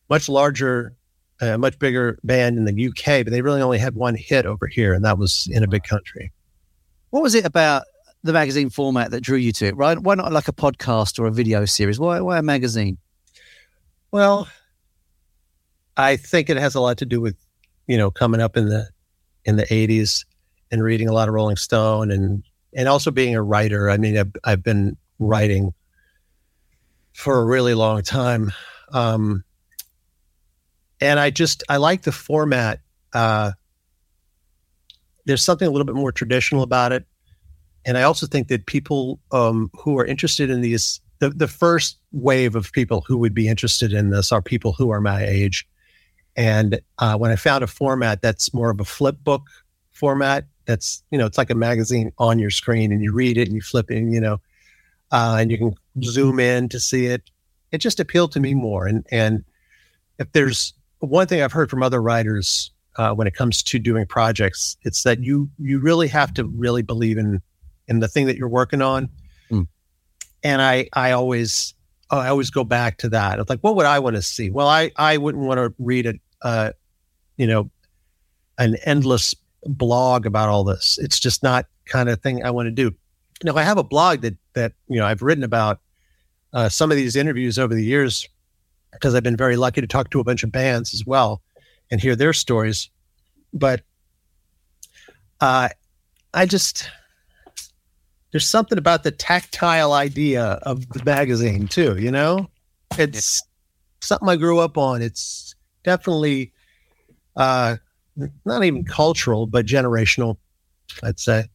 much 0.09 0.29
larger 0.29 0.95
a 1.41 1.57
much 1.57 1.77
bigger 1.79 2.17
band 2.23 2.57
in 2.57 2.65
the 2.65 2.87
UK, 2.87 3.25
but 3.25 3.31
they 3.31 3.41
really 3.41 3.61
only 3.61 3.77
had 3.77 3.95
one 3.95 4.15
hit 4.15 4.45
over 4.45 4.67
here, 4.67 4.93
and 4.93 5.03
that 5.03 5.17
was 5.17 5.47
in 5.51 5.63
a 5.63 5.67
big 5.67 5.83
country. 5.83 6.31
What 7.09 7.23
was 7.23 7.35
it 7.35 7.45
about 7.45 7.83
the 8.23 8.33
magazine 8.33 8.69
format 8.69 9.11
that 9.11 9.21
drew 9.21 9.37
you 9.37 9.51
to 9.53 9.67
it? 9.67 9.77
Right? 9.77 9.97
Why 9.99 10.15
not 10.15 10.31
like 10.31 10.47
a 10.47 10.53
podcast 10.53 11.19
or 11.19 11.25
a 11.25 11.31
video 11.31 11.65
series? 11.65 11.99
Why 11.99 12.21
why 12.21 12.37
a 12.37 12.41
magazine? 12.41 12.97
Well, 14.11 14.47
I 15.97 16.15
think 16.15 16.49
it 16.49 16.57
has 16.57 16.75
a 16.75 16.81
lot 16.81 16.97
to 16.99 17.05
do 17.05 17.19
with 17.19 17.35
you 17.87 17.97
know 17.97 18.11
coming 18.11 18.41
up 18.41 18.55
in 18.55 18.69
the 18.69 18.89
in 19.43 19.57
the 19.57 19.65
'80s 19.65 20.25
and 20.71 20.83
reading 20.83 21.09
a 21.09 21.13
lot 21.13 21.27
of 21.27 21.33
Rolling 21.33 21.57
Stone 21.57 22.11
and 22.11 22.43
and 22.73 22.87
also 22.87 23.11
being 23.11 23.35
a 23.35 23.43
writer. 23.43 23.89
I 23.89 23.97
mean, 23.97 24.17
I've, 24.17 24.31
I've 24.43 24.63
been 24.63 24.97
writing 25.19 25.73
for 27.15 27.39
a 27.39 27.45
really 27.45 27.73
long 27.73 28.03
time. 28.03 28.51
Um, 28.91 29.43
and 30.99 31.17
I 31.17 31.29
just 31.29 31.63
I 31.69 31.77
like 31.77 32.01
the 32.03 32.11
format. 32.11 32.81
Uh, 33.13 33.53
there's 35.23 35.41
something 35.41 35.67
a 35.67 35.71
little 35.71 35.85
bit 35.85 35.95
more 35.95 36.11
traditional 36.11 36.61
about 36.61 36.91
it, 36.91 37.05
and 37.85 37.97
I 37.97 38.03
also 38.03 38.27
think 38.27 38.49
that 38.49 38.65
people 38.65 39.19
um, 39.31 39.71
who 39.73 39.97
are 39.97 40.05
interested 40.05 40.49
in 40.49 40.59
these 40.59 40.99
the 41.19 41.29
the 41.29 41.47
first 41.47 41.99
wave 42.11 42.53
of 42.53 42.71
people 42.73 43.01
who 43.07 43.17
would 43.17 43.33
be 43.33 43.47
interested 43.47 43.93
in 43.93 44.09
this 44.09 44.31
are 44.33 44.41
people 44.41 44.73
who 44.73 44.91
are 44.91 45.01
my 45.01 45.25
age, 45.25 45.65
and 46.35 46.81
uh, 46.99 47.17
when 47.17 47.31
I 47.31 47.37
found 47.37 47.63
a 47.63 47.67
format 47.67 48.21
that's 48.21 48.53
more 48.53 48.69
of 48.69 48.81
a 48.81 48.85
flip 48.85 49.17
book 49.23 49.43
format, 49.93 50.45
that's 50.65 51.01
you 51.11 51.17
know 51.17 51.25
it's 51.25 51.37
like 51.37 51.49
a 51.49 51.55
magazine 51.55 52.11
on 52.17 52.39
your 52.39 52.51
screen 52.51 52.91
and 52.91 53.01
you 53.01 53.13
read 53.13 53.37
it 53.37 53.47
and 53.47 53.55
you 53.55 53.61
flip 53.61 53.89
it, 53.89 53.97
and, 53.97 54.13
you 54.13 54.19
know, 54.19 54.41
uh, 55.11 55.37
and 55.39 55.49
you 55.49 55.57
can 55.57 55.75
zoom 56.03 56.39
in 56.39 56.69
to 56.69 56.79
see 56.79 57.07
it. 57.07 57.23
It 57.71 57.79
just 57.79 57.99
appealed 57.99 58.31
to 58.33 58.39
me 58.39 58.53
more, 58.53 58.87
and 58.87 59.05
and 59.11 59.43
if 60.17 60.31
there's 60.31 60.73
one 60.99 61.27
thing 61.27 61.41
I've 61.41 61.51
heard 61.51 61.69
from 61.69 61.83
other 61.83 62.01
writers 62.01 62.71
uh, 62.97 63.13
when 63.13 63.27
it 63.27 63.33
comes 63.33 63.61
to 63.63 63.79
doing 63.79 64.05
projects, 64.05 64.77
it's 64.83 65.03
that 65.03 65.19
you 65.19 65.49
you 65.59 65.79
really 65.79 66.07
have 66.07 66.33
to 66.35 66.45
really 66.45 66.81
believe 66.81 67.17
in 67.17 67.41
in 67.87 67.99
the 67.99 68.07
thing 68.07 68.25
that 68.27 68.37
you're 68.37 68.49
working 68.49 68.81
on. 68.81 69.09
Mm. 69.51 69.67
And 70.43 70.61
I 70.61 70.87
I 70.93 71.11
always 71.11 71.73
I 72.09 72.27
always 72.27 72.49
go 72.49 72.63
back 72.63 72.97
to 72.99 73.09
that. 73.09 73.39
It's 73.39 73.49
like, 73.49 73.61
what 73.61 73.75
would 73.75 73.85
I 73.85 73.99
want 73.99 74.15
to 74.15 74.21
see? 74.21 74.49
Well, 74.49 74.67
I 74.67 74.91
I 74.95 75.17
wouldn't 75.17 75.43
want 75.43 75.57
to 75.57 75.73
read 75.79 76.05
a 76.05 76.13
uh, 76.41 76.71
you 77.37 77.47
know 77.47 77.69
an 78.57 78.77
endless 78.85 79.35
blog 79.63 80.25
about 80.25 80.49
all 80.49 80.63
this. 80.63 80.97
It's 81.01 81.19
just 81.19 81.43
not 81.43 81.65
kind 81.85 82.09
of 82.09 82.21
thing 82.21 82.43
I 82.43 82.51
want 82.51 82.67
to 82.67 82.71
do. 82.71 82.95
Now 83.43 83.55
I 83.55 83.63
have 83.63 83.77
a 83.77 83.83
blog 83.83 84.21
that 84.21 84.35
that 84.53 84.73
you 84.87 84.97
know 84.97 85.05
I've 85.05 85.21
written 85.21 85.43
about 85.43 85.79
uh, 86.55 86.69
some 86.69 86.89
of 86.89 86.97
these 86.97 87.15
interviews 87.17 87.59
over 87.59 87.75
the 87.75 87.83
years 87.83 88.27
because 88.93 89.13
I've 89.13 89.23
been 89.23 89.35
very 89.35 89.57
lucky 89.57 89.81
to 89.81 89.87
talk 89.87 90.09
to 90.11 90.21
a 90.21 90.23
bunch 90.23 90.41
of 90.41 90.51
bands 90.53 90.93
as 90.93 91.05
well 91.05 91.41
and 91.91 92.01
hear 92.01 92.15
their 92.15 92.31
stories. 92.31 92.89
But 93.53 93.81
uh, 95.41 95.69
I 96.33 96.45
just 96.45 96.89
there's 98.31 98.47
something 98.47 98.77
about 98.77 99.03
the 99.03 99.11
tactile 99.11 99.93
idea 99.93 100.43
of 100.63 100.87
the 100.89 101.03
magazine 101.03 101.67
too. 101.67 101.97
You 101.97 102.09
know, 102.09 102.49
it's 102.97 103.43
something 103.99 104.29
I 104.29 104.37
grew 104.37 104.59
up 104.59 104.77
on. 104.77 105.01
It's 105.01 105.55
definitely 105.83 106.53
uh, 107.35 107.75
not 108.45 108.63
even 108.63 108.85
cultural, 108.85 109.45
but 109.45 109.65
generational. 109.65 110.37
I'd 111.03 111.19
say. 111.19 111.49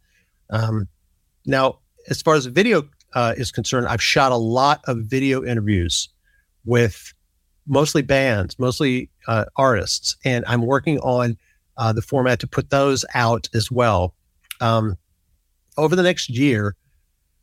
Um, 0.50 0.88
now, 1.46 1.78
as 2.10 2.20
far 2.20 2.34
as 2.34 2.44
video 2.46 2.86
uh, 3.14 3.34
is 3.36 3.50
concerned, 3.50 3.86
I've 3.88 4.02
shot 4.02 4.32
a 4.32 4.36
lot 4.36 4.80
of 4.86 4.98
video 4.98 5.44
interviews 5.44 6.08
with 6.64 7.12
mostly 7.66 8.02
bands, 8.02 8.58
mostly 8.58 9.10
uh, 9.26 9.44
artists, 9.56 10.16
and 10.24 10.44
I'm 10.46 10.62
working 10.62 10.98
on 11.00 11.36
uh, 11.76 11.92
the 11.92 12.02
format 12.02 12.40
to 12.40 12.46
put 12.46 12.70
those 12.70 13.04
out 13.14 13.48
as 13.54 13.70
well. 13.70 14.14
Um, 14.60 14.96
over 15.76 15.96
the 15.96 16.02
next 16.02 16.28
year, 16.28 16.76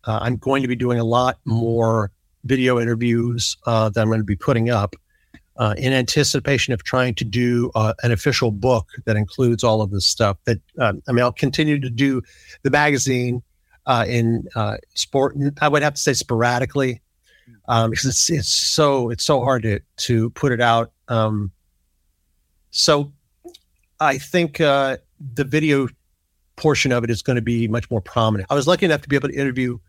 uh, 0.05 0.19
I'm 0.21 0.37
going 0.37 0.61
to 0.61 0.67
be 0.67 0.75
doing 0.75 0.99
a 0.99 1.03
lot 1.03 1.39
more 1.45 2.11
video 2.43 2.79
interviews 2.79 3.57
uh, 3.65 3.89
that 3.89 3.99
I'm 3.99 4.07
going 4.07 4.19
to 4.19 4.25
be 4.25 4.35
putting 4.35 4.69
up 4.69 4.95
uh, 5.57 5.73
in 5.77 5.91
anticipation 5.91 6.73
of 6.73 6.83
trying 6.83 7.15
to 7.15 7.25
do 7.25 7.71
an 7.75 8.11
official 8.11 8.51
book 8.51 8.89
that 9.05 9.15
includes 9.15 9.63
all 9.63 9.81
of 9.81 9.89
this 9.89 10.05
stuff. 10.05 10.37
That 10.45 10.59
um, 10.77 11.01
I 11.07 11.11
mean, 11.11 11.23
I'll 11.23 11.31
continue 11.31 11.79
to 11.79 11.89
do 11.89 12.21
the 12.61 12.69
magazine 12.69 13.41
uh, 13.87 14.05
in 14.07 14.47
uh, 14.55 14.77
sport. 14.93 15.35
I 15.59 15.67
would 15.67 15.81
have 15.81 15.95
to 15.95 16.01
say 16.01 16.13
sporadically 16.13 17.01
um, 17.67 17.89
because 17.89 18.05
it's 18.05 18.29
it's 18.29 18.49
so 18.49 19.09
it's 19.09 19.23
so 19.23 19.41
hard 19.41 19.63
to 19.63 19.79
to 19.97 20.29
put 20.31 20.51
it 20.51 20.61
out. 20.61 20.91
Um, 21.07 21.51
so 22.69 23.11
I 23.99 24.17
think 24.17 24.61
uh, 24.61 24.97
the 25.33 25.43
video 25.43 25.87
portion 26.57 26.91
of 26.91 27.03
it 27.03 27.09
is 27.09 27.21
going 27.21 27.37
to 27.37 27.41
be 27.41 27.67
much 27.67 27.89
more 27.89 28.01
prominent. 28.01 28.51
I 28.51 28.55
was 28.55 28.67
lucky 28.67 28.85
enough 28.85 29.01
to 29.01 29.09
be 29.09 29.15
able 29.15 29.29
to 29.29 29.35
interview 29.35 29.79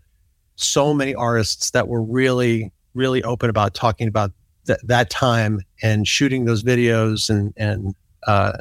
so 0.56 0.94
many 0.94 1.14
artists 1.14 1.70
that 1.72 1.88
were 1.88 2.02
really 2.02 2.72
really 2.94 3.22
open 3.22 3.50
about 3.50 3.74
talking 3.74 4.08
about 4.08 4.32
th- 4.66 4.80
that 4.84 5.10
time 5.10 5.60
and 5.82 6.06
shooting 6.08 6.44
those 6.44 6.62
videos 6.62 7.28
and 7.28 7.52
and 7.56 7.94
uh, 8.26 8.58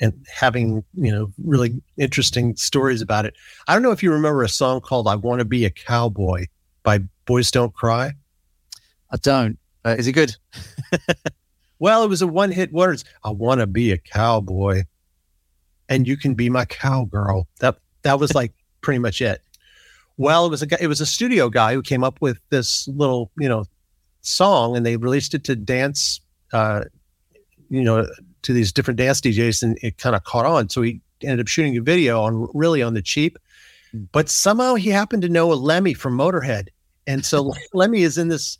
and 0.00 0.26
having 0.32 0.84
you 0.94 1.10
know 1.10 1.32
really 1.44 1.80
interesting 1.96 2.56
stories 2.56 3.02
about 3.02 3.26
it. 3.26 3.34
I 3.68 3.74
don't 3.74 3.82
know 3.82 3.92
if 3.92 4.02
you 4.02 4.12
remember 4.12 4.42
a 4.42 4.48
song 4.48 4.80
called 4.80 5.08
"I 5.08 5.16
Want 5.16 5.40
to 5.40 5.44
Be 5.44 5.64
a 5.64 5.70
Cowboy" 5.70 6.46
by 6.82 7.00
Boys 7.24 7.50
Don't 7.50 7.74
Cry. 7.74 8.12
I 9.10 9.16
don't. 9.18 9.58
Uh, 9.84 9.96
is 9.98 10.06
it 10.06 10.12
good? 10.12 10.34
well, 11.78 12.02
it 12.02 12.08
was 12.08 12.22
a 12.22 12.26
one-hit 12.26 12.72
words. 12.72 13.04
I 13.22 13.30
want 13.30 13.60
to 13.60 13.66
be 13.66 13.92
a 13.92 13.98
cowboy, 13.98 14.82
and 15.88 16.08
you 16.08 16.16
can 16.16 16.34
be 16.34 16.50
my 16.50 16.64
cowgirl. 16.64 17.46
That 17.60 17.76
that 18.02 18.18
was 18.18 18.34
like 18.34 18.52
pretty 18.80 18.98
much 18.98 19.20
it. 19.20 19.42
Well, 20.16 20.46
it 20.46 20.50
was 20.50 20.62
a 20.62 20.66
guy, 20.66 20.78
it 20.80 20.86
was 20.86 21.00
a 21.00 21.06
studio 21.06 21.48
guy 21.48 21.74
who 21.74 21.82
came 21.82 22.02
up 22.02 22.20
with 22.20 22.38
this 22.50 22.88
little 22.88 23.30
you 23.38 23.48
know 23.48 23.64
song, 24.22 24.76
and 24.76 24.84
they 24.84 24.96
released 24.96 25.34
it 25.34 25.44
to 25.44 25.56
dance. 25.56 26.20
Uh, 26.52 26.84
you 27.68 27.82
know, 27.82 28.06
to 28.46 28.52
these 28.52 28.72
different 28.72 28.96
dance 28.96 29.20
DJs, 29.20 29.62
and 29.62 29.78
it 29.82 29.98
kind 29.98 30.14
of 30.14 30.22
caught 30.22 30.46
on. 30.46 30.68
So 30.68 30.82
he 30.82 31.00
ended 31.22 31.40
up 31.40 31.48
shooting 31.48 31.76
a 31.76 31.80
video 31.82 32.22
on 32.22 32.48
really 32.54 32.80
on 32.80 32.94
the 32.94 33.02
cheap. 33.02 33.36
Hmm. 33.90 34.04
But 34.12 34.28
somehow 34.28 34.76
he 34.76 34.90
happened 34.90 35.22
to 35.22 35.28
know 35.28 35.52
a 35.52 35.54
Lemmy 35.54 35.94
from 35.94 36.16
Motorhead, 36.16 36.68
and 37.06 37.26
so 37.26 37.52
Lemmy 37.74 38.02
is 38.02 38.16
in 38.16 38.28
this 38.28 38.58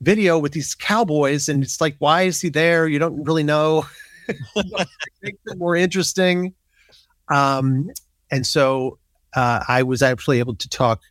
video 0.00 0.38
with 0.38 0.52
these 0.52 0.74
cowboys, 0.74 1.48
and 1.48 1.62
it's 1.62 1.80
like, 1.80 1.94
why 2.00 2.22
is 2.22 2.40
he 2.40 2.48
there? 2.48 2.88
You 2.88 2.98
don't 2.98 3.22
really 3.24 3.44
know. 3.44 3.86
Makes 5.22 5.38
it 5.46 5.58
more 5.58 5.76
interesting. 5.76 6.54
Um, 7.28 7.90
and 8.30 8.44
so 8.44 8.98
uh, 9.36 9.62
I 9.68 9.84
was 9.84 10.02
actually 10.02 10.40
able 10.40 10.56
to 10.56 10.68
talk 10.68 11.02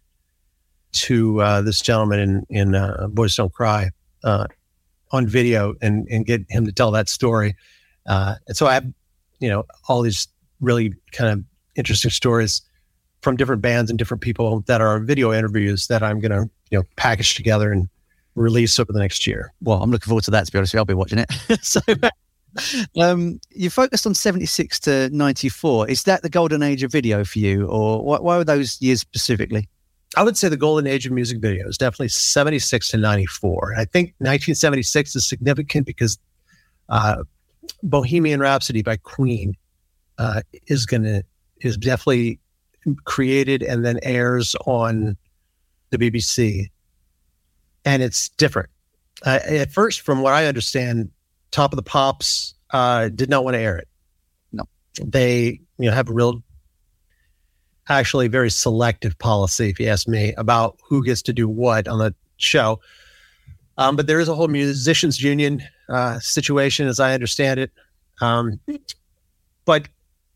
to 0.91 1.41
uh, 1.41 1.61
this 1.61 1.81
gentleman 1.81 2.19
in 2.19 2.45
in 2.49 2.75
uh, 2.75 3.07
Boys 3.07 3.35
Don't 3.35 3.51
Cry 3.53 3.91
uh, 4.25 4.47
on 5.11 5.25
video 5.25 5.73
and 5.81 6.05
and 6.11 6.25
get 6.25 6.41
him 6.49 6.65
to 6.65 6.73
tell 6.73 6.91
that 6.91 7.07
story. 7.07 7.55
Uh, 8.05 8.35
and 8.47 8.57
so 8.57 8.67
I 8.67 8.73
have, 8.75 8.85
you 9.39 9.49
know, 9.49 9.65
all 9.87 10.01
these 10.01 10.27
really 10.61 10.93
kind 11.11 11.29
of 11.31 11.43
interesting 11.75 12.11
stories 12.11 12.61
from 13.21 13.37
different 13.37 13.61
bands 13.61 13.89
and 13.89 13.97
different 13.97 14.21
people 14.21 14.61
that 14.67 14.81
are 14.81 14.99
video 14.99 15.33
interviews 15.33 15.87
that 15.87 16.03
I'm 16.03 16.19
going 16.19 16.31
to, 16.31 16.49
you 16.69 16.79
know, 16.79 16.83
package 16.97 17.35
together 17.35 17.71
and 17.71 17.87
release 18.35 18.79
over 18.79 18.91
the 18.91 18.99
next 18.99 19.25
year. 19.25 19.53
Well, 19.61 19.81
I'm 19.81 19.91
looking 19.91 20.09
forward 20.09 20.25
to 20.25 20.31
that. 20.31 20.45
To 20.45 20.51
be 20.51 20.57
honest, 20.57 20.73
with 20.73 20.77
you. 20.77 20.79
I'll 20.79 20.85
be 20.85 20.93
watching 20.93 21.19
it. 21.19 21.31
so, 21.61 21.79
um, 22.99 23.39
you 23.51 23.69
focused 23.69 24.05
on 24.05 24.13
76 24.13 24.79
to 24.81 25.09
94. 25.09 25.89
Is 25.89 26.03
that 26.03 26.21
the 26.21 26.29
golden 26.29 26.63
age 26.63 26.83
of 26.83 26.91
video 26.91 27.23
for 27.23 27.39
you, 27.39 27.67
or 27.67 28.03
why, 28.03 28.19
why 28.19 28.37
were 28.37 28.43
those 28.43 28.81
years 28.81 28.99
specifically? 28.99 29.69
I 30.15 30.23
would 30.23 30.37
say 30.37 30.47
the 30.47 30.57
golden 30.57 30.85
age 30.85 31.07
of 31.07 31.11
music 31.11 31.41
videos, 31.41 31.77
definitely 31.77 32.09
76 32.09 32.89
to 32.89 32.97
94. 32.97 33.73
I 33.77 33.85
think 33.85 34.09
1976 34.19 35.15
is 35.15 35.25
significant 35.25 35.87
because 35.87 36.19
uh, 36.89 37.23
Bohemian 37.81 38.39
Rhapsody 38.39 38.81
by 38.81 38.97
Queen 38.97 39.55
uh, 40.17 40.41
is 40.67 40.85
going 40.85 41.03
to 41.03 41.23
is 41.61 41.77
definitely 41.77 42.39
created 43.05 43.63
and 43.63 43.85
then 43.85 43.99
airs 44.03 44.55
on 44.65 45.17
the 45.89 45.97
BBC, 45.97 46.69
and 47.85 48.03
it's 48.03 48.29
different. 48.29 48.69
Uh, 49.25 49.39
at 49.47 49.71
first, 49.71 50.01
from 50.01 50.21
what 50.21 50.33
I 50.33 50.45
understand, 50.45 51.09
Top 51.51 51.71
of 51.71 51.77
the 51.77 51.83
Pops 51.83 52.55
uh, 52.71 53.09
did 53.09 53.29
not 53.29 53.43
want 53.43 53.55
to 53.55 53.59
air 53.59 53.77
it. 53.77 53.87
No, 54.51 54.63
they 55.01 55.59
you 55.77 55.89
know 55.89 55.91
have 55.91 56.09
a 56.09 56.13
real, 56.13 56.43
actually 57.87 58.27
very 58.27 58.49
selective 58.49 59.17
policy, 59.19 59.69
if 59.69 59.79
you 59.79 59.87
ask 59.87 60.07
me, 60.07 60.33
about 60.33 60.77
who 60.87 61.03
gets 61.03 61.21
to 61.23 61.33
do 61.33 61.47
what 61.47 61.87
on 61.87 61.99
the 61.99 62.13
show. 62.37 62.79
Um, 63.77 63.95
but 63.95 64.07
there 64.07 64.19
is 64.19 64.27
a 64.27 64.35
whole 64.35 64.47
musicians 64.47 65.21
union 65.21 65.63
uh, 65.89 66.19
situation, 66.19 66.87
as 66.87 66.99
I 66.99 67.13
understand 67.13 67.59
it. 67.59 67.71
Um, 68.21 68.59
but 69.65 69.87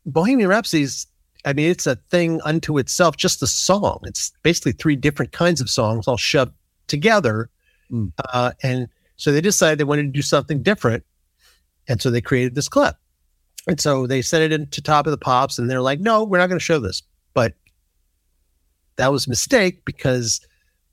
Bohemian 0.06 0.48
Rhapsody's, 0.48 1.06
I 1.44 1.52
mean, 1.52 1.70
it's 1.70 1.86
a 1.86 1.96
thing 2.10 2.40
unto 2.44 2.78
itself, 2.78 3.16
just 3.16 3.40
the 3.40 3.46
song. 3.46 4.00
It's 4.04 4.32
basically 4.42 4.72
three 4.72 4.96
different 4.96 5.32
kinds 5.32 5.60
of 5.60 5.70
songs 5.70 6.08
all 6.08 6.16
shoved 6.16 6.52
together. 6.86 7.50
Mm. 7.90 8.12
Uh, 8.32 8.52
and 8.62 8.88
so 9.16 9.32
they 9.32 9.40
decided 9.40 9.78
they 9.78 9.84
wanted 9.84 10.04
to 10.04 10.08
do 10.08 10.22
something 10.22 10.62
different. 10.62 11.04
And 11.88 12.02
so 12.02 12.10
they 12.10 12.20
created 12.20 12.54
this 12.54 12.68
clip. 12.68 12.96
And 13.66 13.80
so 13.80 14.06
they 14.06 14.22
sent 14.22 14.44
it 14.44 14.52
into 14.52 14.80
Top 14.80 15.06
of 15.06 15.10
the 15.10 15.18
Pops, 15.18 15.58
and 15.58 15.70
they're 15.70 15.82
like, 15.82 16.00
no, 16.00 16.24
we're 16.24 16.38
not 16.38 16.48
going 16.48 16.58
to 16.58 16.64
show 16.64 16.78
this. 16.78 17.02
But 17.34 17.54
that 18.96 19.12
was 19.12 19.26
a 19.26 19.30
mistake 19.30 19.84
because 19.84 20.40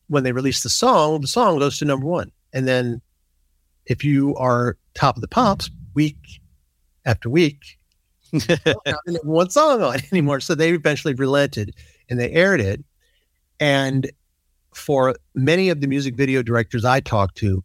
when 0.08 0.24
they 0.24 0.32
released 0.32 0.64
the 0.64 0.70
song, 0.70 1.22
the 1.22 1.28
song 1.28 1.60
goes 1.60 1.78
to 1.80 1.86
number 1.86 2.06
one. 2.06 2.32
And 2.53 2.68
then 2.68 3.01
if 3.86 4.03
you 4.03 4.36
are 4.36 4.77
top 4.93 5.15
of 5.15 5.21
the 5.21 5.27
pops 5.27 5.69
week 5.93 6.17
after 7.05 7.29
week, 7.29 7.77
one 9.23 9.49
song 9.49 9.81
on 9.81 9.99
anymore. 10.11 10.39
So 10.39 10.55
they 10.55 10.71
eventually 10.71 11.13
relented 11.13 11.75
and 12.09 12.19
they 12.19 12.31
aired 12.31 12.61
it. 12.61 12.83
And 13.59 14.11
for 14.73 15.15
many 15.33 15.69
of 15.69 15.81
the 15.81 15.88
music 15.88 16.15
video 16.15 16.41
directors 16.41 16.83
I 16.83 16.99
talked 16.99 17.38
to 17.38 17.63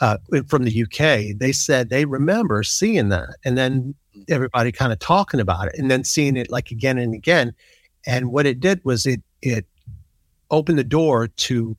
uh, 0.00 0.18
from 0.46 0.64
the 0.64 0.82
UK, 0.82 1.36
they 1.38 1.52
said 1.52 1.88
they 1.88 2.04
remember 2.04 2.62
seeing 2.62 3.08
that 3.08 3.30
and 3.44 3.56
then 3.58 3.94
everybody 4.28 4.72
kind 4.72 4.92
of 4.92 4.98
talking 4.98 5.40
about 5.40 5.68
it 5.68 5.74
and 5.76 5.90
then 5.90 6.04
seeing 6.04 6.36
it 6.36 6.50
like 6.50 6.70
again 6.70 6.98
and 6.98 7.14
again. 7.14 7.52
And 8.06 8.30
what 8.30 8.46
it 8.46 8.60
did 8.60 8.80
was 8.84 9.06
it 9.06 9.22
it 9.42 9.66
opened 10.50 10.78
the 10.78 10.84
door 10.84 11.26
to 11.26 11.76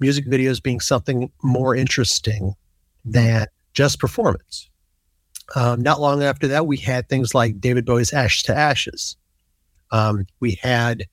music 0.00 0.26
videos 0.26 0.62
being 0.62 0.80
something 0.80 1.30
more 1.42 1.74
interesting 1.74 2.54
than 3.06 3.46
just 3.72 3.98
performance. 3.98 4.68
Um, 5.54 5.80
not 5.80 6.00
long 6.00 6.22
after 6.22 6.48
that, 6.48 6.66
we 6.66 6.76
had 6.76 7.08
things 7.08 7.34
like 7.34 7.60
David 7.60 7.86
Bowie's 7.86 8.12
Ashes 8.12 8.42
to 8.44 8.56
Ashes. 8.56 9.16
Um, 9.92 10.26
we 10.40 10.58
had 10.60 11.04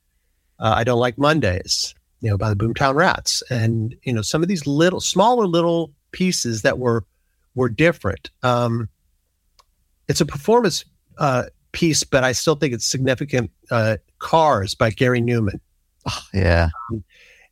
uh, 0.59 0.73
I 0.75 0.83
Don't 0.83 0.99
Like 0.99 1.17
Mondays, 1.17 1.93
you 2.21 2.29
know, 2.29 2.37
by 2.37 2.49
the 2.49 2.55
Boomtown 2.55 2.95
Rats. 2.95 3.43
And, 3.49 3.95
you 4.03 4.11
know, 4.11 4.23
some 4.23 4.41
of 4.41 4.47
these 4.47 4.65
little, 4.65 4.99
smaller 4.99 5.45
little 5.45 5.91
pieces 6.11 6.63
that 6.63 6.79
were 6.79 7.05
were 7.55 7.69
different. 7.69 8.31
Um, 8.41 8.89
it's 10.07 10.21
a 10.21 10.25
performance 10.25 10.83
uh, 11.19 11.43
piece, 11.71 12.03
but 12.03 12.23
I 12.23 12.31
still 12.31 12.55
think 12.55 12.73
it's 12.73 12.87
significant. 12.87 13.51
Uh, 13.69 13.97
Cars 14.17 14.73
by 14.73 14.89
Gary 14.89 15.21
Numan. 15.21 15.59
Oh, 16.07 16.21
yeah. 16.33 16.69
Um, 16.91 17.03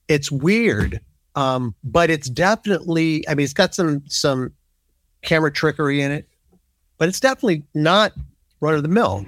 it's 0.08 0.32
weird 0.32 1.00
um, 1.36 1.76
but 1.84 2.10
it's 2.10 2.30
definitely, 2.30 3.28
I 3.28 3.36
mean, 3.36 3.44
it's 3.44 3.54
got 3.54 3.74
some 3.74 4.04
some 4.08 4.54
camera 5.22 5.52
trickery 5.52 6.02
in 6.02 6.12
it, 6.12 6.28
but 6.98 7.08
it's 7.08 7.20
definitely 7.20 7.64
not 7.74 8.14
run 8.60 8.74
of 8.74 8.84
the 8.84 8.90
mill. 8.90 9.26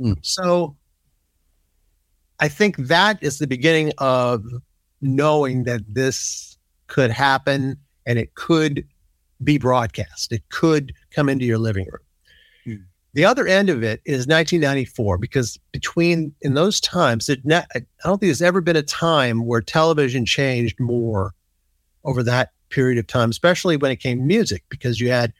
Mm. 0.00 0.16
So 0.22 0.76
I 2.40 2.48
think 2.48 2.76
that 2.76 3.22
is 3.22 3.38
the 3.38 3.46
beginning 3.46 3.92
of 3.98 4.44
knowing 5.00 5.64
that 5.64 5.82
this 5.88 6.56
could 6.86 7.10
happen 7.10 7.76
and 8.06 8.18
it 8.18 8.34
could 8.34 8.86
be 9.42 9.58
broadcast. 9.58 10.32
It 10.32 10.42
could 10.50 10.92
come 11.10 11.28
into 11.28 11.44
your 11.44 11.58
living 11.58 11.86
room. 11.86 12.02
Hmm. 12.64 12.82
The 13.14 13.24
other 13.24 13.46
end 13.46 13.70
of 13.70 13.82
it 13.82 14.00
is 14.04 14.26
1994, 14.26 15.18
because 15.18 15.58
between 15.72 16.34
in 16.42 16.54
those 16.54 16.80
times, 16.80 17.28
it 17.28 17.40
I 17.50 17.62
don't 18.04 18.18
think 18.18 18.20
there's 18.20 18.42
ever 18.42 18.60
been 18.60 18.76
a 18.76 18.82
time 18.82 19.44
where 19.44 19.60
television 19.60 20.24
changed 20.24 20.78
more 20.80 21.34
over 22.08 22.22
that 22.22 22.52
period 22.70 22.98
of 22.98 23.06
time, 23.06 23.30
especially 23.30 23.76
when 23.76 23.90
it 23.90 23.96
came 23.96 24.18
to 24.18 24.24
music, 24.24 24.64
because 24.68 25.00
you 25.00 25.10
had 25.10 25.32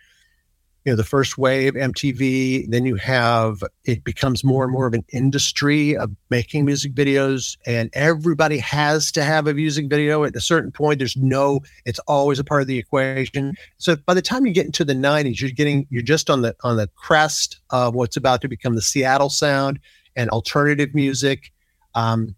you 0.84 0.92
know 0.92 0.96
the 0.96 1.04
first 1.04 1.36
wave 1.36 1.74
mtv 1.74 2.70
then 2.70 2.86
you 2.86 2.94
have 2.94 3.62
it 3.84 4.04
becomes 4.04 4.42
more 4.42 4.64
and 4.64 4.72
more 4.72 4.86
of 4.86 4.94
an 4.94 5.04
industry 5.12 5.94
of 5.94 6.10
making 6.30 6.64
music 6.64 6.94
videos 6.94 7.58
and 7.66 7.90
everybody 7.92 8.56
has 8.56 9.12
to 9.12 9.22
have 9.22 9.46
a 9.46 9.52
music 9.52 9.90
video. 9.90 10.24
At 10.24 10.34
a 10.34 10.40
certain 10.40 10.70
point 10.70 10.98
there's 10.98 11.16
no 11.16 11.60
it's 11.84 11.98
always 12.06 12.38
a 12.38 12.44
part 12.44 12.62
of 12.62 12.68
the 12.68 12.78
equation. 12.78 13.54
So 13.76 13.96
by 13.96 14.14
the 14.14 14.22
time 14.22 14.46
you 14.46 14.52
get 14.52 14.66
into 14.66 14.84
the 14.84 14.94
90s 14.94 15.40
you're 15.40 15.50
getting 15.50 15.86
you're 15.90 16.00
just 16.00 16.30
on 16.30 16.42
the 16.42 16.56
on 16.62 16.76
the 16.76 16.88
crest 16.96 17.60
of 17.68 17.94
what's 17.94 18.16
about 18.16 18.40
to 18.42 18.48
become 18.48 18.74
the 18.74 18.82
seattle 18.82 19.30
sound 19.30 19.80
and 20.16 20.30
alternative 20.30 20.94
music. 20.94 21.52
Um, 21.94 22.34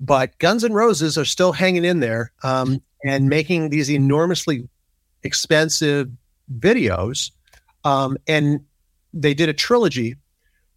but 0.00 0.38
guns 0.38 0.64
N' 0.64 0.72
roses 0.72 1.18
are 1.18 1.26
still 1.26 1.52
hanging 1.52 1.84
in 1.84 2.00
there. 2.00 2.32
Um, 2.42 2.80
and 3.04 3.28
making 3.28 3.70
these 3.70 3.90
enormously 3.90 4.68
expensive 5.22 6.08
videos 6.58 7.30
um, 7.84 8.16
and 8.26 8.60
they 9.12 9.34
did 9.34 9.48
a 9.48 9.54
trilogy 9.54 10.16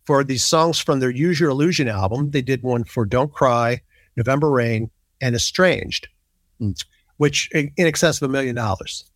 for 0.06 0.24
these 0.24 0.44
songs 0.44 0.80
from 0.80 1.00
their 1.00 1.10
Use 1.10 1.40
Your 1.40 1.50
Illusion 1.50 1.88
album. 1.88 2.32
They 2.32 2.42
did 2.42 2.64
one 2.64 2.84
for 2.84 3.06
Don't 3.06 3.32
Cry, 3.32 3.82
November 4.18 4.50
Rain, 4.50 4.90
and 5.22 5.36
Estranged, 5.36 6.08
mm. 6.60 6.84
which 7.18 7.50
in 7.54 7.72
excess 7.78 8.22
of 8.22 8.30
a 8.30 8.32
million 8.32 8.56
dollars. 8.56 9.10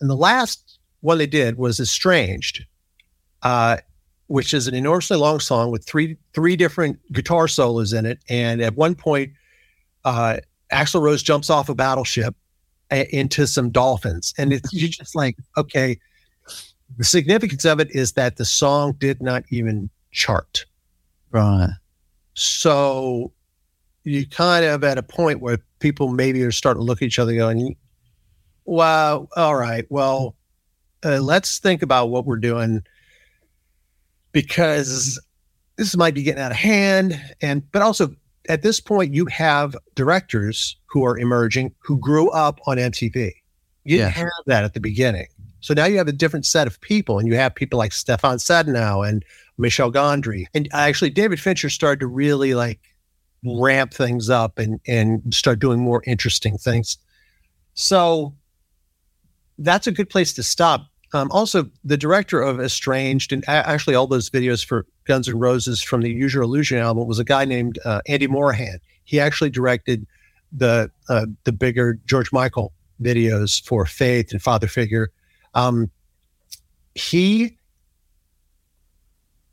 And 0.00 0.08
the 0.08 0.16
last 0.16 0.78
one 1.00 1.18
they 1.18 1.26
did 1.26 1.58
was 1.58 1.78
Estranged, 1.78 2.64
uh, 3.42 3.78
which 4.28 4.54
is 4.54 4.66
an 4.66 4.74
enormously 4.74 5.16
long 5.16 5.40
song 5.40 5.70
with 5.70 5.84
three 5.84 6.16
three 6.32 6.56
different 6.56 6.98
guitar 7.12 7.48
solos 7.48 7.92
in 7.92 8.06
it. 8.06 8.18
And 8.28 8.62
at 8.62 8.76
one 8.76 8.94
point, 8.94 9.32
uh, 10.04 10.38
Axl 10.72 11.02
Rose 11.02 11.22
jumps 11.22 11.50
off 11.50 11.68
a 11.68 11.74
battleship 11.74 12.34
a- 12.90 13.14
into 13.14 13.46
some 13.46 13.70
dolphins, 13.70 14.34
and 14.38 14.52
it's 14.52 14.72
you're 14.72 14.88
just 15.00 15.14
like, 15.14 15.36
okay, 15.56 15.98
the 16.96 17.04
significance 17.04 17.64
of 17.64 17.80
it 17.80 17.90
is 17.94 18.12
that 18.12 18.36
the 18.36 18.44
song 18.44 18.94
did 18.98 19.22
not 19.22 19.44
even 19.50 19.90
chart. 20.10 20.64
Right. 21.30 21.70
So 22.34 23.32
you 24.04 24.26
kind 24.26 24.64
of 24.64 24.82
at 24.84 24.98
a 24.98 25.02
point 25.02 25.40
where 25.40 25.58
people 25.78 26.08
maybe 26.08 26.42
are 26.42 26.52
starting 26.52 26.80
to 26.80 26.84
look 26.84 27.02
at 27.02 27.06
each 27.06 27.18
other 27.18 27.34
going, 27.34 27.76
wow, 28.64 29.28
all 29.36 29.56
right, 29.56 29.86
well, 29.90 30.36
uh, 31.04 31.20
let's 31.20 31.58
think 31.58 31.82
about 31.82 32.10
what 32.10 32.26
we're 32.26 32.36
doing 32.36 32.82
because 34.32 35.20
this 35.76 35.96
might 35.96 36.14
be 36.14 36.22
getting 36.22 36.42
out 36.42 36.50
of 36.50 36.56
hand. 36.56 37.20
And, 37.40 37.70
but 37.72 37.82
also 37.82 38.14
at 38.48 38.62
this 38.62 38.80
point, 38.80 39.14
you 39.14 39.26
have 39.26 39.76
directors 39.94 40.76
who 40.90 41.04
are 41.04 41.16
emerging 41.18 41.72
who 41.78 41.98
grew 41.98 42.30
up 42.30 42.60
on 42.66 42.76
MTV. 42.76 43.32
You 43.84 43.98
didn't 43.98 44.12
have 44.12 44.28
that 44.46 44.64
at 44.64 44.74
the 44.74 44.80
beginning. 44.80 45.28
So 45.60 45.74
now 45.74 45.84
you 45.84 45.98
have 45.98 46.08
a 46.08 46.12
different 46.12 46.46
set 46.46 46.66
of 46.66 46.80
people, 46.80 47.18
and 47.18 47.28
you 47.28 47.36
have 47.36 47.54
people 47.54 47.78
like 47.78 47.92
Stefan 47.92 48.38
Sednaoui 48.38 49.08
and 49.08 49.24
Michel 49.58 49.92
Gondry. 49.92 50.46
And 50.54 50.68
actually, 50.72 51.10
David 51.10 51.38
Fincher 51.40 51.70
started 51.70 52.00
to 52.00 52.06
really 52.06 52.54
like 52.54 52.80
ramp 53.44 53.92
things 53.92 54.28
up 54.30 54.58
and, 54.58 54.80
and 54.86 55.32
start 55.32 55.58
doing 55.58 55.80
more 55.80 56.02
interesting 56.06 56.58
things. 56.58 56.98
So 57.74 58.34
that's 59.58 59.86
a 59.86 59.92
good 59.92 60.10
place 60.10 60.32
to 60.34 60.42
stop. 60.42 60.86
Um, 61.12 61.30
also, 61.30 61.68
the 61.84 61.96
director 61.96 62.40
of 62.40 62.60
Estranged 62.60 63.32
and 63.32 63.44
actually 63.48 63.94
all 63.94 64.06
those 64.06 64.30
videos 64.30 64.64
for 64.64 64.86
Guns 65.06 65.28
N' 65.28 65.38
Roses 65.38 65.82
from 65.82 66.02
the 66.02 66.10
Your 66.10 66.42
Illusion 66.42 66.78
album 66.78 67.06
was 67.06 67.18
a 67.18 67.24
guy 67.24 67.44
named 67.44 67.78
uh, 67.84 68.00
Andy 68.06 68.28
Morahan. 68.28 68.78
He 69.04 69.18
actually 69.18 69.50
directed 69.50 70.06
the 70.52 70.90
uh, 71.08 71.26
the 71.44 71.52
bigger 71.52 71.98
George 72.06 72.32
Michael 72.32 72.72
videos 73.00 73.64
for 73.64 73.86
Faith 73.86 74.32
and 74.32 74.42
Father 74.42 74.66
Figure 74.66 75.10
um, 75.54 75.90
he 76.94 77.56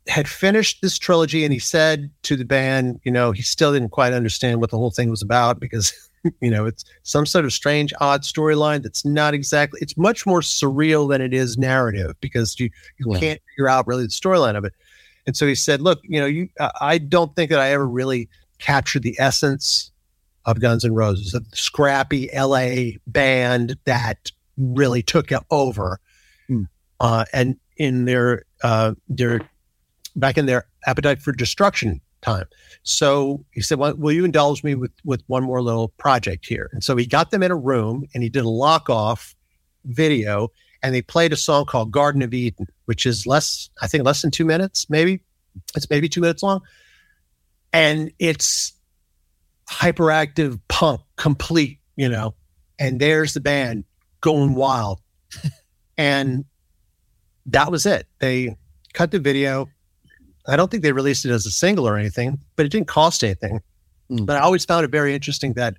had 0.06 0.28
finished 0.28 0.80
this 0.80 0.98
trilogy 0.98 1.44
and 1.44 1.52
he 1.52 1.58
said 1.58 2.10
to 2.22 2.36
the 2.36 2.44
band, 2.44 3.00
you 3.04 3.12
know, 3.12 3.30
he 3.32 3.42
still 3.42 3.72
didn't 3.72 3.90
quite 3.90 4.12
understand 4.12 4.60
what 4.60 4.70
the 4.70 4.78
whole 4.78 4.90
thing 4.90 5.10
was 5.10 5.20
about 5.20 5.60
because, 5.60 5.92
you 6.40 6.50
know, 6.50 6.64
it's 6.64 6.84
some 7.02 7.26
sort 7.26 7.44
of 7.44 7.52
strange, 7.52 7.92
odd 8.00 8.22
storyline 8.22 8.82
that's 8.82 9.04
not 9.04 9.34
exactly, 9.34 9.78
it's 9.82 9.96
much 9.96 10.24
more 10.24 10.40
surreal 10.40 11.08
than 11.08 11.20
it 11.20 11.34
is 11.34 11.58
narrative 11.58 12.16
because 12.20 12.58
you, 12.58 12.70
you 12.98 13.12
yeah. 13.12 13.20
can't 13.20 13.40
figure 13.50 13.68
out 13.68 13.86
really 13.86 14.04
the 14.04 14.08
storyline 14.08 14.56
of 14.56 14.64
it. 14.64 14.72
And 15.26 15.36
so 15.36 15.46
he 15.46 15.54
said, 15.54 15.82
look, 15.82 16.00
you 16.04 16.18
know, 16.18 16.26
you, 16.26 16.48
I 16.80 16.96
don't 16.96 17.36
think 17.36 17.50
that 17.50 17.60
I 17.60 17.70
ever 17.72 17.86
really 17.86 18.30
captured 18.58 19.02
the 19.02 19.14
essence 19.18 19.92
of 20.48 20.60
Guns 20.60 20.82
N' 20.82 20.94
Roses, 20.94 21.34
a 21.34 21.42
scrappy 21.54 22.30
LA 22.34 22.96
band 23.06 23.76
that 23.84 24.32
really 24.56 25.02
took 25.02 25.30
it 25.30 25.42
over. 25.50 26.00
Mm. 26.48 26.68
Uh, 27.00 27.26
and 27.34 27.56
in 27.76 28.06
their 28.06 28.44
uh, 28.64 28.94
their 29.08 29.42
back 30.16 30.38
in 30.38 30.46
their 30.46 30.66
appetite 30.86 31.20
for 31.20 31.32
destruction 31.32 32.00
time. 32.22 32.46
So 32.82 33.44
he 33.52 33.60
said, 33.60 33.78
well, 33.78 33.94
"Will 33.94 34.12
you 34.12 34.24
indulge 34.24 34.64
me 34.64 34.74
with 34.74 34.90
with 35.04 35.22
one 35.26 35.44
more 35.44 35.60
little 35.62 35.88
project 35.98 36.46
here?" 36.46 36.70
And 36.72 36.82
so 36.82 36.96
he 36.96 37.04
got 37.04 37.30
them 37.30 37.42
in 37.42 37.50
a 37.50 37.56
room 37.56 38.06
and 38.14 38.22
he 38.22 38.30
did 38.30 38.44
a 38.44 38.48
lock 38.48 38.88
off 38.88 39.36
video, 39.84 40.50
and 40.82 40.94
they 40.94 41.02
played 41.02 41.34
a 41.34 41.36
song 41.36 41.66
called 41.66 41.92
"Garden 41.92 42.22
of 42.22 42.32
Eden," 42.32 42.66
which 42.86 43.04
is 43.04 43.26
less, 43.26 43.68
I 43.82 43.86
think, 43.86 44.02
less 44.04 44.22
than 44.22 44.30
two 44.30 44.46
minutes, 44.46 44.88
maybe. 44.88 45.20
It's 45.76 45.90
maybe 45.90 46.08
two 46.08 46.22
minutes 46.22 46.42
long, 46.42 46.62
and 47.74 48.10
it's 48.18 48.72
hyperactive 49.68 50.60
punk 50.68 51.00
complete, 51.16 51.78
you 51.96 52.08
know. 52.08 52.34
And 52.78 53.00
there's 53.00 53.34
the 53.34 53.40
band 53.40 53.84
going 54.20 54.54
wild. 54.54 55.00
and 55.98 56.44
that 57.46 57.70
was 57.70 57.86
it. 57.86 58.06
They 58.20 58.56
cut 58.92 59.10
the 59.10 59.18
video. 59.18 59.68
I 60.46 60.56
don't 60.56 60.70
think 60.70 60.82
they 60.82 60.92
released 60.92 61.24
it 61.24 61.30
as 61.30 61.44
a 61.44 61.50
single 61.50 61.86
or 61.86 61.96
anything, 61.96 62.38
but 62.56 62.64
it 62.64 62.70
didn't 62.70 62.88
cost 62.88 63.22
anything. 63.22 63.60
Mm. 64.10 64.26
But 64.26 64.36
I 64.36 64.40
always 64.40 64.64
found 64.64 64.84
it 64.84 64.90
very 64.90 65.14
interesting 65.14 65.54
that 65.54 65.76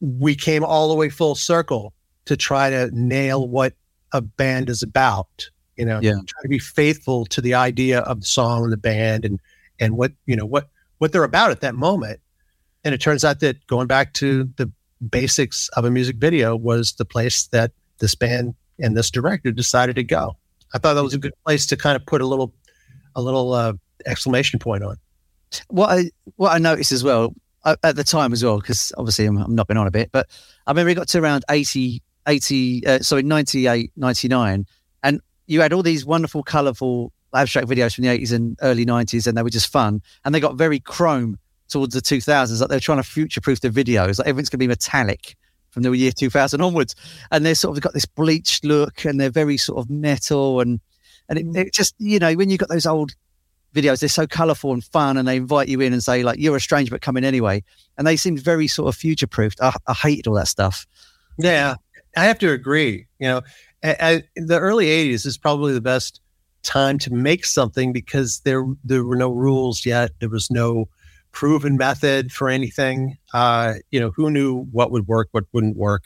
we 0.00 0.34
came 0.34 0.64
all 0.64 0.88
the 0.88 0.94
way 0.94 1.08
full 1.08 1.34
circle 1.34 1.92
to 2.26 2.36
try 2.36 2.70
to 2.70 2.90
nail 2.92 3.48
what 3.48 3.74
a 4.12 4.20
band 4.20 4.68
is 4.70 4.82
about. 4.82 5.50
You 5.76 5.86
know, 5.86 6.00
yeah. 6.00 6.12
try 6.26 6.42
to 6.42 6.48
be 6.48 6.58
faithful 6.58 7.24
to 7.26 7.40
the 7.40 7.54
idea 7.54 8.00
of 8.00 8.20
the 8.20 8.26
song 8.26 8.64
and 8.64 8.72
the 8.72 8.76
band 8.76 9.24
and 9.24 9.40
and 9.78 9.96
what 9.96 10.12
you 10.26 10.36
know 10.36 10.44
what 10.44 10.68
what 10.98 11.12
they're 11.12 11.24
about 11.24 11.50
at 11.50 11.60
that 11.62 11.74
moment. 11.74 12.20
And 12.84 12.94
it 12.94 12.98
turns 12.98 13.24
out 13.24 13.40
that 13.40 13.66
going 13.66 13.86
back 13.86 14.14
to 14.14 14.44
the 14.56 14.70
basics 15.10 15.68
of 15.70 15.84
a 15.84 15.90
music 15.90 16.16
video 16.16 16.56
was 16.56 16.92
the 16.92 17.04
place 17.04 17.46
that 17.48 17.72
this 17.98 18.14
band 18.14 18.54
and 18.78 18.96
this 18.96 19.10
director 19.10 19.50
decided 19.50 19.96
to 19.96 20.04
go. 20.04 20.36
I 20.74 20.78
thought 20.78 20.94
that 20.94 21.02
was 21.02 21.14
a 21.14 21.18
good 21.18 21.34
place 21.44 21.66
to 21.66 21.76
kind 21.76 21.96
of 21.96 22.06
put 22.06 22.20
a 22.20 22.26
little, 22.26 22.54
a 23.14 23.22
little 23.22 23.52
uh, 23.52 23.74
exclamation 24.06 24.58
point 24.58 24.82
on. 24.82 24.96
What 25.68 25.90
I 25.90 26.10
what 26.36 26.52
I 26.52 26.58
noticed 26.58 26.92
as 26.92 27.02
well 27.02 27.34
uh, 27.64 27.76
at 27.82 27.96
the 27.96 28.04
time 28.04 28.32
as 28.32 28.44
well, 28.44 28.60
because 28.60 28.92
obviously 28.96 29.26
I'm, 29.26 29.36
I'm 29.36 29.58
on 29.58 29.86
a 29.86 29.90
bit, 29.90 30.10
but 30.12 30.28
I 30.66 30.70
remember 30.70 30.90
it 30.90 30.94
got 30.94 31.08
to 31.08 31.18
around 31.18 31.44
80, 31.50 32.02
80 32.28 32.86
uh, 32.86 32.98
sorry, 33.00 33.22
98, 33.22 33.92
99, 33.96 34.66
and 35.02 35.20
you 35.46 35.60
had 35.60 35.72
all 35.72 35.82
these 35.82 36.06
wonderful, 36.06 36.44
colourful 36.44 37.12
abstract 37.34 37.68
videos 37.68 37.94
from 37.94 38.04
the 38.04 38.10
80s 38.10 38.32
and 38.32 38.56
early 38.62 38.86
90s, 38.86 39.26
and 39.26 39.36
they 39.36 39.42
were 39.42 39.50
just 39.50 39.72
fun, 39.72 40.02
and 40.24 40.34
they 40.34 40.40
got 40.40 40.54
very 40.54 40.78
chrome 40.78 41.38
towards 41.70 41.94
the 41.94 42.00
2000s. 42.00 42.60
Like 42.60 42.68
they're 42.68 42.80
trying 42.80 42.98
to 42.98 43.08
future 43.08 43.40
proof 43.40 43.60
the 43.60 43.70
videos. 43.70 44.18
Like 44.18 44.28
everything's 44.28 44.50
going 44.50 44.58
to 44.58 44.64
be 44.64 44.68
metallic 44.68 45.36
from 45.70 45.82
the 45.82 45.92
year 45.92 46.12
2000 46.12 46.60
onwards. 46.60 46.94
And 47.30 47.44
they're 47.44 47.54
sort 47.54 47.76
of 47.76 47.82
got 47.82 47.94
this 47.94 48.06
bleached 48.06 48.64
look 48.64 49.04
and 49.04 49.20
they're 49.20 49.30
very 49.30 49.56
sort 49.56 49.78
of 49.78 49.90
metal. 49.90 50.60
And, 50.60 50.80
and 51.28 51.38
it, 51.38 51.46
mm. 51.46 51.56
it 51.56 51.72
just, 51.72 51.94
you 51.98 52.18
know, 52.18 52.34
when 52.34 52.50
you've 52.50 52.60
got 52.60 52.68
those 52.68 52.86
old 52.86 53.14
videos, 53.74 54.00
they're 54.00 54.08
so 54.08 54.26
colorful 54.26 54.72
and 54.72 54.84
fun 54.84 55.16
and 55.16 55.26
they 55.26 55.36
invite 55.36 55.68
you 55.68 55.80
in 55.80 55.92
and 55.92 56.02
say, 56.02 56.22
like, 56.22 56.38
you're 56.38 56.56
a 56.56 56.60
stranger, 56.60 56.90
but 56.90 57.00
come 57.00 57.16
in 57.16 57.24
anyway. 57.24 57.62
And 57.96 58.06
they 58.06 58.16
seemed 58.16 58.40
very 58.40 58.66
sort 58.66 58.88
of 58.88 58.96
future 58.96 59.26
proofed. 59.26 59.60
I, 59.60 59.74
I 59.86 59.94
hated 59.94 60.26
all 60.26 60.34
that 60.34 60.48
stuff. 60.48 60.86
Yeah, 61.38 61.76
I 62.16 62.24
have 62.24 62.38
to 62.40 62.50
agree. 62.50 63.06
You 63.18 63.28
know, 63.28 63.40
I, 63.82 63.96
I, 64.00 64.22
the 64.36 64.58
early 64.58 64.86
80s 64.86 65.26
is 65.26 65.38
probably 65.38 65.72
the 65.72 65.80
best 65.80 66.20
time 66.62 66.98
to 66.98 67.12
make 67.12 67.46
something 67.46 67.92
because 67.92 68.40
there 68.40 68.66
there 68.84 69.04
were 69.04 69.16
no 69.16 69.30
rules 69.30 69.86
yet. 69.86 70.10
There 70.20 70.28
was 70.28 70.50
no 70.50 70.88
proven 71.32 71.76
method 71.76 72.32
for 72.32 72.48
anything. 72.48 73.16
Uh, 73.32 73.74
you 73.90 74.00
know, 74.00 74.10
who 74.10 74.30
knew 74.30 74.64
what 74.72 74.90
would 74.90 75.06
work, 75.06 75.28
what 75.32 75.44
wouldn't 75.52 75.76
work. 75.76 76.04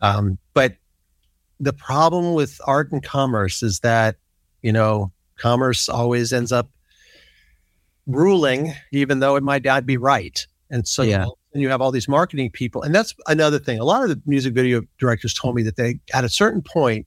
Um, 0.00 0.38
but 0.54 0.76
the 1.58 1.72
problem 1.72 2.34
with 2.34 2.60
art 2.66 2.90
and 2.92 3.02
commerce 3.02 3.62
is 3.62 3.80
that, 3.80 4.16
you 4.62 4.72
know, 4.72 5.12
commerce 5.36 5.88
always 5.88 6.32
ends 6.32 6.52
up 6.52 6.70
ruling, 8.06 8.72
even 8.92 9.20
though 9.20 9.36
it 9.36 9.42
might 9.42 9.64
not 9.64 9.86
be 9.86 9.96
right. 9.96 10.46
And 10.70 10.86
so 10.86 11.02
Yeah. 11.02 11.26
and 11.52 11.62
you 11.62 11.68
have 11.68 11.80
all 11.80 11.90
these 11.90 12.08
marketing 12.08 12.50
people. 12.50 12.82
And 12.82 12.94
that's 12.94 13.14
another 13.26 13.58
thing. 13.58 13.78
A 13.80 13.84
lot 13.84 14.04
of 14.04 14.08
the 14.08 14.20
music 14.24 14.54
video 14.54 14.82
directors 14.98 15.34
told 15.34 15.56
me 15.56 15.62
that 15.64 15.76
they, 15.76 15.98
at 16.14 16.24
a 16.24 16.28
certain 16.28 16.62
point, 16.62 17.06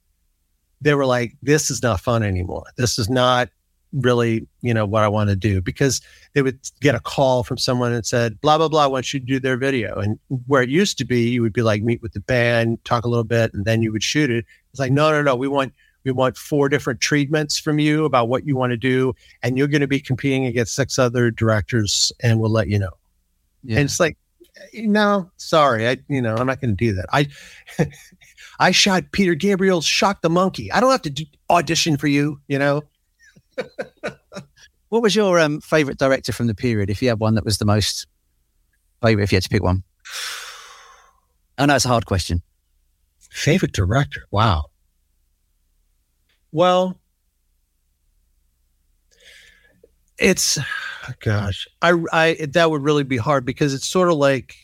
they 0.82 0.94
were 0.96 1.06
like, 1.06 1.34
this 1.42 1.72
is 1.72 1.82
not 1.82 2.02
fun 2.02 2.24
anymore. 2.24 2.66
This 2.76 3.00
is 3.00 3.10
not 3.10 3.50
really, 3.94 4.48
you 4.62 4.74
know, 4.74 4.86
what 4.86 5.04
I 5.04 5.08
want 5.08 5.30
to 5.30 5.36
do 5.36 5.62
because 5.62 6.02
they 6.34 6.42
would 6.42 6.60
get 6.82 6.96
a 6.96 7.00
call 7.00 7.44
from 7.44 7.58
someone 7.58 7.94
and 7.94 8.06
said, 8.06 8.40
blah, 8.42 8.58
blah, 8.58 8.68
blah, 8.68 8.88
wants 8.88 9.14
you 9.14 9.20
to 9.20 9.26
do 9.26 9.40
their 9.40 9.58
video. 9.58 9.96
And 10.00 10.20
where 10.48 10.64
it 10.64 10.70
used 10.70 10.98
to 10.98 11.06
be, 11.06 11.30
you 11.30 11.42
would 11.42 11.54
be 11.54 11.62
like, 11.62 11.84
meet 11.84 12.02
with 12.02 12.14
the 12.14 12.20
band, 12.20 12.84
talk 12.86 13.06
a 13.06 13.08
little 13.08 13.24
bit, 13.24 13.54
and 13.54 13.66
then 13.66 13.82
you 13.82 13.92
would 13.92 14.04
shoot 14.04 14.30
it. 14.30 14.46
It's 14.72 14.80
like, 14.80 14.92
no, 14.92 15.12
no, 15.12 15.22
no, 15.22 15.36
we 15.36 15.48
want, 15.48 15.74
we 16.04 16.12
want 16.12 16.38
four 16.38 16.70
different 16.70 17.02
treatments 17.02 17.58
from 17.58 17.80
you 17.80 18.06
about 18.06 18.28
what 18.28 18.46
you 18.46 18.56
want 18.56 18.72
to 18.72 18.78
do. 18.78 19.14
And 19.42 19.58
you're 19.58 19.68
going 19.68 19.82
to 19.82 19.88
be 19.88 20.00
competing 20.00 20.46
against 20.46 20.76
six 20.76 20.98
other 20.98 21.32
directors 21.32 22.12
and 22.22 22.40
we'll 22.40 22.52
let 22.52 22.68
you 22.68 22.80
know. 22.80 22.92
Yeah. 23.64 23.78
And 23.78 23.86
it's 23.86 24.00
like, 24.00 24.18
eh, 24.74 24.82
no, 24.86 25.32
sorry, 25.38 25.88
I, 25.88 25.98
you 26.10 26.22
know, 26.22 26.36
I'm 26.36 26.48
not 26.48 26.60
going 26.60 26.76
to 26.76 26.86
do 26.86 26.94
that. 26.94 27.06
I, 27.14 27.28
I 28.60 28.72
shot 28.72 29.12
Peter 29.12 29.36
Gabriel's 29.36 29.86
"Shock 29.86 30.22
the 30.22 30.30
Monkey." 30.30 30.72
I 30.72 30.80
don't 30.80 30.92
have 30.92 31.02
to 31.04 31.10
do, 31.10 31.26
audition 31.50 31.98
for 31.98 32.08
you, 32.08 32.40
you 32.48 32.60
know. 32.60 32.84
What 34.94 35.02
was 35.02 35.16
your 35.16 35.40
um, 35.40 35.60
favorite 35.60 35.98
director 35.98 36.32
from 36.32 36.46
the 36.46 36.54
period? 36.54 36.92
If 36.92 37.02
you 37.02 37.10
had 37.10 37.20
one 37.20 37.34
that 37.34 37.44
was 37.44 37.58
the 37.58 37.66
most 37.66 38.06
favorite, 39.02 39.24
if 39.24 39.32
you 39.32 39.38
had 39.38 39.42
to 39.42 39.50
pick 39.50 39.64
one. 39.64 39.82
I 41.58 41.66
know 41.66 41.76
it's 41.76 41.86
a 41.86 41.88
hard 41.88 42.06
question. 42.06 42.44
Favorite 43.18 43.72
director? 43.72 44.28
Wow. 44.30 44.66
Well, 46.52 47.00
it's 50.20 50.60
gosh, 51.22 51.68
I, 51.82 51.96
I 52.12 52.46
that 52.52 52.70
would 52.70 52.84
really 52.84 53.04
be 53.04 53.18
hard 53.18 53.46
because 53.46 53.74
it's 53.74 53.88
sort 53.88 54.10
of 54.10 54.18
like, 54.18 54.56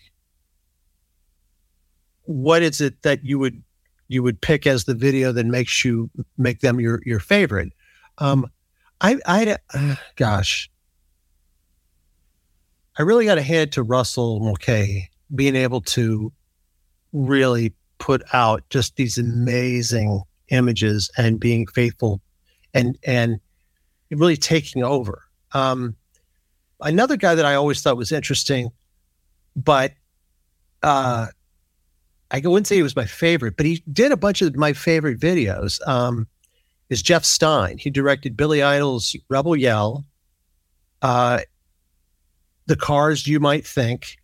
what 2.25 2.61
is 2.61 2.81
it 2.81 3.01
that 3.01 3.25
you 3.25 3.39
would 3.39 3.63
you 4.09 4.21
would 4.21 4.39
pick 4.41 4.67
as 4.67 4.83
the 4.83 4.93
video 4.93 5.31
that 5.31 5.47
makes 5.47 5.83
you 5.83 6.11
make 6.37 6.59
them 6.59 6.79
your 6.79 7.01
your 7.03 7.19
favorite? 7.19 7.73
Um, 8.19 8.45
I 9.01 9.17
I 9.25 9.57
uh, 9.73 9.95
gosh, 10.15 10.69
I 12.97 13.03
really 13.03 13.25
got 13.25 13.35
to 13.35 13.41
hand 13.41 13.71
to 13.73 13.83
Russell 13.83 14.39
Mulcahy 14.39 15.09
being 15.33 15.55
able 15.55 15.81
to 15.81 16.31
really 17.13 17.73
put 17.99 18.23
out 18.33 18.63
just 18.69 18.95
these 18.95 19.17
amazing 19.17 20.21
images 20.49 21.09
and 21.17 21.39
being 21.39 21.67
faithful 21.67 22.21
and 22.73 22.97
and 23.05 23.39
really 24.11 24.37
taking 24.37 24.83
over. 24.83 25.23
Um, 25.53 25.95
another 26.81 27.17
guy 27.17 27.35
that 27.35 27.45
I 27.45 27.55
always 27.55 27.81
thought 27.81 27.97
was 27.97 28.11
interesting, 28.11 28.71
but 29.55 29.93
uh, 30.83 31.27
I 32.31 32.39
wouldn't 32.39 32.67
say 32.67 32.75
he 32.75 32.83
was 32.83 32.95
my 32.95 33.05
favorite, 33.05 33.57
but 33.57 33.65
he 33.65 33.83
did 33.91 34.11
a 34.11 34.17
bunch 34.17 34.41
of 34.41 34.55
my 34.55 34.73
favorite 34.73 35.19
videos. 35.19 35.85
Um, 35.87 36.27
is 36.89 37.01
Jeff 37.01 37.23
Stein? 37.23 37.77
He 37.77 37.89
directed 37.89 38.35
Billy 38.35 38.63
Idol's 38.63 39.15
Rebel 39.29 39.55
Yell, 39.55 40.05
uh, 41.01 41.39
The 42.65 42.75
Cars 42.75 43.27
You 43.27 43.39
Might 43.39 43.65
Think, 43.65 44.17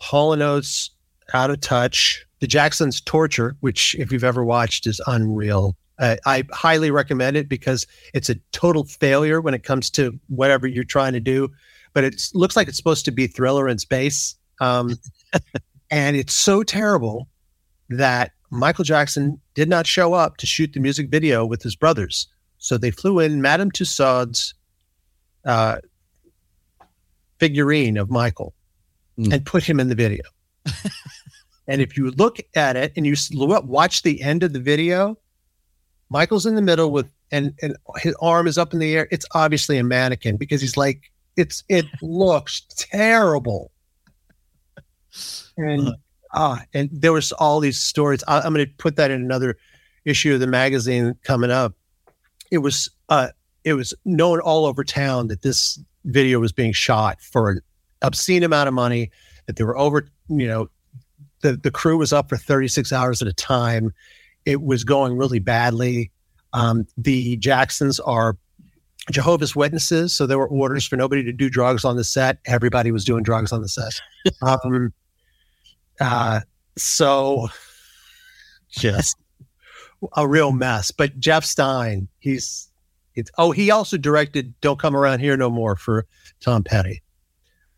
Hall 0.00 0.32
and 0.32 0.42
Oates 0.42 0.90
Out 1.34 1.50
of 1.50 1.60
Touch, 1.60 2.24
The 2.40 2.46
Jacksons 2.46 3.00
Torture, 3.00 3.56
which 3.60 3.94
if 3.98 4.12
you've 4.12 4.24
ever 4.24 4.44
watched 4.44 4.86
is 4.86 5.00
unreal. 5.06 5.76
Uh, 5.98 6.16
I 6.26 6.44
highly 6.52 6.90
recommend 6.90 7.36
it 7.36 7.48
because 7.48 7.86
it's 8.14 8.30
a 8.30 8.36
total 8.52 8.84
failure 8.84 9.40
when 9.40 9.54
it 9.54 9.64
comes 9.64 9.90
to 9.90 10.18
whatever 10.28 10.66
you're 10.66 10.84
trying 10.84 11.12
to 11.14 11.20
do. 11.20 11.50
But 11.92 12.04
it 12.04 12.22
looks 12.34 12.56
like 12.56 12.68
it's 12.68 12.76
supposed 12.76 13.04
to 13.06 13.10
be 13.10 13.26
thriller 13.26 13.68
in 13.68 13.78
space. 13.78 14.36
Um, 14.60 14.96
and 15.90 16.16
it's 16.16 16.34
so 16.34 16.62
terrible 16.62 17.28
that 17.88 18.32
Michael 18.50 18.84
Jackson 18.84 19.40
did 19.54 19.68
not 19.68 19.86
show 19.86 20.14
up 20.14 20.36
to 20.38 20.46
shoot 20.46 20.72
the 20.72 20.80
music 20.80 21.10
video 21.10 21.44
with 21.44 21.62
his 21.62 21.76
brothers. 21.76 22.26
So 22.58 22.78
they 22.78 22.90
flew 22.90 23.20
in 23.20 23.42
Madame 23.42 23.70
Tussauds 23.70 24.54
uh, 25.44 25.78
figurine 27.38 27.96
of 27.96 28.10
Michael 28.10 28.54
Mm. 29.18 29.32
and 29.32 29.44
put 29.46 29.64
him 29.64 29.80
in 29.80 29.88
the 29.88 29.96
video. 29.96 30.22
and 31.66 31.80
if 31.82 31.96
you 31.96 32.12
look 32.12 32.38
at 32.54 32.76
it 32.76 32.92
and 32.96 33.04
you 33.04 33.16
watch 33.64 34.02
the 34.02 34.22
end 34.22 34.44
of 34.44 34.52
the 34.52 34.60
video, 34.60 35.18
Michael's 36.08 36.46
in 36.46 36.54
the 36.54 36.62
middle 36.62 36.92
with 36.92 37.10
and 37.32 37.52
and 37.60 37.76
his 37.96 38.14
arm 38.22 38.46
is 38.46 38.56
up 38.56 38.72
in 38.72 38.78
the 38.78 38.96
air. 38.96 39.08
It's 39.10 39.26
obviously 39.34 39.76
a 39.76 39.82
mannequin 39.82 40.36
because 40.36 40.60
he's 40.60 40.76
like 40.76 41.10
it's 41.36 41.64
it 41.68 41.86
looks 42.00 42.62
terrible. 42.76 43.72
And 45.56 45.96
ah, 46.32 46.62
and 46.74 46.88
there 46.92 47.12
was 47.12 47.32
all 47.32 47.60
these 47.60 47.78
stories. 47.78 48.22
I, 48.28 48.40
I'm 48.40 48.54
going 48.54 48.66
to 48.66 48.72
put 48.78 48.96
that 48.96 49.10
in 49.10 49.22
another 49.22 49.56
issue 50.04 50.34
of 50.34 50.40
the 50.40 50.46
magazine 50.46 51.14
coming 51.22 51.50
up. 51.50 51.74
It 52.50 52.58
was 52.58 52.88
uh 53.08 53.28
it 53.64 53.74
was 53.74 53.92
known 54.04 54.40
all 54.40 54.64
over 54.64 54.84
town 54.84 55.28
that 55.28 55.42
this 55.42 55.78
video 56.04 56.38
was 56.40 56.52
being 56.52 56.72
shot 56.72 57.20
for 57.20 57.50
an 57.50 57.60
obscene 58.02 58.42
amount 58.42 58.68
of 58.68 58.74
money. 58.74 59.10
That 59.46 59.56
they 59.56 59.64
were 59.64 59.76
over, 59.76 60.08
you 60.28 60.46
know, 60.46 60.70
the 61.40 61.56
the 61.56 61.70
crew 61.70 61.98
was 61.98 62.12
up 62.12 62.28
for 62.28 62.36
36 62.36 62.92
hours 62.92 63.22
at 63.22 63.28
a 63.28 63.32
time. 63.32 63.92
It 64.44 64.62
was 64.62 64.84
going 64.84 65.16
really 65.16 65.38
badly. 65.38 66.10
Um, 66.54 66.86
the 66.96 67.36
Jacksons 67.36 68.00
are 68.00 68.36
Jehovah's 69.10 69.54
Witnesses, 69.54 70.12
so 70.12 70.26
there 70.26 70.38
were 70.38 70.48
orders 70.48 70.86
for 70.86 70.96
nobody 70.96 71.22
to 71.24 71.32
do 71.32 71.50
drugs 71.50 71.84
on 71.84 71.96
the 71.96 72.04
set. 72.04 72.38
Everybody 72.46 72.90
was 72.90 73.04
doing 73.04 73.22
drugs 73.22 73.52
on 73.52 73.60
the 73.60 73.68
set. 73.68 74.00
um, 74.42 74.92
uh, 76.00 76.40
so 76.76 77.48
just 78.68 79.16
a 80.16 80.26
real 80.26 80.52
mess. 80.52 80.90
But 80.90 81.18
Jeff 81.18 81.44
Stein, 81.44 82.08
he's 82.18 82.68
it's 83.14 83.30
oh, 83.36 83.50
he 83.50 83.70
also 83.70 83.96
directed 83.96 84.54
"Don't 84.60 84.78
Come 84.78 84.94
Around 84.94 85.20
Here 85.20 85.36
No 85.36 85.50
More" 85.50 85.76
for 85.76 86.06
Tom 86.40 86.62
Petty. 86.62 87.02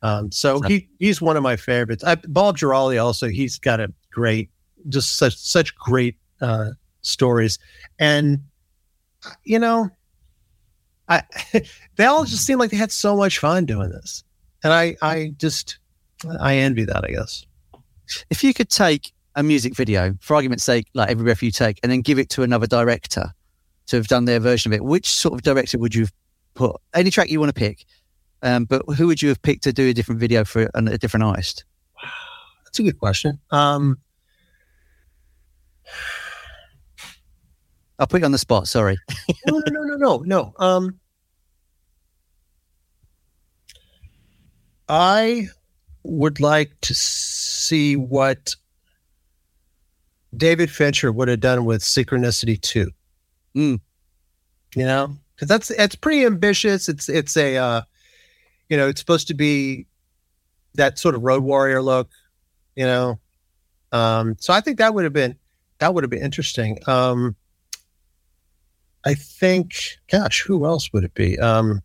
Um, 0.02 0.30
so 0.30 0.60
he 0.60 0.88
he's 0.98 1.20
one 1.20 1.36
of 1.36 1.42
my 1.42 1.56
favorites. 1.56 2.04
I, 2.04 2.16
Bob 2.16 2.58
Giraldi 2.58 3.02
also 3.02 3.28
he's 3.28 3.58
got 3.58 3.80
a 3.80 3.92
great, 4.10 4.50
just 4.88 5.16
such 5.16 5.36
such 5.36 5.74
great 5.76 6.16
uh, 6.40 6.70
stories, 7.02 7.58
and 7.98 8.40
you 9.44 9.58
know, 9.58 9.90
I 11.08 11.22
they 11.96 12.04
all 12.04 12.24
just 12.24 12.44
seem 12.44 12.58
like 12.58 12.70
they 12.70 12.76
had 12.76 12.92
so 12.92 13.16
much 13.16 13.38
fun 13.38 13.66
doing 13.66 13.90
this, 13.90 14.24
and 14.62 14.72
I 14.72 14.96
I 15.02 15.34
just 15.38 15.78
I 16.40 16.56
envy 16.56 16.84
that. 16.84 17.04
I 17.04 17.08
guess. 17.12 17.46
If 18.30 18.44
you 18.44 18.54
could 18.54 18.70
take 18.70 19.12
a 19.36 19.42
music 19.42 19.76
video, 19.76 20.14
for 20.20 20.34
argument's 20.34 20.64
sake, 20.64 20.86
like 20.94 21.11
Every 21.11 21.24
Breath 21.24 21.42
You 21.42 21.50
Take, 21.50 21.78
and 21.82 21.90
then 21.90 22.00
give 22.00 22.18
it 22.18 22.28
to 22.30 22.42
another 22.42 22.66
director 22.66 23.32
to 23.86 23.96
have 23.96 24.08
done 24.08 24.24
their 24.24 24.40
version 24.40 24.72
of 24.72 24.76
it, 24.76 24.84
which 24.84 25.08
sort 25.08 25.34
of 25.34 25.42
director 25.42 25.78
would 25.78 25.94
you 25.94 26.02
have 26.02 26.12
put? 26.54 26.76
Any 26.94 27.11
track 27.11 27.28
you 27.28 27.40
want 27.40 27.54
to 27.54 27.58
pick, 27.58 27.84
um, 28.42 28.64
but 28.64 28.82
who 28.96 29.06
would 29.06 29.22
you 29.22 29.28
have 29.28 29.40
picked 29.42 29.64
to 29.64 29.72
do 29.72 29.88
a 29.88 29.92
different 29.92 30.20
video 30.20 30.44
for 30.44 30.62
a, 30.62 30.70
a 30.74 30.98
different 30.98 31.24
artist? 31.24 31.64
That's 32.64 32.78
a 32.78 32.82
good 32.82 32.98
question. 32.98 33.40
Um, 33.50 33.98
I'll 37.98 38.06
put 38.06 38.20
you 38.20 38.24
on 38.24 38.32
the 38.32 38.38
spot. 38.38 38.68
Sorry. 38.68 38.96
no, 39.46 39.58
no, 39.66 39.82
no, 39.82 39.82
no, 39.82 39.96
no, 39.96 40.16
no. 40.24 40.54
Um, 40.58 41.00
I 44.88 45.48
would 46.02 46.40
like 46.40 46.72
to 46.82 46.94
see 46.94 47.29
what 47.96 48.54
David 50.36 50.70
Fincher 50.70 51.12
would 51.12 51.28
have 51.28 51.40
done 51.40 51.64
with 51.64 51.82
Synchronicity 51.82 52.60
Two. 52.60 52.90
Mm. 53.56 53.80
You 54.74 54.84
know, 54.84 55.16
because 55.34 55.48
that's 55.48 55.70
it's 55.70 55.94
pretty 55.94 56.24
ambitious. 56.24 56.88
It's 56.88 57.08
it's 57.08 57.36
a 57.36 57.56
uh, 57.56 57.82
you 58.68 58.76
know 58.76 58.88
it's 58.88 59.00
supposed 59.00 59.28
to 59.28 59.34
be 59.34 59.86
that 60.74 60.98
sort 60.98 61.14
of 61.14 61.22
road 61.22 61.42
warrior 61.42 61.82
look. 61.82 62.10
You 62.76 62.86
know, 62.86 63.20
um, 63.92 64.36
so 64.38 64.52
I 64.52 64.60
think 64.60 64.78
that 64.78 64.94
would 64.94 65.04
have 65.04 65.12
been 65.12 65.36
that 65.78 65.94
would 65.94 66.04
have 66.04 66.10
been 66.10 66.22
interesting. 66.22 66.78
Um, 66.86 67.36
I 69.04 69.14
think, 69.14 69.98
gosh, 70.10 70.42
who 70.42 70.66
else 70.66 70.92
would 70.92 71.04
it 71.04 71.14
be? 71.14 71.38
Um, 71.38 71.82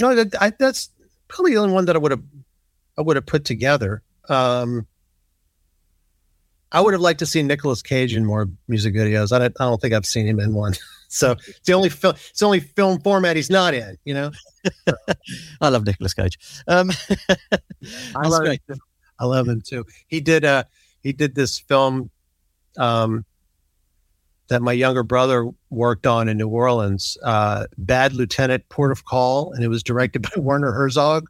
no, 0.00 0.14
that, 0.14 0.40
I, 0.40 0.50
that's 0.50 0.90
probably 1.28 1.54
the 1.54 1.60
only 1.60 1.74
one 1.74 1.84
that 1.86 1.96
I 1.96 1.98
would 1.98 2.12
have 2.12 2.22
I 2.98 3.02
would 3.02 3.16
have 3.16 3.26
put 3.26 3.44
together. 3.44 4.02
Um, 4.28 4.86
I 6.72 6.80
would 6.80 6.94
have 6.94 7.00
liked 7.00 7.20
to 7.20 7.26
see 7.26 7.42
Nicolas 7.42 7.82
Cage 7.82 8.14
in 8.16 8.24
more 8.24 8.48
music 8.68 8.94
videos. 8.94 9.32
I 9.32 9.38
don't, 9.38 9.56
I 9.60 9.64
don't 9.64 9.80
think 9.80 9.94
I've 9.94 10.06
seen 10.06 10.26
him 10.26 10.40
in 10.40 10.54
one. 10.54 10.74
So 11.08 11.36
it's 11.46 11.60
the 11.64 11.72
only 11.72 11.88
film. 11.88 12.16
It's 12.16 12.40
the 12.40 12.46
only 12.46 12.58
film 12.58 13.00
format 13.00 13.36
he's 13.36 13.48
not 13.48 13.74
in. 13.74 13.96
You 14.04 14.12
know. 14.14 14.32
I 15.60 15.68
love 15.68 15.86
Nicolas 15.86 16.12
Cage. 16.12 16.36
Um, 16.66 16.90
I 18.16 18.26
love 18.26 18.40
great. 18.42 18.60
him. 18.68 18.78
I 19.20 19.24
love 19.24 19.46
him 19.46 19.62
too. 19.64 19.84
He 20.08 20.20
did 20.20 20.44
uh 20.44 20.64
he 21.04 21.12
did 21.12 21.36
this 21.36 21.60
film 21.60 22.10
um 22.76 23.24
that 24.48 24.62
my 24.62 24.72
younger 24.72 25.02
brother 25.02 25.50
worked 25.70 26.06
on 26.06 26.28
in 26.28 26.38
New 26.38 26.48
Orleans, 26.48 27.18
uh, 27.22 27.66
Bad 27.78 28.12
Lieutenant 28.12 28.68
Port 28.68 28.92
of 28.92 29.04
Call, 29.04 29.52
and 29.52 29.64
it 29.64 29.68
was 29.68 29.82
directed 29.82 30.22
by 30.34 30.40
Werner 30.40 30.72
Herzog. 30.72 31.28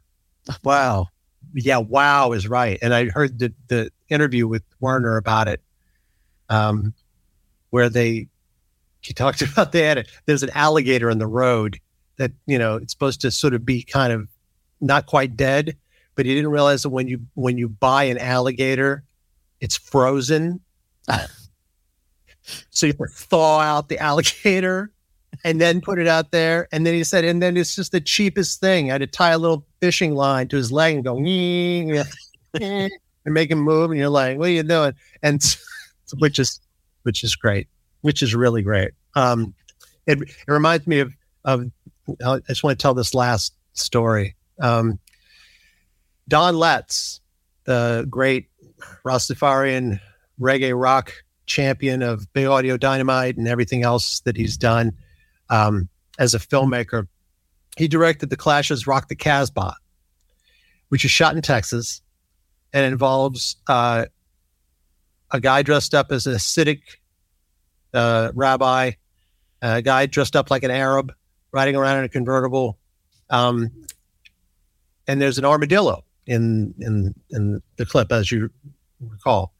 Wow. 0.63 1.07
Yeah, 1.53 1.77
wow 1.77 2.31
is 2.33 2.47
right. 2.47 2.77
And 2.81 2.93
I 2.93 3.05
heard 3.05 3.39
the, 3.39 3.53
the 3.67 3.91
interview 4.09 4.47
with 4.47 4.63
Werner 4.79 5.17
about 5.17 5.47
it, 5.47 5.61
um, 6.49 6.93
where 7.69 7.89
they 7.89 8.27
he 9.01 9.13
talked 9.13 9.41
about 9.53 9.73
a, 9.73 10.03
there's 10.25 10.43
an 10.43 10.51
alligator 10.53 11.09
in 11.09 11.17
the 11.17 11.27
road 11.27 11.79
that 12.17 12.31
you 12.45 12.57
know 12.57 12.75
it's 12.75 12.91
supposed 12.93 13.21
to 13.21 13.31
sort 13.31 13.53
of 13.53 13.65
be 13.65 13.83
kind 13.83 14.11
of 14.11 14.27
not 14.81 15.05
quite 15.05 15.35
dead, 15.35 15.75
but 16.15 16.25
he 16.25 16.35
didn't 16.35 16.51
realize 16.51 16.83
that 16.83 16.89
when 16.89 17.07
you 17.07 17.21
when 17.35 17.57
you 17.57 17.69
buy 17.69 18.03
an 18.03 18.17
alligator, 18.17 19.03
it's 19.61 19.77
frozen. 19.77 20.59
so 22.69 22.85
you 22.85 22.93
thaw 22.93 23.59
out 23.59 23.89
the 23.89 23.97
alligator 23.99 24.91
and 25.43 25.61
then 25.61 25.81
put 25.81 25.99
it 25.99 26.07
out 26.07 26.31
there. 26.31 26.67
And 26.71 26.85
then 26.85 26.93
he 26.93 27.03
said, 27.03 27.25
and 27.25 27.41
then 27.41 27.57
it's 27.57 27.75
just 27.75 27.91
the 27.91 28.01
cheapest 28.01 28.59
thing. 28.59 28.89
I 28.89 28.93
had 28.93 29.01
to 29.01 29.07
tie 29.07 29.31
a 29.31 29.37
little 29.37 29.65
fishing 29.81 30.15
line 30.15 30.47
to 30.49 30.57
his 30.57 30.71
leg 30.71 30.95
and 30.95 31.03
go 31.03 31.17
and 31.17 32.91
make 33.25 33.51
him 33.51 33.59
move. 33.59 33.91
And 33.91 33.99
you're 33.99 34.09
like, 34.09 34.37
what 34.37 34.49
are 34.49 34.51
you 34.51 34.63
doing? 34.63 34.93
And 35.21 35.43
which 36.17 36.39
is 36.39 36.59
which 37.03 37.23
is 37.23 37.35
great, 37.35 37.67
which 38.01 38.21
is 38.21 38.35
really 38.35 38.61
great. 38.61 38.91
Um, 39.15 39.53
it, 40.05 40.21
it 40.21 40.51
reminds 40.51 40.87
me 40.87 40.99
of 40.99 41.13
of. 41.45 41.69
I 42.25 42.39
just 42.47 42.63
want 42.63 42.79
to 42.79 42.81
tell 42.81 42.93
this 42.93 43.13
last 43.13 43.53
story. 43.73 44.35
Um, 44.61 44.97
Don 46.29 46.57
Letts, 46.57 47.19
the 47.65 48.07
great 48.09 48.47
Rastafarian 49.03 49.99
reggae 50.39 50.79
rock 50.79 51.13
champion 51.47 52.03
of 52.03 52.31
Big 52.33 52.45
Audio 52.45 52.77
Dynamite 52.77 53.37
and 53.37 53.47
everything 53.47 53.83
else 53.83 54.19
that 54.21 54.37
he's 54.37 54.57
done 54.57 54.91
um, 55.49 55.89
as 56.19 56.33
a 56.33 56.39
filmmaker. 56.39 57.07
He 57.77 57.87
directed 57.87 58.29
the 58.29 58.37
Clash's 58.37 58.85
Rock 58.85 59.07
the 59.07 59.15
Casbah, 59.15 59.75
which 60.89 61.03
is 61.03 61.11
shot 61.11 61.35
in 61.35 61.41
Texas 61.41 62.01
and 62.73 62.85
involves 62.85 63.55
uh, 63.67 64.05
a 65.31 65.39
guy 65.39 65.61
dressed 65.61 65.93
up 65.93 66.11
as 66.11 66.27
a 66.27 66.35
Hasidic 66.35 66.81
uh, 67.93 68.31
rabbi, 68.35 68.91
a 69.61 69.81
guy 69.81 70.05
dressed 70.05 70.35
up 70.35 70.51
like 70.51 70.63
an 70.63 70.71
Arab, 70.71 71.13
riding 71.51 71.75
around 71.75 71.99
in 71.99 72.03
a 72.03 72.09
convertible. 72.09 72.77
Um, 73.29 73.71
and 75.07 75.21
there's 75.21 75.37
an 75.37 75.45
armadillo 75.45 76.03
in 76.25 76.73
in 76.79 77.15
in 77.29 77.61
the 77.77 77.85
clip, 77.85 78.11
as 78.11 78.31
you 78.31 78.49
recall. 78.99 79.53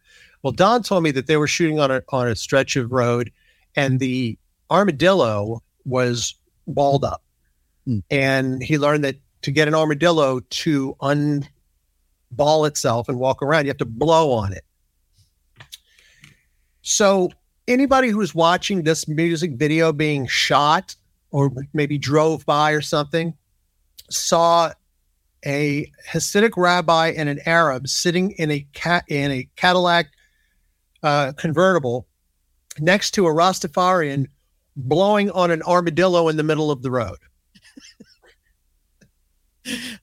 Well, 0.44 0.54
Don 0.54 0.84
told 0.84 1.04
me 1.04 1.12
that 1.12 1.28
they 1.28 1.38
were 1.38 1.48
shooting 1.48 1.80
on 1.80 1.92
a 1.92 2.04
on 2.10 2.28
a 2.28 2.36
stretch 2.36 2.76
of 2.76 2.92
road, 2.92 3.32
and 3.76 4.00
the 4.00 4.38
armadillo 4.70 5.62
was 5.86 6.36
balled 6.68 7.04
up, 7.04 7.24
mm. 7.88 8.04
and 8.12 8.62
he 8.62 8.78
learned 8.78 9.04
that 9.04 9.16
to 9.42 9.52
get 9.52 9.68
an 9.68 9.76
armadillo 9.76 10.40
to 10.42 10.96
unball 11.02 12.68
itself 12.68 13.10
and 13.10 13.20
walk 13.20 13.42
around, 13.42 13.66
you 13.66 13.70
have 13.70 13.78
to 13.78 13.86
blow 13.86 14.32
on 14.32 14.54
it. 14.54 14.64
So 16.82 17.30
anybody 17.68 18.10
who's 18.10 18.34
watching 18.34 18.84
this 18.84 19.08
music 19.08 19.54
video 19.54 19.92
being 19.92 20.28
shot 20.28 20.96
or 21.32 21.52
maybe 21.74 21.98
drove 21.98 22.46
by 22.46 22.72
or 22.72 22.82
something 22.82 23.34
saw 24.10 24.72
a 25.46 25.92
Hasidic 26.10 26.58
rabbi 26.58 27.10
and 27.10 27.30
an 27.30 27.40
Arab 27.46 27.88
sitting 27.88 28.32
in 28.32 28.52
a 28.52 28.66
cat 28.74 29.04
in 29.08 29.32
a 29.32 29.48
Cadillac 29.56 30.08
uh, 31.04 31.34
convertible 31.34 32.08
next 32.80 33.12
to 33.12 33.28
a 33.28 33.30
Rastafarian 33.30 34.28
blowing 34.76 35.32
on 35.32 35.52
an 35.52 35.62
armadillo 35.64 36.30
in 36.30 36.38
the 36.38 36.43
middle 36.43 36.72
of 36.72 36.82
the 36.82 36.91
road. 36.91 37.18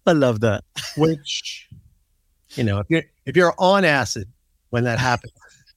I 0.07 0.13
love 0.13 0.41
that. 0.41 0.65
Which, 0.97 1.69
you 2.55 2.65
know, 2.65 2.81
if 2.81 2.87
you're 2.91 3.03
if 3.25 3.37
you're 3.37 3.55
on 3.59 3.85
acid 3.85 4.29
when 4.71 4.85
that 4.85 4.99
happens, 4.99 5.33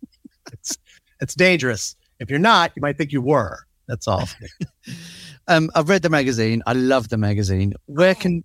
it's 0.51 0.77
it's 1.21 1.35
dangerous. 1.35 1.95
If 2.19 2.29
you're 2.29 2.39
not, 2.39 2.73
you 2.75 2.81
might 2.81 2.97
think 2.97 3.11
you 3.11 3.21
were. 3.21 3.59
That's 3.87 4.07
all. 4.07 4.27
um, 5.47 5.69
I've 5.75 5.87
read 5.87 6.01
the 6.01 6.09
magazine. 6.09 6.61
I 6.67 6.73
love 6.73 7.07
the 7.09 7.17
magazine. 7.17 7.73
Where 7.85 8.15
can 8.15 8.43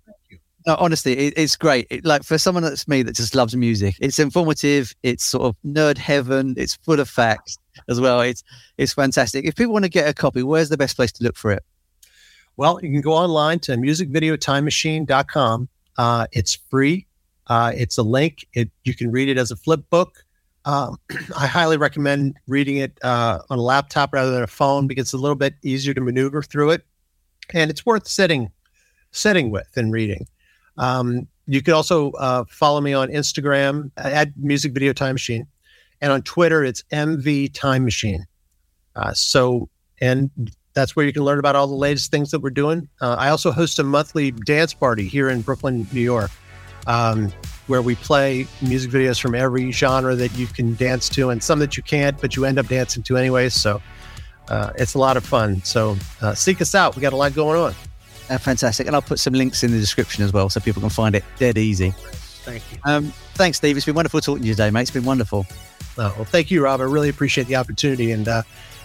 no, 0.65 0.75
honestly, 0.79 1.17
it, 1.17 1.33
it's 1.35 1.55
great. 1.55 1.87
It, 1.89 2.05
like 2.05 2.23
for 2.23 2.37
someone 2.37 2.63
that's 2.63 2.87
me 2.87 3.03
that 3.03 3.15
just 3.15 3.35
loves 3.35 3.55
music, 3.55 3.95
it's 3.99 4.19
informative. 4.19 4.93
It's 5.03 5.23
sort 5.23 5.43
of 5.43 5.55
nerd 5.65 5.97
heaven. 5.97 6.53
It's 6.57 6.75
full 6.75 6.99
of 6.99 7.09
facts 7.09 7.57
as 7.89 7.99
well. 7.99 8.21
It's 8.21 8.43
it's 8.77 8.93
fantastic. 8.93 9.45
If 9.45 9.55
people 9.55 9.73
want 9.73 9.85
to 9.85 9.89
get 9.89 10.07
a 10.07 10.13
copy, 10.13 10.43
where's 10.43 10.69
the 10.69 10.77
best 10.77 10.95
place 10.95 11.11
to 11.13 11.23
look 11.23 11.37
for 11.37 11.51
it? 11.51 11.63
Well, 12.55 12.79
you 12.83 12.91
can 12.91 13.01
go 13.01 13.13
online 13.13 13.59
to 13.61 13.73
musicvideotimemachine.com. 13.73 15.69
Uh, 15.97 16.27
it's 16.31 16.55
free. 16.69 17.07
Uh, 17.47 17.71
it's 17.75 17.97
a 17.97 18.03
link. 18.03 18.47
It 18.53 18.69
you 18.83 18.95
can 18.95 19.11
read 19.11 19.29
it 19.29 19.37
as 19.37 19.51
a 19.51 19.55
flip 19.55 19.81
book. 19.89 20.23
Um, 20.65 20.97
I 21.37 21.47
highly 21.47 21.77
recommend 21.77 22.37
reading 22.47 22.77
it 22.77 22.97
uh, 23.03 23.39
on 23.49 23.57
a 23.57 23.61
laptop 23.61 24.13
rather 24.13 24.31
than 24.31 24.43
a 24.43 24.47
phone 24.47 24.87
because 24.87 25.03
it's 25.03 25.13
a 25.13 25.17
little 25.17 25.35
bit 25.35 25.55
easier 25.63 25.93
to 25.93 26.01
maneuver 26.01 26.41
through 26.41 26.71
it, 26.71 26.85
and 27.53 27.69
it's 27.69 27.85
worth 27.85 28.07
sitting 28.07 28.51
sitting 29.11 29.51
with 29.51 29.69
and 29.75 29.91
reading. 29.91 30.27
Um, 30.77 31.27
you 31.47 31.61
can 31.61 31.73
also 31.73 32.11
uh, 32.11 32.45
follow 32.49 32.81
me 32.81 32.93
on 32.93 33.09
Instagram 33.09 33.91
at 33.97 34.35
Music 34.37 34.71
Video 34.73 34.93
Time 34.93 35.15
Machine, 35.15 35.47
and 36.01 36.11
on 36.11 36.21
Twitter 36.21 36.63
it's 36.63 36.83
MV 36.91 37.53
Time 37.53 37.83
Machine. 37.83 38.25
Uh, 38.95 39.13
so, 39.13 39.69
and 39.99 40.29
that's 40.73 40.95
where 40.95 41.05
you 41.05 41.13
can 41.13 41.23
learn 41.23 41.39
about 41.39 41.55
all 41.55 41.67
the 41.67 41.75
latest 41.75 42.11
things 42.11 42.31
that 42.31 42.39
we're 42.39 42.49
doing. 42.49 42.87
Uh, 43.01 43.15
I 43.19 43.29
also 43.29 43.51
host 43.51 43.79
a 43.79 43.83
monthly 43.83 44.31
dance 44.31 44.73
party 44.73 45.07
here 45.07 45.29
in 45.29 45.41
Brooklyn, 45.41 45.87
New 45.91 46.01
York, 46.01 46.31
um, 46.87 47.31
where 47.67 47.81
we 47.81 47.95
play 47.95 48.47
music 48.61 48.91
videos 48.91 49.19
from 49.19 49.35
every 49.35 49.71
genre 49.71 50.15
that 50.15 50.35
you 50.37 50.47
can 50.47 50.75
dance 50.75 51.09
to, 51.09 51.29
and 51.29 51.43
some 51.43 51.59
that 51.59 51.75
you 51.75 51.83
can't, 51.83 52.19
but 52.21 52.35
you 52.35 52.45
end 52.45 52.57
up 52.57 52.67
dancing 52.67 53.03
to 53.03 53.17
anyway. 53.17 53.49
So, 53.49 53.81
uh, 54.47 54.71
it's 54.75 54.93
a 54.93 54.99
lot 54.99 55.17
of 55.17 55.25
fun. 55.25 55.63
So, 55.63 55.97
uh, 56.21 56.33
seek 56.35 56.61
us 56.61 56.75
out. 56.75 56.95
We 56.95 57.01
got 57.01 57.13
a 57.13 57.17
lot 57.17 57.33
going 57.33 57.59
on. 57.59 57.73
Uh, 58.29 58.37
fantastic. 58.37 58.87
And 58.87 58.95
I'll 58.95 59.01
put 59.01 59.19
some 59.19 59.33
links 59.33 59.63
in 59.63 59.71
the 59.71 59.79
description 59.79 60.23
as 60.23 60.33
well 60.33 60.49
so 60.49 60.59
people 60.59 60.81
can 60.81 60.89
find 60.89 61.15
it 61.15 61.23
dead 61.37 61.57
easy. 61.57 61.93
Thank 62.43 62.63
you. 62.71 62.77
Um, 62.83 63.13
thanks, 63.35 63.57
Steve. 63.57 63.77
It's 63.77 63.85
been 63.85 63.95
wonderful 63.95 64.21
talking 64.21 64.41
to 64.41 64.47
you 64.47 64.53
today, 64.53 64.69
mate. 64.69 64.81
It's 64.81 64.91
been 64.91 65.05
wonderful. 65.05 65.45
Oh, 65.97 66.13
well, 66.15 66.25
thank 66.25 66.51
you, 66.51 66.63
Rob. 66.63 66.81
I 66.81 66.85
really 66.85 67.09
appreciate 67.09 67.47
the 67.47 67.55
opportunity 67.55 68.11
and 68.11 68.27
uh, 68.27 68.43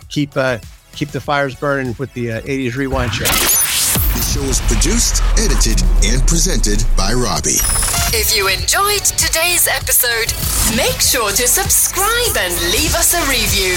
keep 0.08 0.36
uh, 0.36 0.58
keep 0.92 1.08
the 1.10 1.20
fires 1.20 1.54
burning 1.54 1.94
with 1.98 2.12
the 2.14 2.32
uh, 2.32 2.40
80s 2.42 2.76
Rewind 2.76 3.12
Show. 3.14 3.24
The 3.24 4.22
show 4.22 4.42
is 4.42 4.60
produced, 4.62 5.22
edited, 5.38 5.82
and 6.04 6.26
presented 6.26 6.84
by 6.96 7.12
Robbie. 7.12 7.60
If 8.12 8.34
you 8.36 8.48
enjoyed 8.48 9.04
today's 9.04 9.68
episode, 9.68 10.32
make 10.76 11.00
sure 11.00 11.30
to 11.30 11.46
subscribe 11.46 12.36
and 12.36 12.54
leave 12.72 12.94
us 12.94 13.14
a 13.14 13.20
review. 13.28 13.76